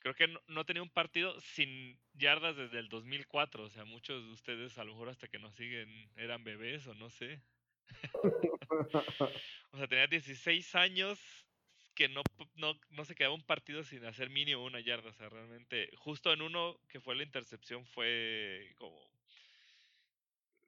[0.02, 3.64] creo que no, tenía un partido sin yardas desde el 2004.
[3.64, 6.94] O sea, muchos de ustedes, a lo mejor hasta que nos siguen, eran bebés o
[6.94, 7.40] no sé.
[9.70, 11.46] o sea, tenía 16 años
[11.94, 12.22] que no,
[12.54, 15.10] no, no se quedaba un partido sin hacer mínimo una yarda.
[15.10, 19.00] O sea, realmente, justo en uno que fue la intercepción, fue como.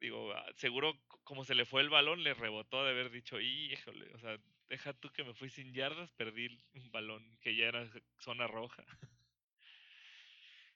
[0.01, 4.13] digo, ah, seguro como se le fue el balón, le rebotó de haber dicho, híjole,
[4.15, 7.89] o sea, deja tú que me fui sin yardas, perdí un balón que ya era
[8.19, 8.85] zona roja.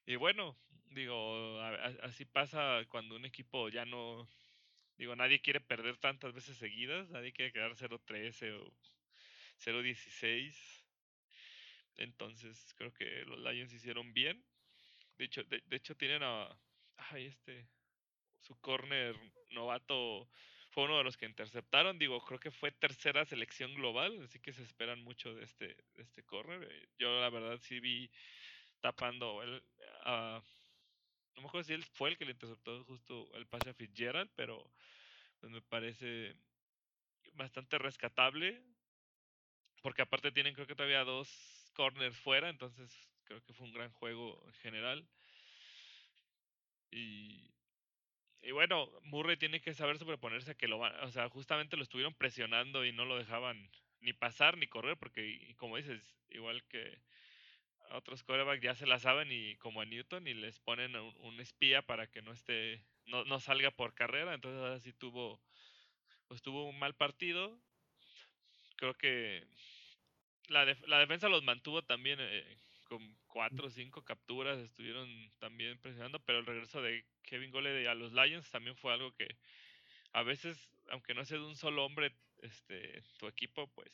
[0.09, 0.57] Y bueno,
[0.87, 1.61] digo,
[2.03, 4.27] así pasa cuando un equipo ya no,
[4.97, 8.73] digo, nadie quiere perder tantas veces seguidas, nadie quiere quedar 0-13 o
[9.63, 10.55] 0-16.
[11.97, 14.43] Entonces creo que los Lions hicieron bien.
[15.19, 16.59] De hecho, de, hecho tienen a,
[16.97, 17.69] ay, este,
[18.41, 19.15] su corner
[19.51, 20.27] novato
[20.71, 21.99] fue uno de los que interceptaron.
[21.99, 26.03] Digo, creo que fue tercera selección global, así que se esperan mucho de este, de
[26.03, 26.63] este corner.
[26.63, 28.11] Eh, yo la verdad sí vi
[28.81, 29.63] tapando el,
[30.05, 30.43] a,
[31.37, 34.31] no me acuerdo si él fue el que le interceptó justo el pase a Fitzgerald,
[34.35, 34.71] pero
[35.41, 36.37] pues, me parece
[37.35, 38.61] bastante rescatable.
[39.83, 42.91] Porque aparte tienen creo que todavía dos corners fuera, entonces
[43.25, 45.09] creo que fue un gran juego en general.
[46.91, 47.55] Y,
[48.43, 51.85] y bueno, Murray tiene que saber sobreponerse a que lo van, o sea, justamente lo
[51.85, 53.71] estuvieron presionando y no lo dejaban
[54.01, 57.01] ni pasar ni correr, porque como dices, igual que
[57.93, 61.83] otros corebacks ya se la saben y como a Newton y les ponen un, espía
[61.83, 65.41] para que no esté, no, no, salga por carrera, entonces ahora sí tuvo,
[66.27, 67.59] pues tuvo un mal partido.
[68.77, 69.47] Creo que
[70.49, 75.09] la, la defensa los mantuvo también eh, con cuatro o cinco capturas, estuvieron
[75.39, 79.29] también presionando, pero el regreso de Kevin Gole a los Lions también fue algo que
[80.13, 82.13] a veces, aunque no sea de un solo hombre,
[82.43, 83.93] este, tu equipo, pues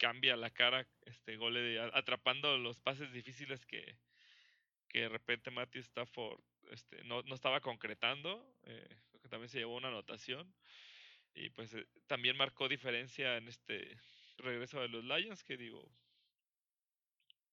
[0.00, 3.98] cambia la cara, este Gole atrapando los pases difíciles que,
[4.88, 6.40] que de repente Matthew Stafford
[6.70, 8.88] este, no, no estaba concretando, eh,
[9.20, 10.52] que también se llevó una anotación
[11.34, 14.00] y pues eh, también marcó diferencia en este
[14.38, 15.86] regreso de los Lions, que digo,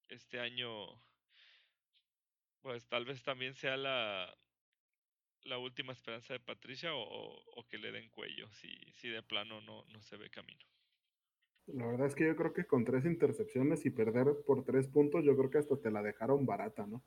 [0.08, 0.88] este año,
[2.62, 4.34] pues tal vez también sea la,
[5.44, 9.60] la última esperanza de Patricia o, o, que le den cuello si, si de plano
[9.60, 10.66] no, no se ve camino.
[11.68, 15.26] La verdad es que yo creo que con tres intercepciones y perder por tres puntos,
[15.26, 17.04] yo creo que hasta te la dejaron barata, ¿no?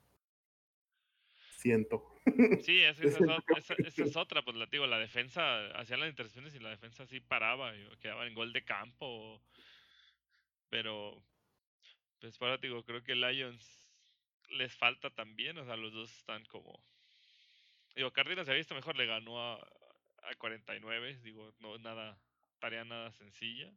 [1.56, 2.14] Siento.
[2.62, 7.06] Sí, esa, es, otra, pues la digo, la defensa hacía las intercepciones y la defensa
[7.06, 9.42] sí paraba, quedaba en gol de campo.
[10.68, 11.22] Pero
[12.20, 13.88] pues para digo, creo que Lions
[14.50, 16.82] les falta también, o sea, los dos están como...
[17.94, 22.20] Digo, Cardinals se ha visto mejor, le ganó a, a 49, digo, no nada,
[22.58, 23.72] tarea nada sencilla.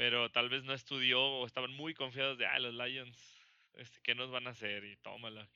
[0.00, 3.44] Pero tal vez no estudió o estaban muy confiados de, ah, los Lions,
[3.74, 4.82] este, ¿qué nos van a hacer?
[4.82, 5.46] Y tómala,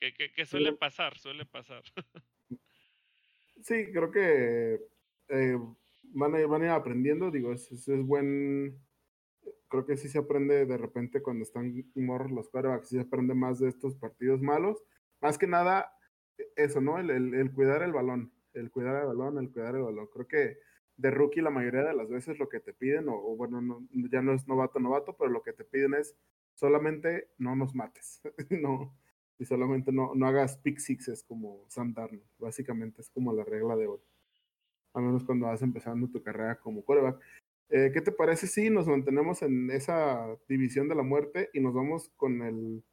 [0.00, 1.82] que, que, que, suele pasar, suele pasar.
[3.60, 4.80] Sí, creo que
[5.28, 5.58] eh,
[6.14, 8.82] van, a, van a ir aprendiendo, digo, es, es buen
[9.68, 13.34] creo que sí se aprende de repente cuando están morros los quarterbacks, sí se aprende
[13.34, 14.82] más de estos partidos malos.
[15.20, 15.92] Más que nada,
[16.56, 16.98] eso, ¿no?
[16.98, 20.06] El, el, cuidar el balón, el cuidar el balón, el cuidar el balón.
[20.06, 20.58] Creo que
[20.96, 24.22] de rookie la mayoría de las veces lo que te piden, o, bueno, no, ya
[24.22, 26.16] no es novato, novato, pero lo que te piden es
[26.54, 28.96] solamente no nos mates, no,
[29.38, 32.22] y solamente no, no hagas pick sixes como Sam Darnold.
[32.38, 34.00] Básicamente es como la regla de hoy.
[34.92, 37.20] A menos cuando vas empezando tu carrera como quarterback.
[37.70, 41.74] Eh, ¿Qué te parece si nos mantenemos en esa división de la muerte y nos
[41.74, 42.84] vamos con el,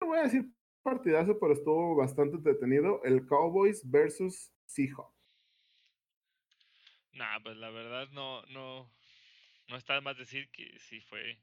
[0.00, 0.50] no voy a decir
[0.82, 5.13] partidazo, pero estuvo bastante detenido, el Cowboys versus Seahawks?
[7.14, 8.90] Nah, pues la verdad no, no,
[9.68, 11.38] no está de más decir que sí fue.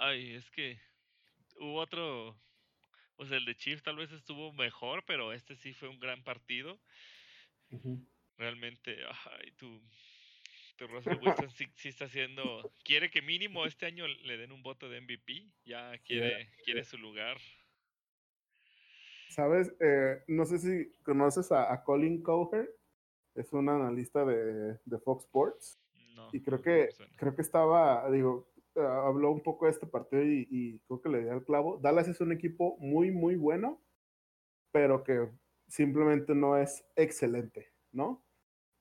[0.00, 0.78] Ay, es que
[1.58, 2.36] hubo otro,
[3.16, 6.78] pues el de Chiefs tal vez estuvo mejor, pero este sí fue un gran partido.
[8.38, 8.98] Realmente,
[9.40, 9.82] ay, tú,
[10.84, 15.00] Russell Wilson sí, está haciendo, quiere que mínimo este año le den un voto de
[15.00, 17.38] MVP, ya quiere, quiere su lugar.
[19.28, 22.70] Sabes, eh, no sé si conoces a, Colin Cowher,
[23.36, 25.78] es un analista de, Fox Sports.
[26.32, 30.46] y creo que, creo que estaba, digo, eh, habló un poco de este partido y,
[30.50, 31.78] y creo que le dio el clavo.
[31.78, 33.80] Dallas es un equipo muy, muy bueno,
[34.72, 35.28] pero que
[35.68, 38.26] simplemente no es excelente, ¿no?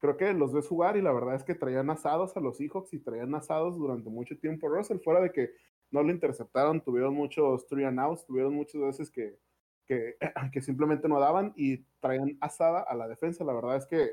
[0.05, 2.93] creo que los ves jugar y la verdad es que traían asados a los Seahawks
[2.93, 4.67] y traían asados durante mucho tiempo.
[4.67, 5.51] Russell, fuera de que
[5.91, 9.39] no lo interceptaron, tuvieron muchos three and outs, tuvieron muchas veces que,
[9.85, 10.15] que,
[10.53, 13.43] que simplemente no daban y traían asada a la defensa.
[13.43, 14.11] La verdad es que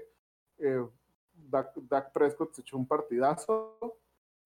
[0.58, 0.84] eh,
[1.34, 4.00] Dak, Prescott se echó un partidazo,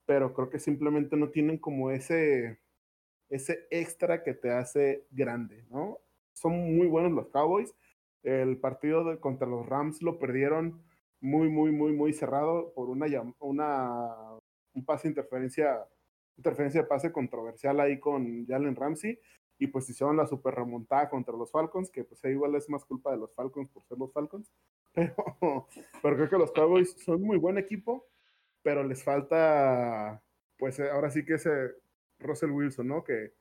[0.04, 2.60] pero creo que simplemente no tienen como ese,
[3.28, 5.98] ese extra que te hace grande, ¿no?
[6.32, 7.74] Son muy buenos los Cowboys.
[8.22, 10.82] El partido de, contra los Rams lo perdieron
[11.20, 13.06] muy, muy, muy, muy cerrado por una,
[13.38, 14.38] una
[14.76, 15.84] un pase interferencia,
[16.36, 19.18] interferencia de pase controversial ahí con Jalen Ramsey.
[19.58, 23.10] y pues hicieron la super remontada contra los Falcons, que pues igual es más culpa
[23.10, 24.52] de los Falcons por ser los Falcons,
[24.97, 25.14] pero,
[26.02, 28.09] pero creo que los Cowboys son muy buen equipo,
[28.62, 30.23] pero les falta,
[30.56, 31.74] pues ahora sí que ese
[32.18, 33.05] Russell Wilson, ¿no?
[33.05, 33.35] Que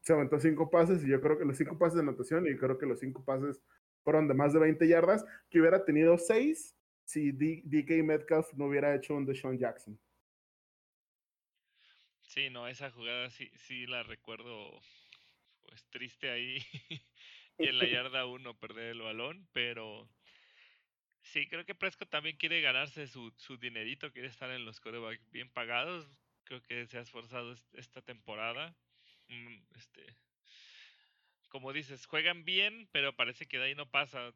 [0.00, 2.78] se aventó cinco pases y yo creo que los cinco pases de anotación y creo
[2.78, 3.60] que los cinco pases
[4.04, 8.94] fueron de más de 20 yardas, que hubiera tenido seis si DK Metcalf no hubiera
[8.94, 9.98] hecho un Deshaun Jackson.
[12.22, 14.80] Sí, no, esa jugada sí, sí la recuerdo
[15.62, 16.58] pues triste ahí
[17.58, 20.08] y en la yarda uno perder el balón, pero
[21.24, 25.30] sí, creo que Prescott también quiere ganarse su, su dinerito, quiere estar en los quarterbacks
[25.30, 26.06] bien pagados,
[26.44, 28.76] creo que se ha esforzado esta temporada.
[29.28, 30.06] Mm, este,
[31.48, 34.32] como dices, juegan bien, pero parece que de ahí no pasa.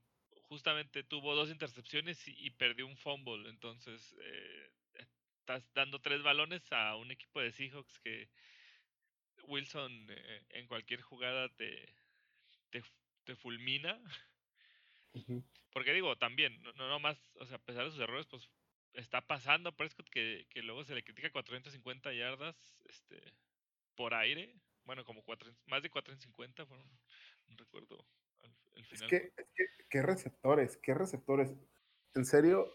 [0.48, 4.70] Justamente tuvo dos intercepciones y, perdió un fumble, entonces eh,
[5.40, 8.30] estás dando tres balones a un equipo de Seahawks que
[9.42, 11.94] Wilson eh, en cualquier jugada te,
[12.70, 14.00] te, fulmina.
[15.72, 18.50] Porque digo, también, no, no más, o sea, a pesar de sus errores, pues
[18.94, 22.56] está pasando Prescott que, que luego se le critica 450 yardas
[22.88, 23.20] este,
[23.94, 24.54] por aire.
[24.84, 26.88] Bueno, como cuatro, más de 450 fueron,
[27.48, 28.04] no recuerdo
[28.74, 29.04] el final.
[29.04, 31.54] Es que, es que, qué receptores, qué receptores.
[32.14, 32.66] En serio,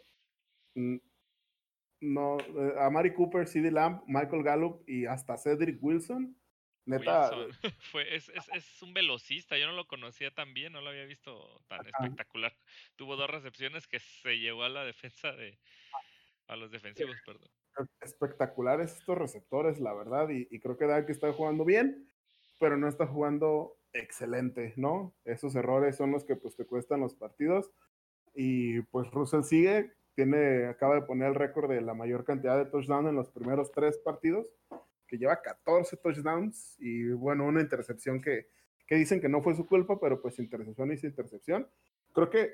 [0.76, 6.38] no, eh, a Mari Cooper, CD Lamb, Michael Gallup y hasta Cedric Wilson.
[6.86, 7.32] Neta.
[7.92, 11.06] Fue, es, es, es, un velocista, yo no lo conocía tan bien, no lo había
[11.06, 12.54] visto tan espectacular.
[12.96, 15.60] Tuvo dos recepciones que se llevó a la defensa de,
[16.48, 17.50] a los defensivos, perdón.
[18.02, 22.08] Espectaculares estos receptores, la verdad, y, creo que Dak está jugando bien,
[22.60, 25.16] pero no está jugando excelente, ¿no?
[25.26, 27.72] Esos errores son los que pues te cuestan los partidos.
[28.36, 32.70] Y pues Russell sigue, tiene, acaba de poner el récord de la mayor cantidad de
[32.70, 34.48] touchdowns en los primeros tres partidos,
[35.18, 38.48] lleva 14 touchdowns y bueno, una intercepción que,
[38.88, 41.68] que dicen que no fue su culpa, pero pues intercepción y intercepción.
[42.14, 42.54] Creo que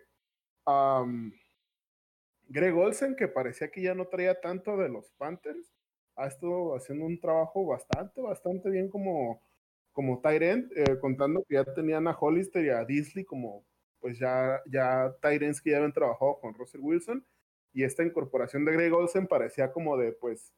[2.47, 5.73] Greg Olsen, que parecía que ya no traía tanto de los Panthers,
[6.15, 9.41] ha estado haciendo un trabajo bastante, bastante bien como,
[9.91, 13.65] como Tyrant, eh, contando que ya tenían a Hollister y a Disley como
[13.99, 17.25] pues ya, ya Tyrants que ya habían trabajado con Russell Wilson,
[17.73, 20.53] y esta incorporación de Greg Olsen parecía como de pues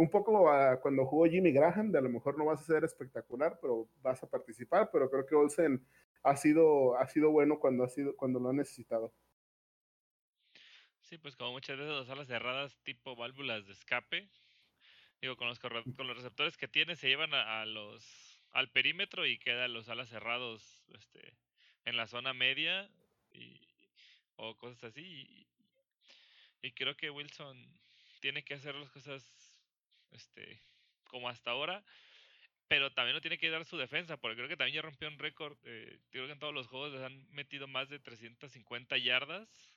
[0.00, 0.32] un poco
[0.80, 4.22] cuando jugó Jimmy Graham, de a lo mejor no vas a ser espectacular, pero vas
[4.22, 5.86] a participar, pero creo que Olsen
[6.22, 9.12] ha sido, ha sido bueno cuando, ha sido, cuando lo ha necesitado.
[11.02, 14.26] Sí, pues como muchas veces las alas cerradas tipo válvulas de escape,
[15.20, 19.38] digo, con los, con los receptores que tiene se llevan a, los al perímetro y
[19.38, 21.36] quedan los alas cerrados este,
[21.84, 22.88] en la zona media
[23.32, 23.60] y,
[24.36, 25.02] o cosas así.
[25.02, 25.46] Y,
[26.62, 27.58] y, creo que Wilson
[28.20, 29.39] tiene que hacer las cosas
[30.12, 30.60] este,
[31.08, 31.84] como hasta ahora,
[32.68, 35.18] pero también no tiene que dar su defensa, porque creo que también ya rompió un
[35.18, 35.56] récord.
[35.64, 39.70] Eh, creo que en todos los juegos les han metido más de 350 yardas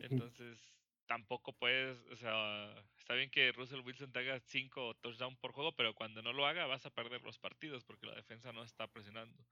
[0.00, 0.58] entonces,
[1.06, 5.72] tampoco puedes, o sea, está bien que Russell Wilson te haga 5 touchdowns por juego,
[5.76, 8.86] pero cuando no lo haga vas a perder los partidos porque la defensa no está
[8.86, 9.44] presionando.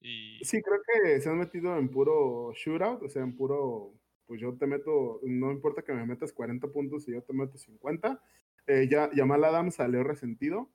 [0.00, 0.42] Y...
[0.44, 3.94] Sí, creo que se han metido en puro shootout, o sea, en puro,
[4.26, 7.58] pues yo te meto, no importa que me metas 40 puntos y yo te meto
[7.58, 8.22] 50.
[8.70, 10.70] Eh, ya Jamal Adams salió resentido,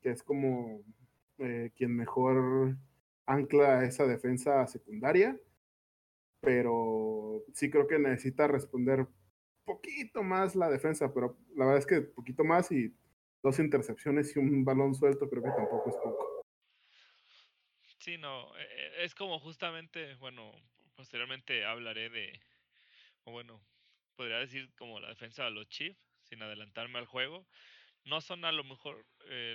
[0.00, 0.82] que es como
[1.38, 2.76] eh, quien mejor
[3.26, 5.38] ancla esa defensa secundaria
[6.46, 9.04] pero sí creo que necesita responder
[9.64, 12.94] poquito más la defensa, pero la verdad es que poquito más y
[13.42, 16.46] dos intercepciones y un balón suelto creo que tampoco es poco.
[17.98, 20.52] Sí, no, e, e, es como justamente, bueno,
[20.94, 22.40] posteriormente hablaré de,
[23.24, 23.60] o bueno,
[24.14, 27.46] podría decir como la defensa de los Chiefs, sin adelantarme al juego.
[28.04, 29.54] No son a lo mejor eh,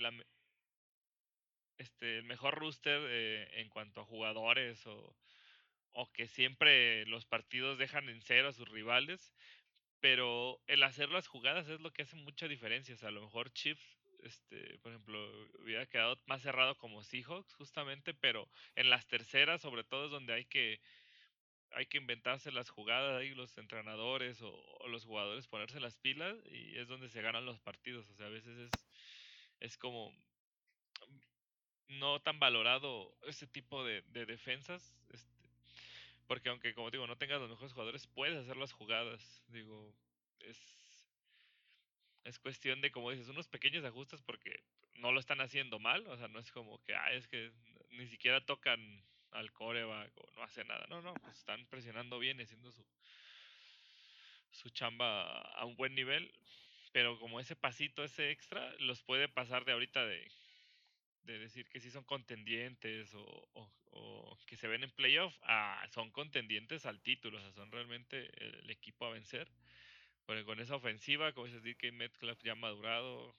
[1.78, 5.16] este, el mejor rooster eh, en cuanto a jugadores o,
[5.94, 9.34] o que siempre los partidos dejan en cero a sus rivales,
[10.00, 12.96] pero el hacer las jugadas es lo que hace mucha diferencia.
[12.96, 15.18] O sea, a lo mejor Chiefs, este, por ejemplo,
[15.60, 20.34] hubiera quedado más cerrado como Seahawks, justamente, pero en las terceras, sobre todo, es donde
[20.34, 20.82] hay que
[21.74, 26.78] hay que inventarse las jugadas ahí los entrenadores o, los jugadores ponerse las pilas y
[26.78, 28.10] es donde se ganan los partidos.
[28.10, 28.72] O sea, a veces es,
[29.60, 30.14] es como
[31.88, 34.96] no tan valorado ese tipo de, de defensas.
[35.10, 35.32] Este,
[36.28, 39.44] porque aunque, como digo, no tengas los mejores jugadores, puedes hacer las jugadas.
[39.48, 39.94] Digo,
[40.40, 41.08] es,
[42.24, 44.64] es cuestión de, como dices, unos pequeños ajustes porque
[44.96, 46.06] no lo están haciendo mal.
[46.08, 47.52] O sea, no es como que, ah, es que
[47.92, 50.86] ni siquiera tocan al coreback o no hace nada.
[50.90, 52.86] No, no, pues están presionando bien y haciendo su,
[54.52, 56.32] su chamba a un buen nivel.
[56.92, 60.30] Pero como ese pasito, ese extra, los puede pasar de ahorita de
[61.24, 63.68] de decir que sí son contendientes o,
[64.48, 68.70] que se ven en playoff, ah, son contendientes al título, o sea, son realmente el,
[68.70, 69.50] equipo a vencer.
[70.26, 73.34] Porque con esa ofensiva, como dices, que Metcalf ya madurado,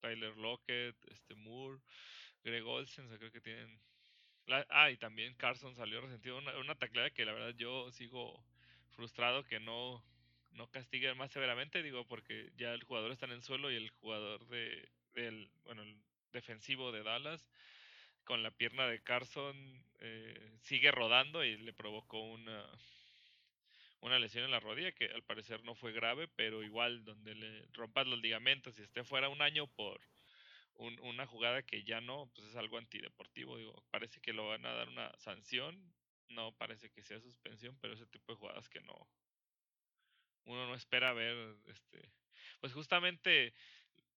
[0.00, 1.80] Tyler Lockett, este Moore,
[2.44, 3.80] Greg Olsen, o sea, creo que tienen...
[4.70, 8.44] ah, y también Carson salió resentido, una, una tacleada que la verdad yo sigo
[8.90, 10.02] frustrado que no,
[10.52, 13.90] no castiguen más severamente, digo, porque ya el jugador está en el suelo y el
[13.90, 15.96] jugador de, del, bueno, el
[16.32, 17.48] defensivo de Dallas
[18.24, 19.56] con la pierna de Carson
[20.00, 22.66] eh, sigue rodando y le provocó una,
[24.00, 27.66] una lesión en la rodilla que al parecer no fue grave, pero igual donde le
[27.72, 30.00] rompas los ligamentos y esté fuera un año por
[30.78, 33.56] una jugada que ya no, pues es algo antideportivo.
[33.58, 35.94] Digo, parece que lo van a dar una sanción,
[36.28, 39.08] no parece que sea suspensión, pero ese tipo de jugadas que no,
[40.44, 42.12] uno no espera ver, este,
[42.60, 43.54] pues justamente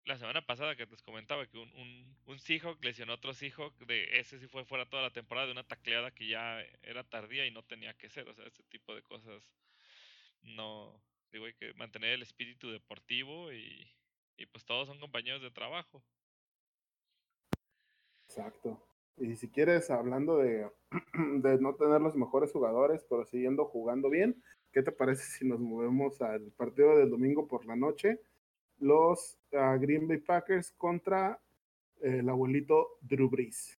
[0.05, 3.77] la semana pasada que les comentaba que un, un, un Seahawk lesionó a otro Seahawk,
[3.87, 7.47] de ese sí fue fuera toda la temporada de una tacleada que ya era tardía
[7.47, 9.51] y no tenía que ser, o sea, ese tipo de cosas
[10.43, 13.91] no, digo, hay que mantener el espíritu deportivo y,
[14.37, 16.05] y pues todos son compañeros de trabajo.
[18.31, 18.81] Exacto.
[19.17, 20.71] Y si quieres, hablando de,
[21.43, 24.41] de no tener los mejores jugadores, pero siguiendo jugando bien,
[24.73, 28.21] ¿qué te parece si nos movemos al partido del domingo por la noche?
[28.79, 31.41] Los uh, Green Bay Packers contra
[32.01, 33.77] el abuelito Drew Brees.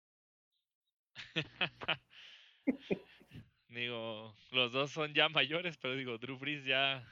[3.69, 7.07] digo, los dos son ya mayores, pero digo, Drew Brees ya,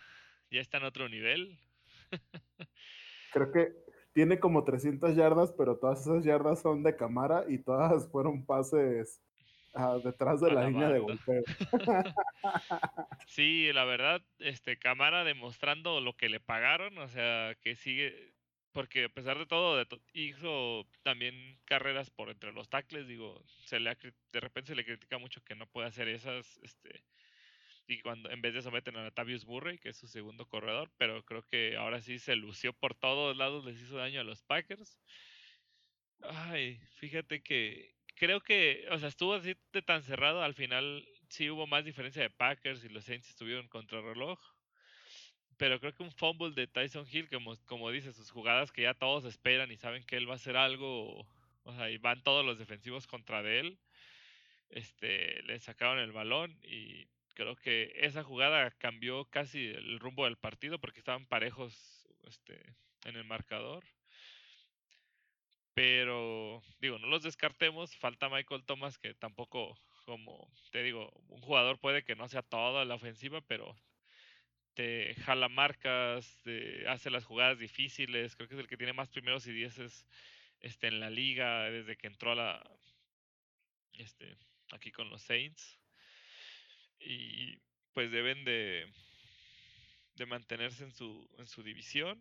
[0.51, 1.57] ya está en otro nivel.
[3.31, 8.09] Creo que tiene como 300 yardas, pero todas esas yardas son de cámara y todas
[8.09, 9.21] fueron pases
[10.03, 11.43] detrás de la, línea de golpeo.
[13.27, 18.33] sí, la verdad, este Camara demostrando lo que le pagaron, o sea, que sigue,
[18.71, 19.83] porque a pesar de todo,
[20.13, 23.95] hizo también carreras por entre los tackles, digo, se le
[24.33, 27.03] de repente se le critica mucho que no puede hacer esas, este,
[27.89, 30.91] y cuando en vez de eso meten a Tavius Burrey, que es su segundo corredor,
[30.97, 34.43] pero creo que ahora sí se lució por todos lados, les hizo daño a los
[34.43, 34.99] Packers.
[36.21, 41.49] Ay, fíjate que creo que, o sea, estuvo así de tan cerrado, al final sí
[41.49, 44.39] hubo más diferencia de Packers y los Saints estuvieron contra reloj.
[45.57, 48.93] Pero creo que un fumble de Tyson Hill, como, como dice, sus jugadas que ya
[48.93, 51.27] todos esperan y saben que él va a hacer algo,
[51.63, 53.79] o sea, y van todos los defensivos contra de él,
[54.69, 57.07] este, le sacaron el balón y
[57.39, 62.61] creo que esa jugada cambió casi el rumbo del partido porque estaban parejos este,
[63.05, 63.85] en el marcador.
[65.73, 67.95] Pero, digo, no los descartemos.
[67.95, 72.83] Falta Michael Thomas, que tampoco, como te digo, un jugador puede que no sea toda
[72.83, 73.73] la ofensiva, pero
[74.73, 78.35] te jala marcas, te hace las jugadas difíciles.
[78.35, 80.05] Creo que es el que tiene más primeros y dieces
[80.59, 82.71] este, en la liga desde que entró a la.
[83.93, 84.35] Este,
[84.73, 85.78] aquí con los Saints.
[86.99, 87.57] Y
[87.93, 88.85] pues deben de,
[90.15, 92.19] de mantenerse en su, en su división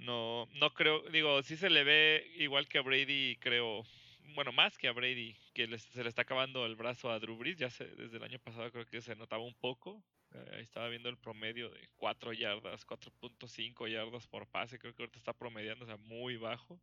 [0.00, 3.84] no, no creo, digo, sí se le ve igual que a Brady, creo,
[4.34, 7.58] bueno, más que a Brady, que se le está acabando el brazo a Drew Brees,
[7.58, 10.02] ya desde el año pasado creo que se notaba un poco.
[10.32, 15.18] Eh, estaba viendo el promedio de 4 yardas, 4.5 yardas por pase, creo que ahorita
[15.18, 16.80] está promediando, o sea, muy bajo.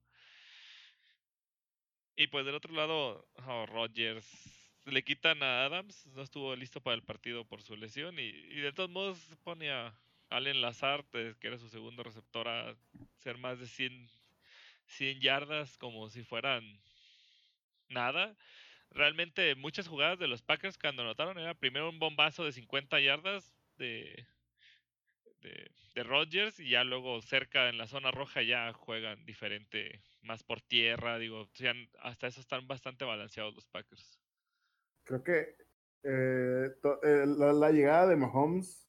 [2.16, 6.96] Y pues del otro lado, oh, Rodgers, le quitan a Adams, no estuvo listo para
[6.96, 9.94] el partido por su lesión y, de todos modos pone a,
[10.30, 12.76] Allen Lazard, que era su segundo receptor, a
[13.20, 14.10] ser más de 100,
[14.88, 16.82] 100 yardas como si fueran
[17.88, 18.36] nada.
[18.92, 23.54] Realmente muchas jugadas de los Packers cuando anotaron era primero un bombazo de 50 yardas
[23.78, 24.26] de,
[25.40, 30.44] de, de Rodgers y ya luego cerca en la zona roja ya juegan diferente, más
[30.44, 31.50] por tierra, digo,
[32.02, 34.20] hasta eso están bastante balanceados los Packers.
[35.08, 35.56] Creo que
[36.04, 36.72] eh,
[37.04, 38.88] eh, la, llegada de Mahomes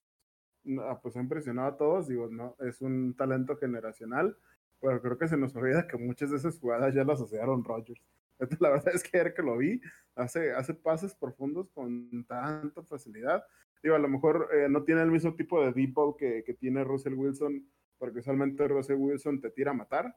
[0.80, 4.36] Ah, pues ha impresionado a todos, digo, no, es un talento generacional,
[4.80, 8.02] pero creo que se nos olvida que muchas de esas jugadas ya las asociaron Rodgers.
[8.60, 9.80] La verdad es que ayer que lo vi,
[10.14, 13.44] hace, hace pases profundos con tanta facilidad.
[13.82, 16.84] Digo, a lo mejor eh, no tiene el mismo tipo de deep que, que tiene
[16.84, 17.66] Russell Wilson,
[17.96, 20.14] porque usualmente Russell Wilson te tira a matar,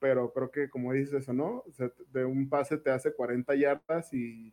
[0.00, 1.64] pero creo que como dices eso, ¿no?
[2.08, 4.52] de un pase te hace 40 yardas y,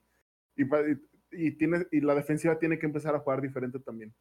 [1.32, 4.14] y, tiene, y la defensiva tiene que empezar a jugar diferente también.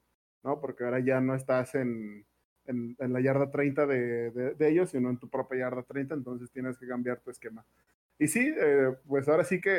[0.42, 0.60] ¿no?
[0.60, 2.24] Porque ahora ya no estás en,
[2.66, 6.78] en, la yarda 30 de, de, ellos, sino en tu propia yarda 30, entonces tienes
[6.78, 7.64] que cambiar tu esquema.
[8.18, 9.78] Y sí, eh, pues ahora sí que,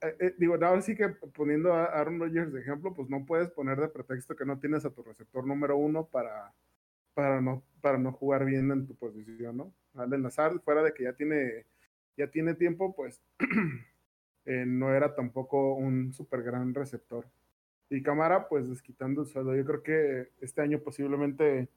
[0.00, 3.50] eh, eh, digo, ahora sí que poniendo a Aaron Rodgers de ejemplo, pues no puedes
[3.50, 6.52] poner de pretexto que no tienes a tu receptor número uno para,
[7.14, 9.74] para, no, para no jugar bien en tu posición, ¿no?
[9.94, 11.66] Allen Lazard, fuera de que ya tiene,
[12.16, 13.20] ya tiene tiempo, pues
[14.50, 17.24] eh, no era tampoco un súper gran receptor.
[17.88, 19.54] Y Camara, pues desquitando el sueldo.
[19.54, 21.68] Yo creo que este año posiblemente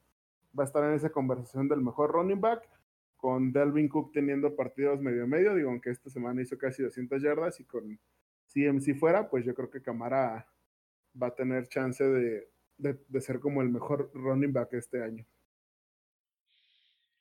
[0.58, 2.68] va a estar en esa conversación del mejor running back,
[3.16, 7.60] con Delvin Cook teniendo partidos medio medio, digo, aunque esta semana hizo casi 200 yardas
[7.60, 8.00] y con
[8.48, 10.48] CMC fuera, pues yo creo que Camara
[11.22, 15.28] va a tener chance de, de, ser como el mejor running back este año.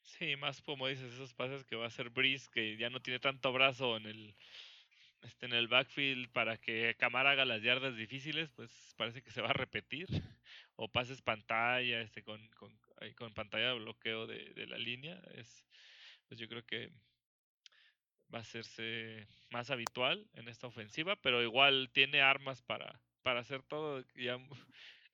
[0.00, 3.20] Sí, más como dices, esos pases que va a ser Breeze, que ya no tiene
[3.20, 4.34] tanto brazo en el,
[5.22, 9.42] este, en el backfield para que Camara haga las yardas difíciles, pues parece que se
[9.42, 10.06] va a repetir.
[10.76, 12.76] O pases pantalla, este, con, con,
[13.16, 15.22] con pantalla de bloqueo de, de la línea.
[15.34, 15.66] Es,
[16.26, 16.90] pues yo creo que
[18.34, 23.62] va a hacerse más habitual en esta ofensiva, pero igual tiene armas para, para hacer
[23.62, 24.04] todo.
[24.14, 24.38] Ya,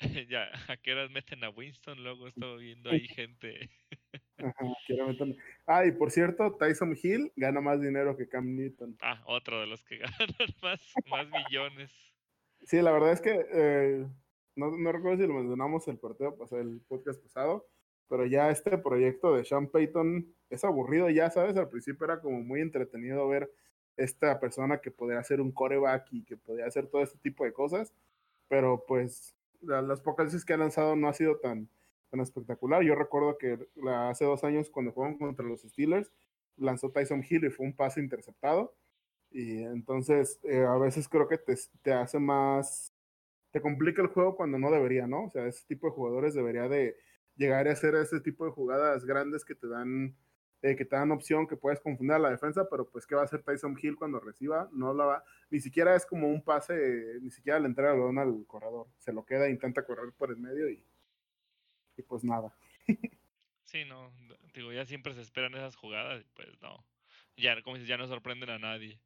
[0.29, 3.71] ya a qué horas meten a Winston, luego estoy viendo ahí gente.
[5.67, 8.97] Ah, y por cierto, Tyson Hill gana más dinero que Cam Newton.
[9.01, 10.29] Ah, otro de los que ganan
[10.63, 11.91] más, más millones.
[12.65, 14.07] Sí, la verdad es que eh,
[14.57, 17.67] no, no, recuerdo si lo mencionamos el partido pasado, el podcast pasado,
[18.09, 22.41] pero ya este proyecto de Sean Payton es aburrido, ya sabes, al principio era como
[22.41, 23.51] muy entretenido ver
[23.97, 27.53] esta persona que podía hacer un coreback y que podía hacer todo este tipo de
[27.53, 27.93] cosas,
[28.49, 31.69] pero pues las pocas veces que ha lanzado no ha sido tan,
[32.09, 32.83] tan espectacular.
[32.83, 33.59] Yo recuerdo que
[33.89, 36.13] hace dos años cuando jugaron contra los Steelers,
[36.57, 38.75] lanzó Tyson Hill y fue un pase interceptado.
[39.31, 42.93] Y entonces eh, a veces creo que te, te, hace más,
[43.51, 45.25] te complica el juego cuando no debería, ¿no?
[45.25, 46.97] O sea, ese tipo de jugadores debería de
[47.37, 50.17] llegar a hacer ese tipo de jugadas grandes que te dan
[50.61, 53.21] eh, que te dan opción que puedes confundir a la defensa, pero pues qué va
[53.21, 57.21] a hacer Tyson Hill cuando reciba, no la va, ni siquiera es como un pase,
[57.21, 60.39] ni siquiera le entrega el balón al corredor, se lo queda, intenta correr por el
[60.39, 60.85] medio y,
[61.99, 62.57] y pues nada.
[63.65, 64.11] Sí, no,
[64.55, 66.87] digo, ya siempre se esperan esas jugadas, pues no,
[67.37, 68.99] ya como dices, ya no sorprenden a nadie.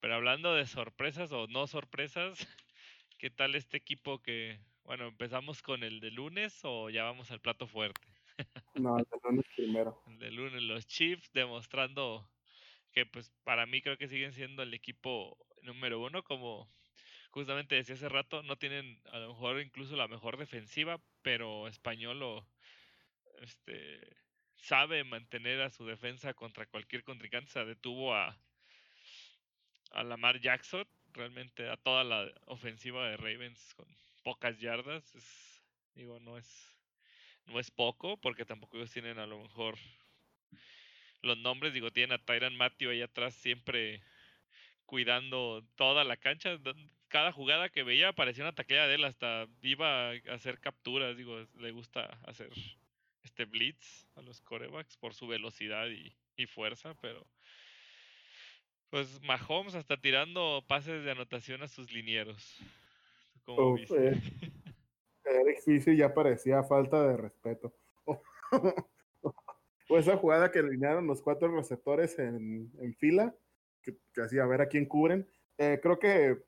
[0.00, 2.38] Pero hablando de sorpresas o no sorpresas,
[3.18, 7.40] ¿qué tal este equipo que, bueno, empezamos con el de lunes o ya vamos al
[7.40, 8.08] plato fuerte?
[8.74, 10.02] No, el de lunes primero.
[10.08, 12.28] El de lunes, los Chiefs demostrando
[12.92, 16.68] que pues para mí creo que siguen siendo el equipo número uno, como
[17.30, 22.44] justamente decía hace rato, no tienen a lo mejor incluso la mejor defensiva, pero Español
[23.40, 24.00] este,
[24.56, 28.36] sabe mantener a su defensa contra cualquier contrincante, se detuvo a,
[29.92, 33.86] a Lamar Jackson, realmente a toda la ofensiva de Ravens con
[34.22, 35.62] pocas yardas, es,
[35.94, 36.70] digo, no es
[37.46, 39.76] no es poco, porque tampoco ellos tienen a lo mejor
[41.22, 41.74] los nombres.
[41.74, 44.02] Digo, tienen a Tyran Matthew ahí atrás siempre
[44.86, 46.58] cuidando toda la cancha.
[47.10, 51.16] Cada jugada que veía parecía una taquilla de él, hasta iba a hacer capturas.
[51.16, 52.50] Digo, le gusta hacer
[53.24, 56.14] este blitz a los corebacks por su velocidad y,
[56.46, 57.26] fuerza, pero
[58.88, 62.58] pues Mahomes hasta tirando pases de anotación a sus linieros.
[63.44, 64.18] Como eh,
[65.24, 67.74] Eric Fisher ya parecía falta de respeto.
[69.90, 73.34] o esa jugada que alinearon los cuatro receptores en, fila,
[73.82, 75.28] que, hacía ver a quién cubren.
[75.58, 76.42] Eh, creo que,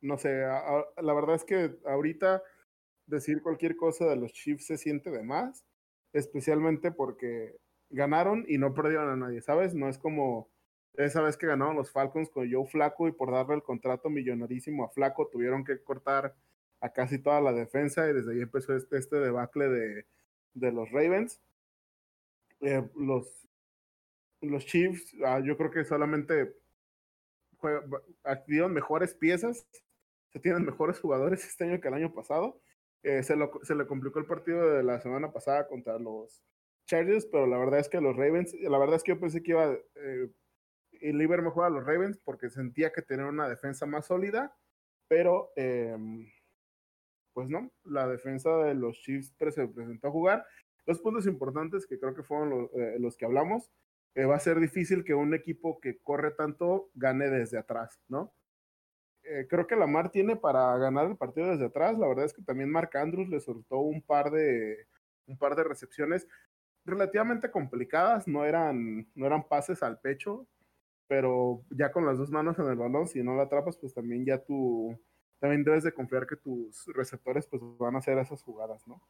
[0.00, 2.42] no sé, la verdad es que ahorita
[3.06, 5.64] decir cualquier cosa de los Chiefs se siente de más,
[6.12, 7.56] especialmente porque
[7.90, 9.74] ganaron y no perdieron a nadie, ¿sabes?
[9.74, 10.48] No es como
[10.94, 14.84] esa vez que ganaron los Falcons con Joe Flaco y por darle el contrato millonarísimo
[14.84, 16.34] a Flaco tuvieron que cortar
[16.80, 20.06] a casi toda la defensa y desde ahí empezó este, este debacle de,
[20.54, 21.40] de los Ravens.
[22.60, 23.46] Eh, los,
[24.40, 26.54] los Chiefs, ah, yo creo que solamente
[28.24, 29.66] adquirieron mejores piezas,
[30.32, 32.60] se tienen mejores jugadores este año que el año pasado.
[33.02, 36.42] Eh, se, lo, se le complicó el partido de la semana pasada contra los
[36.86, 39.52] Chargers, pero la verdad es que los Ravens, la verdad es que yo pensé que
[39.52, 40.28] iba eh,
[41.00, 44.54] el Iber mejor a los Ravens porque sentía que tenían una defensa más sólida,
[45.08, 45.96] pero eh,
[47.32, 50.46] pues no, la defensa de los Chiefs se presentó a jugar.
[50.86, 53.70] Dos puntos importantes que creo que fueron eh, los, que hablamos.
[54.14, 58.34] Eh, va a ser difícil que un equipo que corre tanto gane desde atrás, ¿no?
[59.32, 61.96] Eh, creo que Lamar tiene para ganar el partido desde atrás.
[61.96, 64.88] La verdad es que también Mark Andrews le soltó un par de,
[65.26, 66.26] un par de recepciones
[66.84, 70.48] relativamente complicadas, no eran, no eran pases al pecho,
[71.06, 74.26] pero ya con las dos manos en el balón, si no la atrapas, pues también
[74.26, 75.00] ya tu,
[75.38, 79.00] también debes de confiar que tus receptores pues van a hacer esas jugadas, ¿no?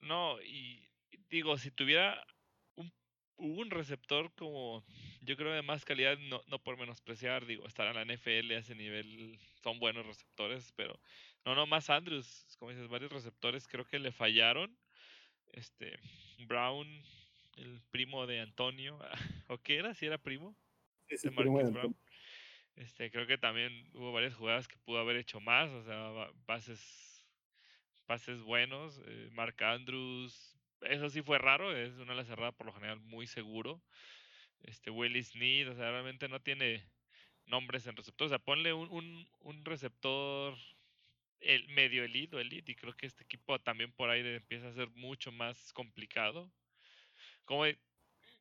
[0.00, 0.86] No, y
[1.30, 2.22] digo, si tuviera
[3.36, 4.84] un, un receptor como
[5.22, 8.58] yo creo de más calidad, no, no por menospreciar, digo, estar en la NFL a
[8.58, 10.98] ese nivel, son buenos receptores, pero
[11.44, 14.76] no, no, más Andrews, como dices, varios receptores creo que le fallaron.
[15.52, 15.98] Este,
[16.46, 16.86] Brown
[17.56, 18.98] el primo de Antonio,
[19.48, 19.94] ¿o qué era?
[19.94, 20.54] ¿Si era primo?
[21.08, 21.96] Ese de primo de Marquise Brown.
[22.76, 27.26] Este, creo que también hubo varias jugadas que pudo haber hecho más, o sea, pases,
[28.06, 29.00] pases buenos.
[29.06, 33.26] eh, Mark Andrews, eso sí fue raro, es una ala cerrada por lo general muy
[33.26, 33.84] seguro.
[34.60, 36.92] Este, Willie Snead, o sea, realmente no tiene
[37.46, 38.26] nombres en receptor.
[38.26, 40.56] O sea, ponle un, un, un receptor
[41.40, 44.72] el, medio elite o elite, y creo que este equipo también por ahí empieza a
[44.74, 46.52] ser mucho más complicado.
[47.44, 47.64] Como,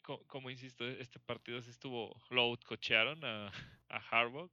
[0.03, 3.49] co- como insisto, este partido sí estuvo, lo cochearon a,
[3.89, 4.51] a Harbaugh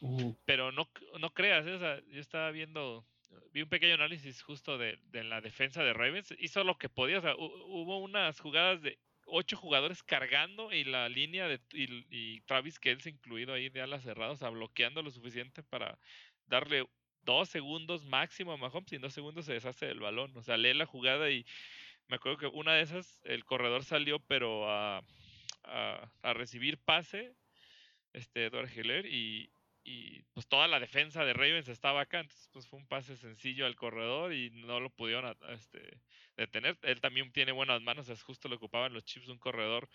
[0.00, 0.36] Ujú.
[0.44, 1.74] pero no, no creas, ¿eh?
[1.74, 3.06] o sea, yo estaba viendo,
[3.52, 7.22] vi un pequeño análisis justo de, la defensa de Ravens, hizo lo que podía, o
[7.22, 12.40] sea, hu- hubo unas jugadas de ocho jugadores cargando y la línea de y, y
[12.42, 15.98] Travis Kelce incluido ahí de alas cerradas, o sea, bloqueando lo suficiente para
[16.46, 16.86] darle
[17.22, 20.56] dos segundos máximo a Mahomes y en dos segundos se deshace del balón, o sea,
[20.56, 21.44] lee la jugada y
[22.08, 25.02] me acuerdo que una de esas, el corredor salió pero a,
[25.64, 27.36] a, a recibir pase,
[28.12, 29.50] este Edward Hiller y,
[29.90, 33.66] y pues toda la defensa de Ravens estaba acá, entonces pues fue un pase sencillo
[33.66, 36.00] al corredor y no lo pudieron a- a, este,
[36.36, 36.78] detener.
[36.82, 39.88] Él también tiene buenas manos, es justo lo ocupaban los Chiefs, un corredor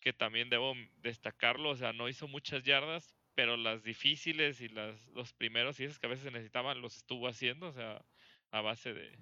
[0.00, 5.08] que también debo destacarlo, o sea, no hizo muchas yardas, pero las difíciles y las,
[5.08, 8.04] los primeros y esas que a veces necesitaban los estuvo haciendo, o sea,
[8.50, 9.18] a base de,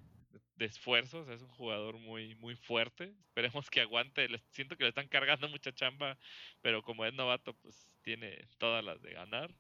[0.59, 5.49] esfuerzos, es un jugador muy, muy fuerte, esperemos que aguante, siento que le están cargando
[5.49, 6.19] mucha chamba,
[6.61, 9.55] pero como es novato, pues tiene todas las de ganar.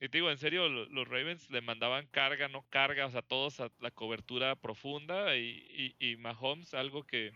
[0.00, 3.22] Y te digo, en serio, lo- los Ravens le mandaban carga, no carga, o sea,
[3.22, 7.32] todos a la cobertura profunda y, y, y Mahomes, algo que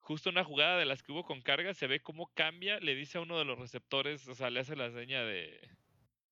[0.00, 3.18] justo una jugada de las que hubo con carga, se ve cómo cambia, le dice
[3.18, 5.60] a uno de los receptores, o sea, le hace la seña de,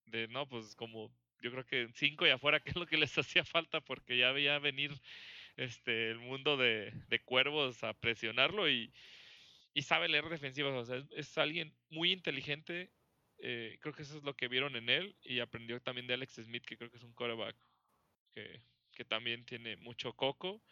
[0.06, 3.16] de no, pues como yo creo que cinco y afuera, que es lo que les
[3.18, 4.92] hacía falta porque ya veía venir
[5.56, 8.92] este el mundo de, de cuervos a presionarlo y,
[9.74, 12.92] y sabe leer defensivas, o sea, es alguien muy inteligente,
[13.38, 16.34] eh, creo que eso es lo que vieron en él y aprendió también de Alex
[16.36, 17.56] Smith, que creo que es un quarterback
[18.32, 20.62] que, que también tiene mucho coco.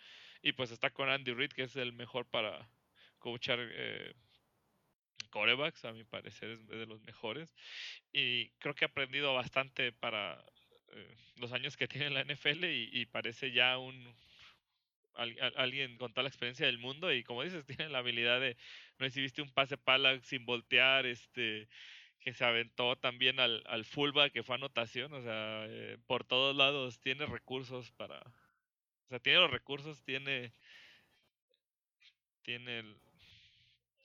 [0.42, 2.70] Y pues está con Andy Reid, que es el mejor para
[3.18, 4.14] coachar eh,
[5.30, 7.54] quarterbacks, a mi parecer es de los mejores.
[8.12, 10.44] Y creo que ha aprendido bastante para
[10.88, 14.14] eh, los años que tiene en la NFL y, parece ya un
[15.14, 17.12] al- al- alguien con toda la experiencia del mundo.
[17.12, 18.56] Y como dices tiene la habilidad de
[18.98, 21.68] no viste un pase pala sin voltear este
[22.24, 26.56] que se aventó también al, al fullback que fue anotación o sea eh, por todos
[26.56, 30.54] lados tiene recursos para o sea tiene los recursos tiene
[32.42, 32.84] tiene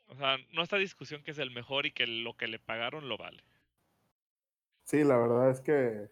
[0.07, 3.07] o sea no está discusión que es el mejor y que lo que le pagaron
[3.07, 3.43] lo vale.
[4.83, 6.11] Sí, la verdad es que,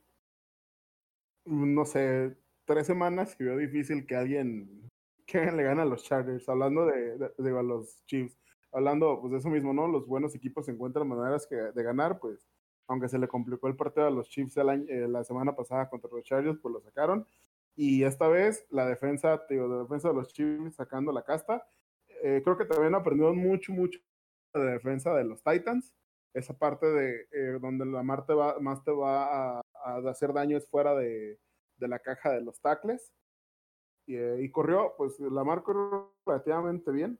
[1.45, 4.89] mm, no sé, tres semanas que veo difícil que alguien,
[5.25, 8.37] que le gane a los Chargers, hablando de, de- a los Chiefs,
[8.77, 9.87] hablando pues de eso mismo, ¿no?
[9.87, 12.47] Los buenos equipos encuentran maneras de ganar, pues,
[12.87, 15.89] aunque se le complicó el partido a los Chiefs el año- eh, la semana pasada
[15.89, 17.25] contra los Chargers, pues lo sacaron.
[17.75, 21.67] Y esta vez la defensa, la defensa de los Chiefs sacando la casta.
[22.23, 23.99] Eh, creo que también aprendieron mucho, mucho
[24.53, 25.93] de la defensa de los Titans
[26.33, 29.61] esa parte de eh, donde la mar te va, más te va a,
[30.09, 31.39] hacer daño fuera de,
[31.77, 33.11] de la caja de los tackles.
[34.05, 37.19] Y, y corrió, pues la mar corrió relativamente bien.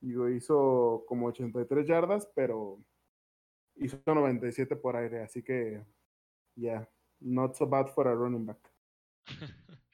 [0.00, 2.84] Digo, hizo como 83 yardas, pero
[3.76, 5.84] hizo 97 por aire, así que
[6.54, 8.58] ya, yeah, not so bad for a running back.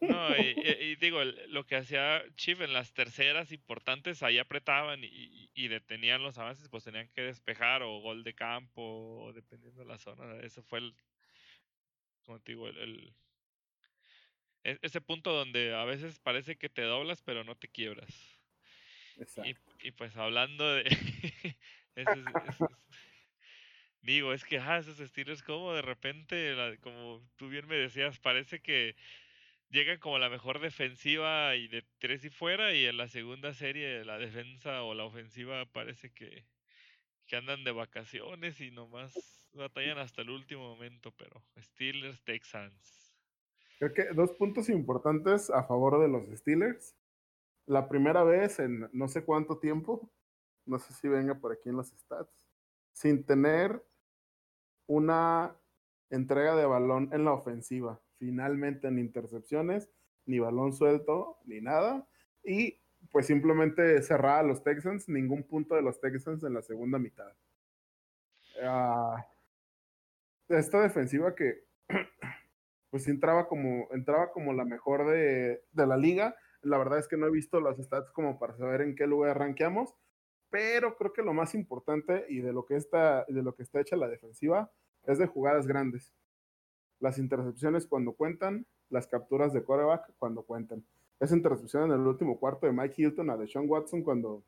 [0.00, 5.50] No, y, y- digo, lo que hacía Chief en las terceras importantes, ahí apretaban y,
[5.52, 8.82] y- detenían los avances, pues tenían que despejar o gol de campo,
[9.24, 10.40] o dependiendo de la zona.
[10.42, 10.94] Eso fue el,
[12.24, 13.16] como te digo, el, el-
[14.62, 18.33] e- ese punto donde a veces parece que te doblas, pero no te quiebras.
[19.82, 20.84] Y, pues hablando de...
[24.02, 28.18] digo, es que ah, esos estilos como de repente, la- como tú bien me decías,
[28.18, 28.96] parece que
[29.70, 34.04] llegan como la mejor defensiva y de tres y fuera y en la segunda serie
[34.04, 36.44] la defensa o la ofensiva parece que,
[37.26, 43.16] que andan de vacaciones y nomás batallan hasta el último momento, pero Steelers, Texans.
[43.78, 46.94] Creo que dos puntos importantes a favor de los Steelers.
[47.66, 50.10] La primera vez en no sé cuánto tiempo,
[50.66, 52.30] no sé si venga por aquí en los stats,
[52.92, 53.82] sin tener
[54.86, 55.56] una
[56.10, 58.00] entrega de balón en la ofensiva.
[58.18, 59.90] Finalmente en intercepciones,
[60.26, 62.06] ni balón suelto, ni nada.
[62.42, 62.80] Y
[63.10, 67.32] pues simplemente cerraba a los Texans, ningún punto de los Texans en la segunda mitad.
[68.62, 69.16] Uh,
[70.48, 71.64] esta defensiva que
[72.90, 77.16] pues entraba como, entraba como la mejor de, de la liga, La verdad es que
[77.16, 79.94] no he visto las stats como para saber en qué lugar arranqueamos,
[80.50, 83.80] pero creo que lo más importante y de lo que está, de lo que está
[83.80, 84.70] hecha la defensiva
[85.04, 86.14] es de jugadas grandes.
[87.00, 90.84] Las intercepciones cuando cuentan, las capturas de coreback cuando cuentan.
[91.20, 94.44] Esa intercepción en el último cuarto de Mike Hilton a Deshaun Watson cuando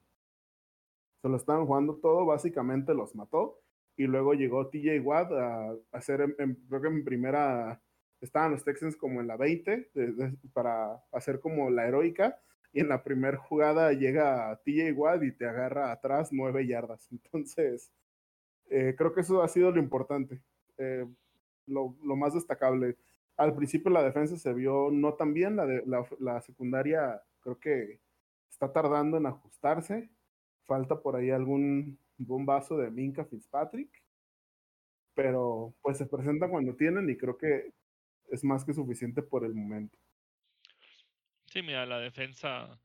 [1.23, 3.61] se lo estaban jugando todo, básicamente los mató.
[3.97, 6.37] Y luego llegó TJ Watt a, hacer,
[6.69, 7.81] creo que en primera,
[8.27, 9.91] estaban los Texans como en la 20
[10.53, 12.39] para hacer como la heroica.
[12.73, 17.09] Y en la primera jugada llega TJ Watt y te agarra atrás nueve yardas.
[17.11, 17.91] Entonces,
[18.69, 20.43] eh, creo que eso ha sido lo importante,
[20.77, 21.07] eh,
[21.67, 22.97] lo, lo, más destacable.
[23.37, 28.01] Al principio la defensa se vio no tan bien, la, la secundaria creo que
[28.51, 30.11] está tardando en ajustarse.
[30.65, 33.91] Falta por ahí algún bombazo de Minka Fitzpatrick,
[35.15, 37.73] pero pues se presentan cuando tienen y creo que
[38.31, 39.99] es más que suficiente por el momento.
[41.47, 42.81] Sí, mira, la defensa,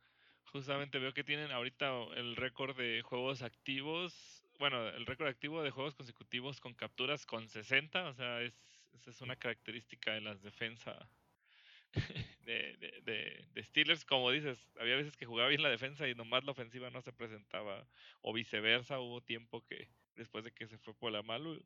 [0.45, 5.71] justamente veo que tienen ahorita el récord de juegos activos, bueno, el récord activo de
[5.71, 8.53] juegos consecutivos con capturas con 60, o sea, es,
[8.93, 10.97] esa es una característica de las defensas
[12.45, 16.45] de, de, de, Steelers, como dices, había veces que jugaba bien la defensa y nomás
[16.45, 17.85] la ofensiva no se presentaba,
[18.21, 21.57] o viceversa, hubo tiempo que después de que se fue por la malo,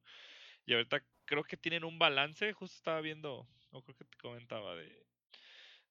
[0.66, 4.76] y ahorita creo que tienen un balance, justo estaba viendo, o creo que te comentaba
[4.76, 5.06] de,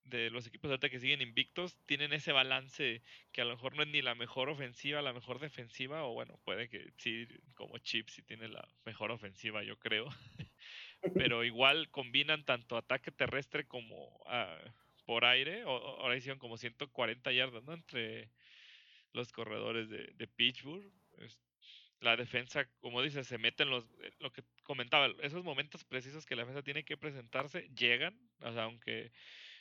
[0.04, 3.02] de los equipos ahorita que siguen invictos, tienen ese balance
[3.32, 6.38] que a lo mejor no es ni la mejor ofensiva, la mejor defensiva, o bueno,
[6.44, 10.06] puede que sí, como Chips sí tiene la mejor ofensiva, yo creo.
[11.14, 14.70] pero igual combinan tanto ataque terrestre como uh,
[15.04, 15.64] por aire.
[15.64, 17.72] O, ahora hicieron como 140 yardas, ¿no?
[17.72, 18.30] Entre
[19.12, 20.90] los corredores de, de Pittsburgh.
[22.00, 26.36] La defensa, como dices, se meten los, eh, lo que comentaba, esos momentos precisos que
[26.36, 29.12] la defensa tiene que presentarse, llegan, o sea, aunque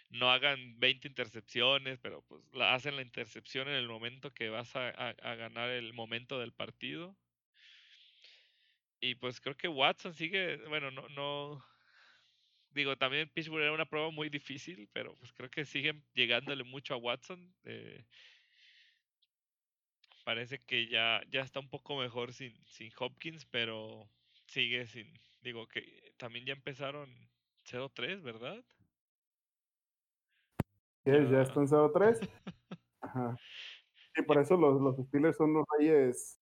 [0.09, 4.75] no hagan 20 intercepciones, pero pues la, hacen la intercepción en el momento que vas
[4.75, 7.17] a, a, a ganar el momento del partido.
[9.01, 11.63] Y pues creo que Watson sigue, bueno, no, no,
[12.73, 16.93] digo, también Pittsburgh era una prueba muy difícil, pero pues creo que siguen llegándole mucho
[16.93, 17.53] a Watson.
[17.65, 18.05] Eh,
[20.23, 24.09] parece que ya, ya está un poco mejor sin, sin Hopkins, pero
[24.45, 25.07] sigue sin,
[25.41, 27.09] digo que también ya empezaron
[27.65, 28.63] 0-3, ¿verdad?
[31.05, 32.29] Sí, ya, están 0-3.
[33.01, 33.37] Ajá.
[34.15, 36.39] Y por eso los, los Steelers son los reyes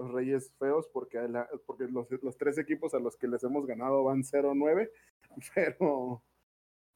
[0.00, 1.18] los Reyes feos porque,
[1.66, 4.90] porque los, los, tres equipos a los que les hemos ganado van 0-9,
[5.54, 6.22] pero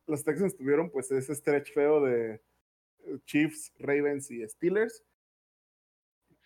[0.07, 5.05] los Texans tuvieron pues ese stretch feo de eh, Chiefs, Ravens y Steelers,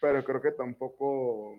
[0.00, 1.56] pero creo que tampoco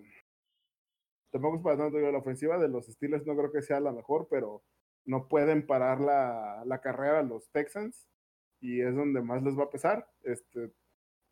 [1.30, 4.28] tampoco es para tanto la ofensiva de los Steelers no creo que sea la mejor,
[4.30, 4.62] pero
[5.04, 8.08] no pueden parar la, la carrera los Texans
[8.60, 10.08] y es donde más les va a pesar.
[10.22, 10.72] Este,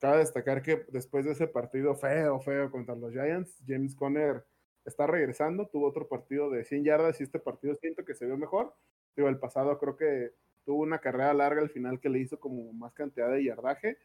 [0.00, 4.44] Cabe destacar que después de ese partido feo, feo contra los Giants, James Conner
[4.84, 8.36] está regresando, tuvo otro partido de 100 yardas y este partido siento que se vio
[8.36, 8.74] mejor.
[9.16, 10.32] Digo, el pasado creo que
[10.64, 13.98] tuvo una carrera larga al final que le hizo como más cantidad de yardaje,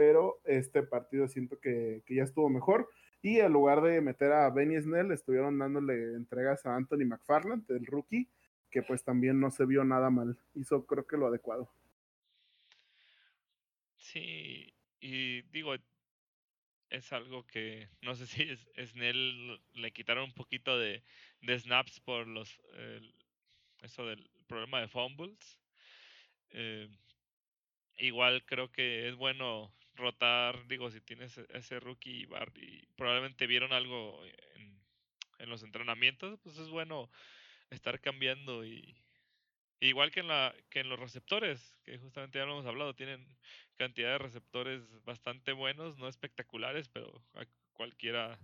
[0.00, 2.88] pero este partido siento que, que ya estuvo mejor.
[3.20, 7.84] Y en lugar de meter a Benny Snell, estuvieron dándole entregas a Anthony McFarland, el
[7.84, 8.26] rookie,
[8.70, 10.38] que pues también no se vio nada mal.
[10.54, 11.70] Hizo creo que lo adecuado.
[13.98, 15.74] Sí, y digo,
[16.88, 21.04] es algo que no sé si es, Snell le quitaron un poquito de,
[21.42, 22.58] de snaps por los
[23.82, 25.60] eso del problema de fumbles.
[26.52, 26.88] Eh,
[27.98, 33.72] igual creo que es bueno rotar, digo, si tienes e, ese rookie y probablemente vieron
[33.72, 34.20] algo
[34.54, 34.80] en,
[35.38, 37.10] en los entrenamientos, pues es bueno
[37.70, 38.96] estar cambiando y,
[39.80, 43.26] Igual que en, la, que en los receptores, que justamente ya lo hemos hablado, tienen
[43.76, 48.38] cantidad de receptores bastante buenos, no espectaculares, pero a cualquiera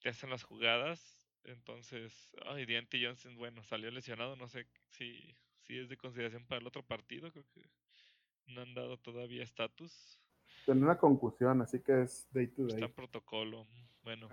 [0.00, 1.30] te hacen las jugadas.
[1.44, 6.60] Entonces, ay, Diante Johnson, bueno, salió lesionado, no sé si, si es de consideración para
[6.60, 7.62] el otro partido, creo que
[8.46, 10.20] no han dado todavía estatus.
[10.64, 12.74] Tiene una concusión, así que es day to day.
[12.74, 13.66] Está en protocolo,
[14.02, 14.28] bueno.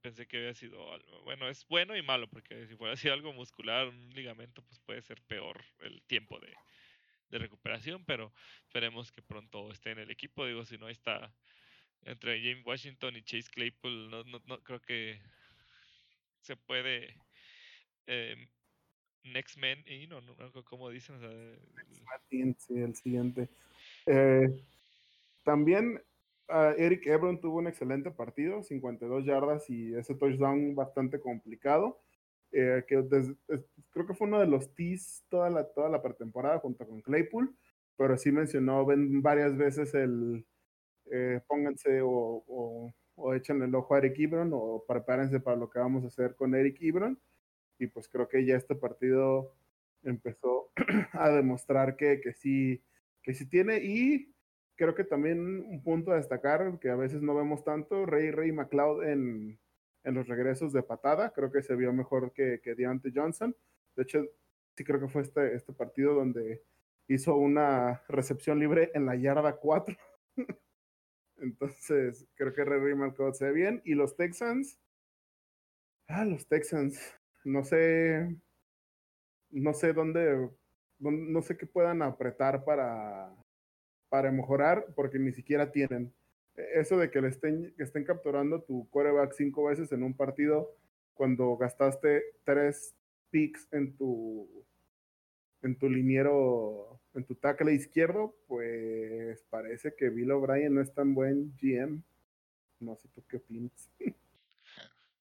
[0.00, 1.22] Pensé que había sido algo.
[1.24, 5.02] Bueno, es bueno y malo, porque si fuera sido algo muscular, un ligamento, pues puede
[5.02, 6.54] ser peor el tiempo de,
[7.28, 8.32] de recuperación, pero
[8.62, 10.46] esperemos que pronto esté en el equipo.
[10.46, 11.34] Digo, si no está
[12.02, 15.20] entre James Washington y Chase Claypool, no, no, no creo que
[16.40, 17.14] se puede.
[18.06, 18.48] Eh,
[19.24, 21.16] next man, y no, no, como dicen.
[21.16, 21.30] O sea,
[22.30, 23.48] sí, el siguiente.
[24.06, 24.48] Eh,
[25.44, 26.00] también
[26.48, 31.98] Uh, Eric Ebron tuvo un excelente partido, 52 yardas y ese touchdown bastante complicado.
[32.52, 33.34] Eh, que desde,
[33.90, 37.54] creo que fue uno de los tees toda la, toda la pretemporada junto con Claypool.
[37.96, 40.46] pero sí mencionó ven varias veces el
[41.10, 45.80] eh, pónganse o, o, o el ojo a Eric Ibron o prepárense para lo que
[45.80, 47.20] vamos a hacer con Eric Ibron.
[47.78, 49.54] Y pues creo que ya este partido
[50.04, 50.70] empezó
[51.12, 52.82] a demostrar que, que sí,
[53.26, 53.78] que sí tiene.
[53.82, 54.32] Y
[54.76, 58.52] creo que también un punto a destacar, que a veces no vemos tanto, Rey Rey
[58.52, 59.58] McLeod en,
[60.04, 63.54] en los regresos de patada, creo que se vio mejor que, que Deontay Johnson.
[63.96, 64.24] De hecho,
[64.76, 66.62] sí creo que fue este, este partido donde
[67.08, 69.96] hizo una recepción libre en la yarda 4.
[71.38, 73.82] Entonces, creo que Rey Rey McLeod se ve bien.
[73.84, 74.78] Y los Texans,
[76.06, 77.00] ah, los Texans,
[77.44, 78.36] no sé,
[79.50, 80.48] no sé dónde,
[80.98, 83.34] no sé qué puedan apretar para,
[84.08, 86.12] para mejorar, porque ni siquiera tienen.
[86.54, 90.74] Eso de que le estén, que estén capturando tu coreback cinco veces en un partido
[91.14, 92.94] cuando gastaste tres
[93.30, 94.48] picks en tu
[95.62, 101.14] en tu liniero, en tu tackle izquierdo, pues parece que Bill O'Brien no es tan
[101.14, 102.02] buen GM.
[102.78, 103.90] No sé tú qué opinas.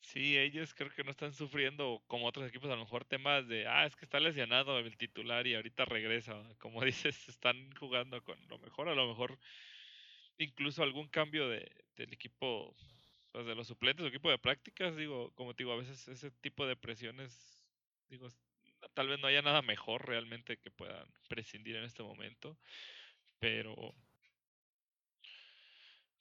[0.05, 3.67] Sí, ellos creo que no están sufriendo como otros equipos, a lo mejor temas de,
[3.67, 6.43] ah, es que está lesionado el titular y ahorita regresa.
[6.59, 9.39] Como dices, están jugando con lo mejor, a lo mejor
[10.37, 12.75] incluso algún cambio de, del equipo,
[13.31, 16.31] pues de los suplentes, el equipo de prácticas, digo, como te digo, a veces ese
[16.31, 17.67] tipo de presiones,
[18.09, 18.27] digo,
[18.93, 22.59] tal vez no haya nada mejor realmente que puedan prescindir en este momento,
[23.39, 23.95] pero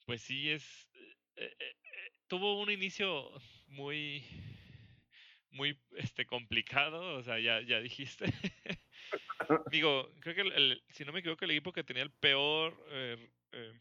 [0.05, 0.89] pues sí es...
[1.35, 1.75] Eh, eh,
[2.27, 3.31] tuvo un inicio
[3.75, 4.25] muy
[5.51, 8.25] muy este complicado, o sea, ya, ya dijiste.
[9.71, 13.29] Digo, creo que el, si no me equivoco, el equipo que tenía el peor eh,
[13.51, 13.73] eh,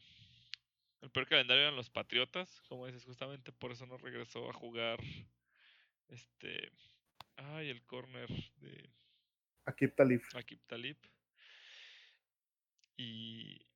[1.00, 5.00] el peor calendario eran los Patriotas, como dices, justamente por eso no regresó a jugar
[6.08, 6.70] este
[7.36, 8.90] ay, el corner de
[9.66, 10.22] Akip Talib.
[10.34, 10.96] Akip Talib.
[12.96, 13.66] Y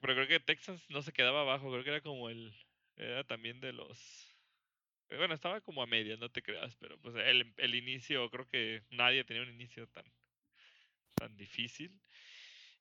[0.00, 2.52] pero creo que Texas no se quedaba abajo, creo que era como el
[2.96, 4.33] era también de los...
[5.16, 8.82] Bueno, estaba como a medias, no te creas, pero pues el, el inicio, creo que
[8.90, 10.04] nadie tenía un inicio tan,
[11.14, 12.00] tan difícil.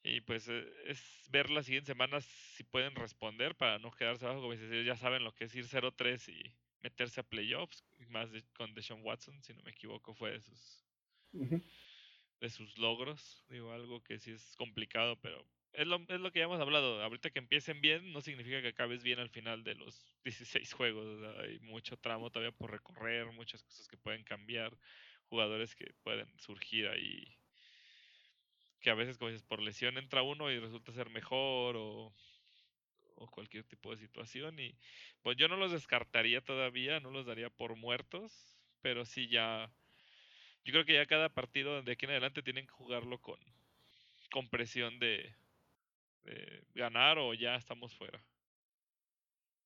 [0.03, 4.41] Y pues eh, es ver las siguientes semanas si pueden responder para no quedarse abajo,
[4.41, 6.43] como dices, ya saben lo que es ir 0-3 y
[6.81, 10.85] meterse a playoffs, más con Deshaun Watson, si no me equivoco, fue de sus,
[12.39, 13.43] de sus logros.
[13.49, 17.01] Digo, algo que sí es complicado, pero es lo, es lo que ya hemos hablado.
[17.01, 21.37] Ahorita que empiecen bien, no significa que acabes bien al final de los 16 juegos.
[21.39, 24.77] hay mucho tramo todavía por recorrer, muchas cosas que pueden cambiar,
[25.29, 27.35] jugadores que pueden surgir ahí.
[28.81, 32.13] Que a veces, como dices, por lesión entra uno y resulta ser mejor o,
[33.15, 34.59] o cualquier tipo de situación.
[34.59, 34.75] Y
[35.23, 39.71] pues yo no los descartaría todavía, no los daría por muertos, pero sí ya.
[40.65, 43.39] Yo creo que ya cada partido de aquí en adelante tienen que jugarlo con,
[44.31, 45.33] con presión de,
[46.25, 48.23] eh, ganar o ya estamos fuera.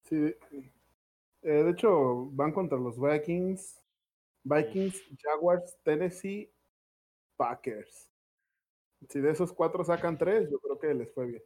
[0.03, 3.81] Sí, eh, de hecho van contra los Vikings,
[4.43, 6.51] Vikings, Jaguars, Tennessee,
[7.35, 8.09] Packers.
[9.09, 11.43] Si de esos cuatro sacan tres, yo creo que les fue bien.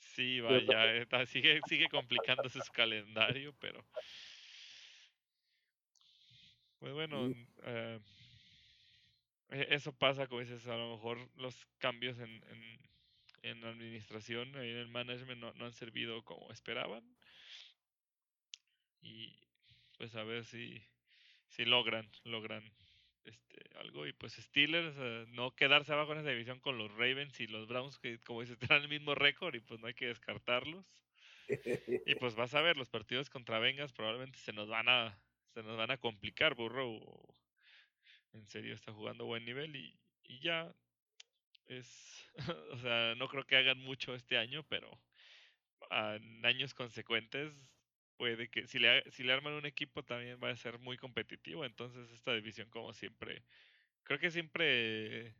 [0.00, 3.84] sí, vaya, sigue, sigue complicándose su calendario, pero
[6.80, 7.32] pues bueno,
[7.62, 8.00] eh,
[9.50, 12.78] e, eso pasa, como dices, a lo mejor los cambios en, en
[13.44, 17.04] en la administración y en el management no, no, han servido como esperaban.
[19.02, 19.36] Y
[19.98, 20.82] pues a ver si,
[21.48, 22.64] si logran, logran
[23.24, 24.06] este, algo.
[24.06, 27.68] Y pues Steelers, eh, no quedarse abajo en esa división con los Ravens y los
[27.68, 30.90] Browns, que como dices, tienen el mismo récord y pues no hay que descartarlos.
[31.48, 35.18] y pues vas a ver, los partidos contra Vengas probablemente se nos van a,
[35.52, 36.54] se nos van a complicar.
[36.54, 36.98] Burrow
[38.32, 40.74] en serio está jugando buen nivel y, y ya
[41.68, 42.30] es,
[42.72, 44.90] o sea, no creo que hagan mucho este año, pero
[45.90, 47.52] en años consecuentes
[48.16, 51.64] puede que si le, si le arman un equipo también va a ser muy competitivo.
[51.64, 53.42] Entonces esta división como siempre,
[54.04, 55.34] creo que siempre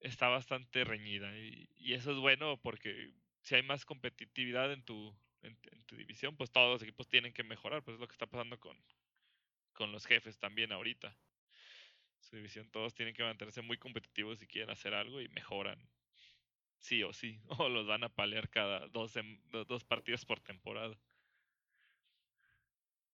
[0.00, 3.12] está bastante reñida y, eso es bueno porque
[3.42, 5.56] si hay más competitividad en tu, en,
[5.86, 8.58] tu división, pues todos los equipos tienen que mejorar, pues es lo que está pasando
[8.58, 8.76] con,
[9.72, 11.16] con los jefes también ahorita
[12.20, 15.78] su división, todos tienen que mantenerse muy competitivos si quieren hacer algo y mejoran
[16.80, 19.14] sí o sí, o los van a palear cada dos,
[19.68, 20.96] dos partidos por temporada.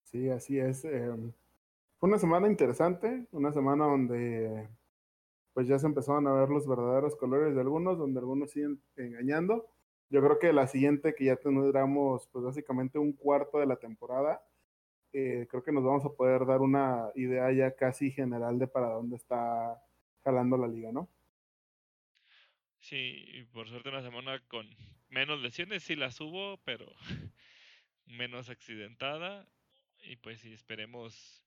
[0.05, 0.85] Sí, así es.
[0.85, 1.33] Em,
[1.99, 4.69] fue una semana interesante, una semana donde
[5.53, 9.67] pues ya se empezaron a ver los verdaderos colores de algunos, donde algunos siguen engañando.
[10.11, 14.45] Yo creo que la siguiente que ya tendremos pues básicamente un cuarto de la temporada,
[15.13, 18.89] eh, creo que nos vamos a poder dar una idea ya casi general de para
[18.89, 19.83] dónde está
[20.25, 21.09] jalando la liga, ¿no?
[22.79, 24.69] Sí, y por suerte una semana con
[25.09, 26.87] menos lesiones, sí las hubo, pero
[28.07, 29.49] menos accidentada.
[30.03, 31.43] Y pues sí, esperemos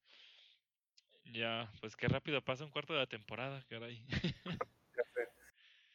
[1.26, 4.04] ya, pues qué rápido pasa un cuarto de la temporada, caray.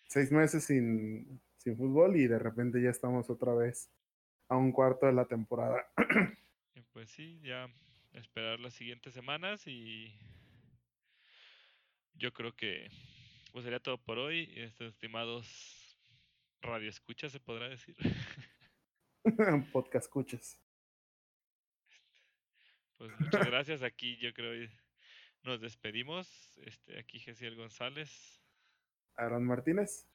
[0.08, 3.90] Seis meses sin, sin fútbol y de repente ya estamos otra vez
[4.48, 5.86] a un cuarto de la temporada.
[6.94, 7.68] Pues sí, ya
[8.12, 10.16] esperar las siguientes semanas y
[12.14, 12.88] yo creo que
[13.50, 14.52] pues sería todo por hoy.
[14.54, 15.98] Estos estimados
[16.62, 17.96] radio escuchas, se podrá decir.
[19.72, 20.56] Podcast escuchas.
[22.96, 23.82] Pues muchas gracias.
[23.82, 24.70] Aquí yo creo
[25.42, 26.56] nos despedimos.
[26.58, 28.40] Este, aquí Gesiel González.
[29.16, 30.06] Aaron Martínez.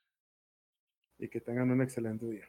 [1.17, 2.47] Y que tengan un excelente día.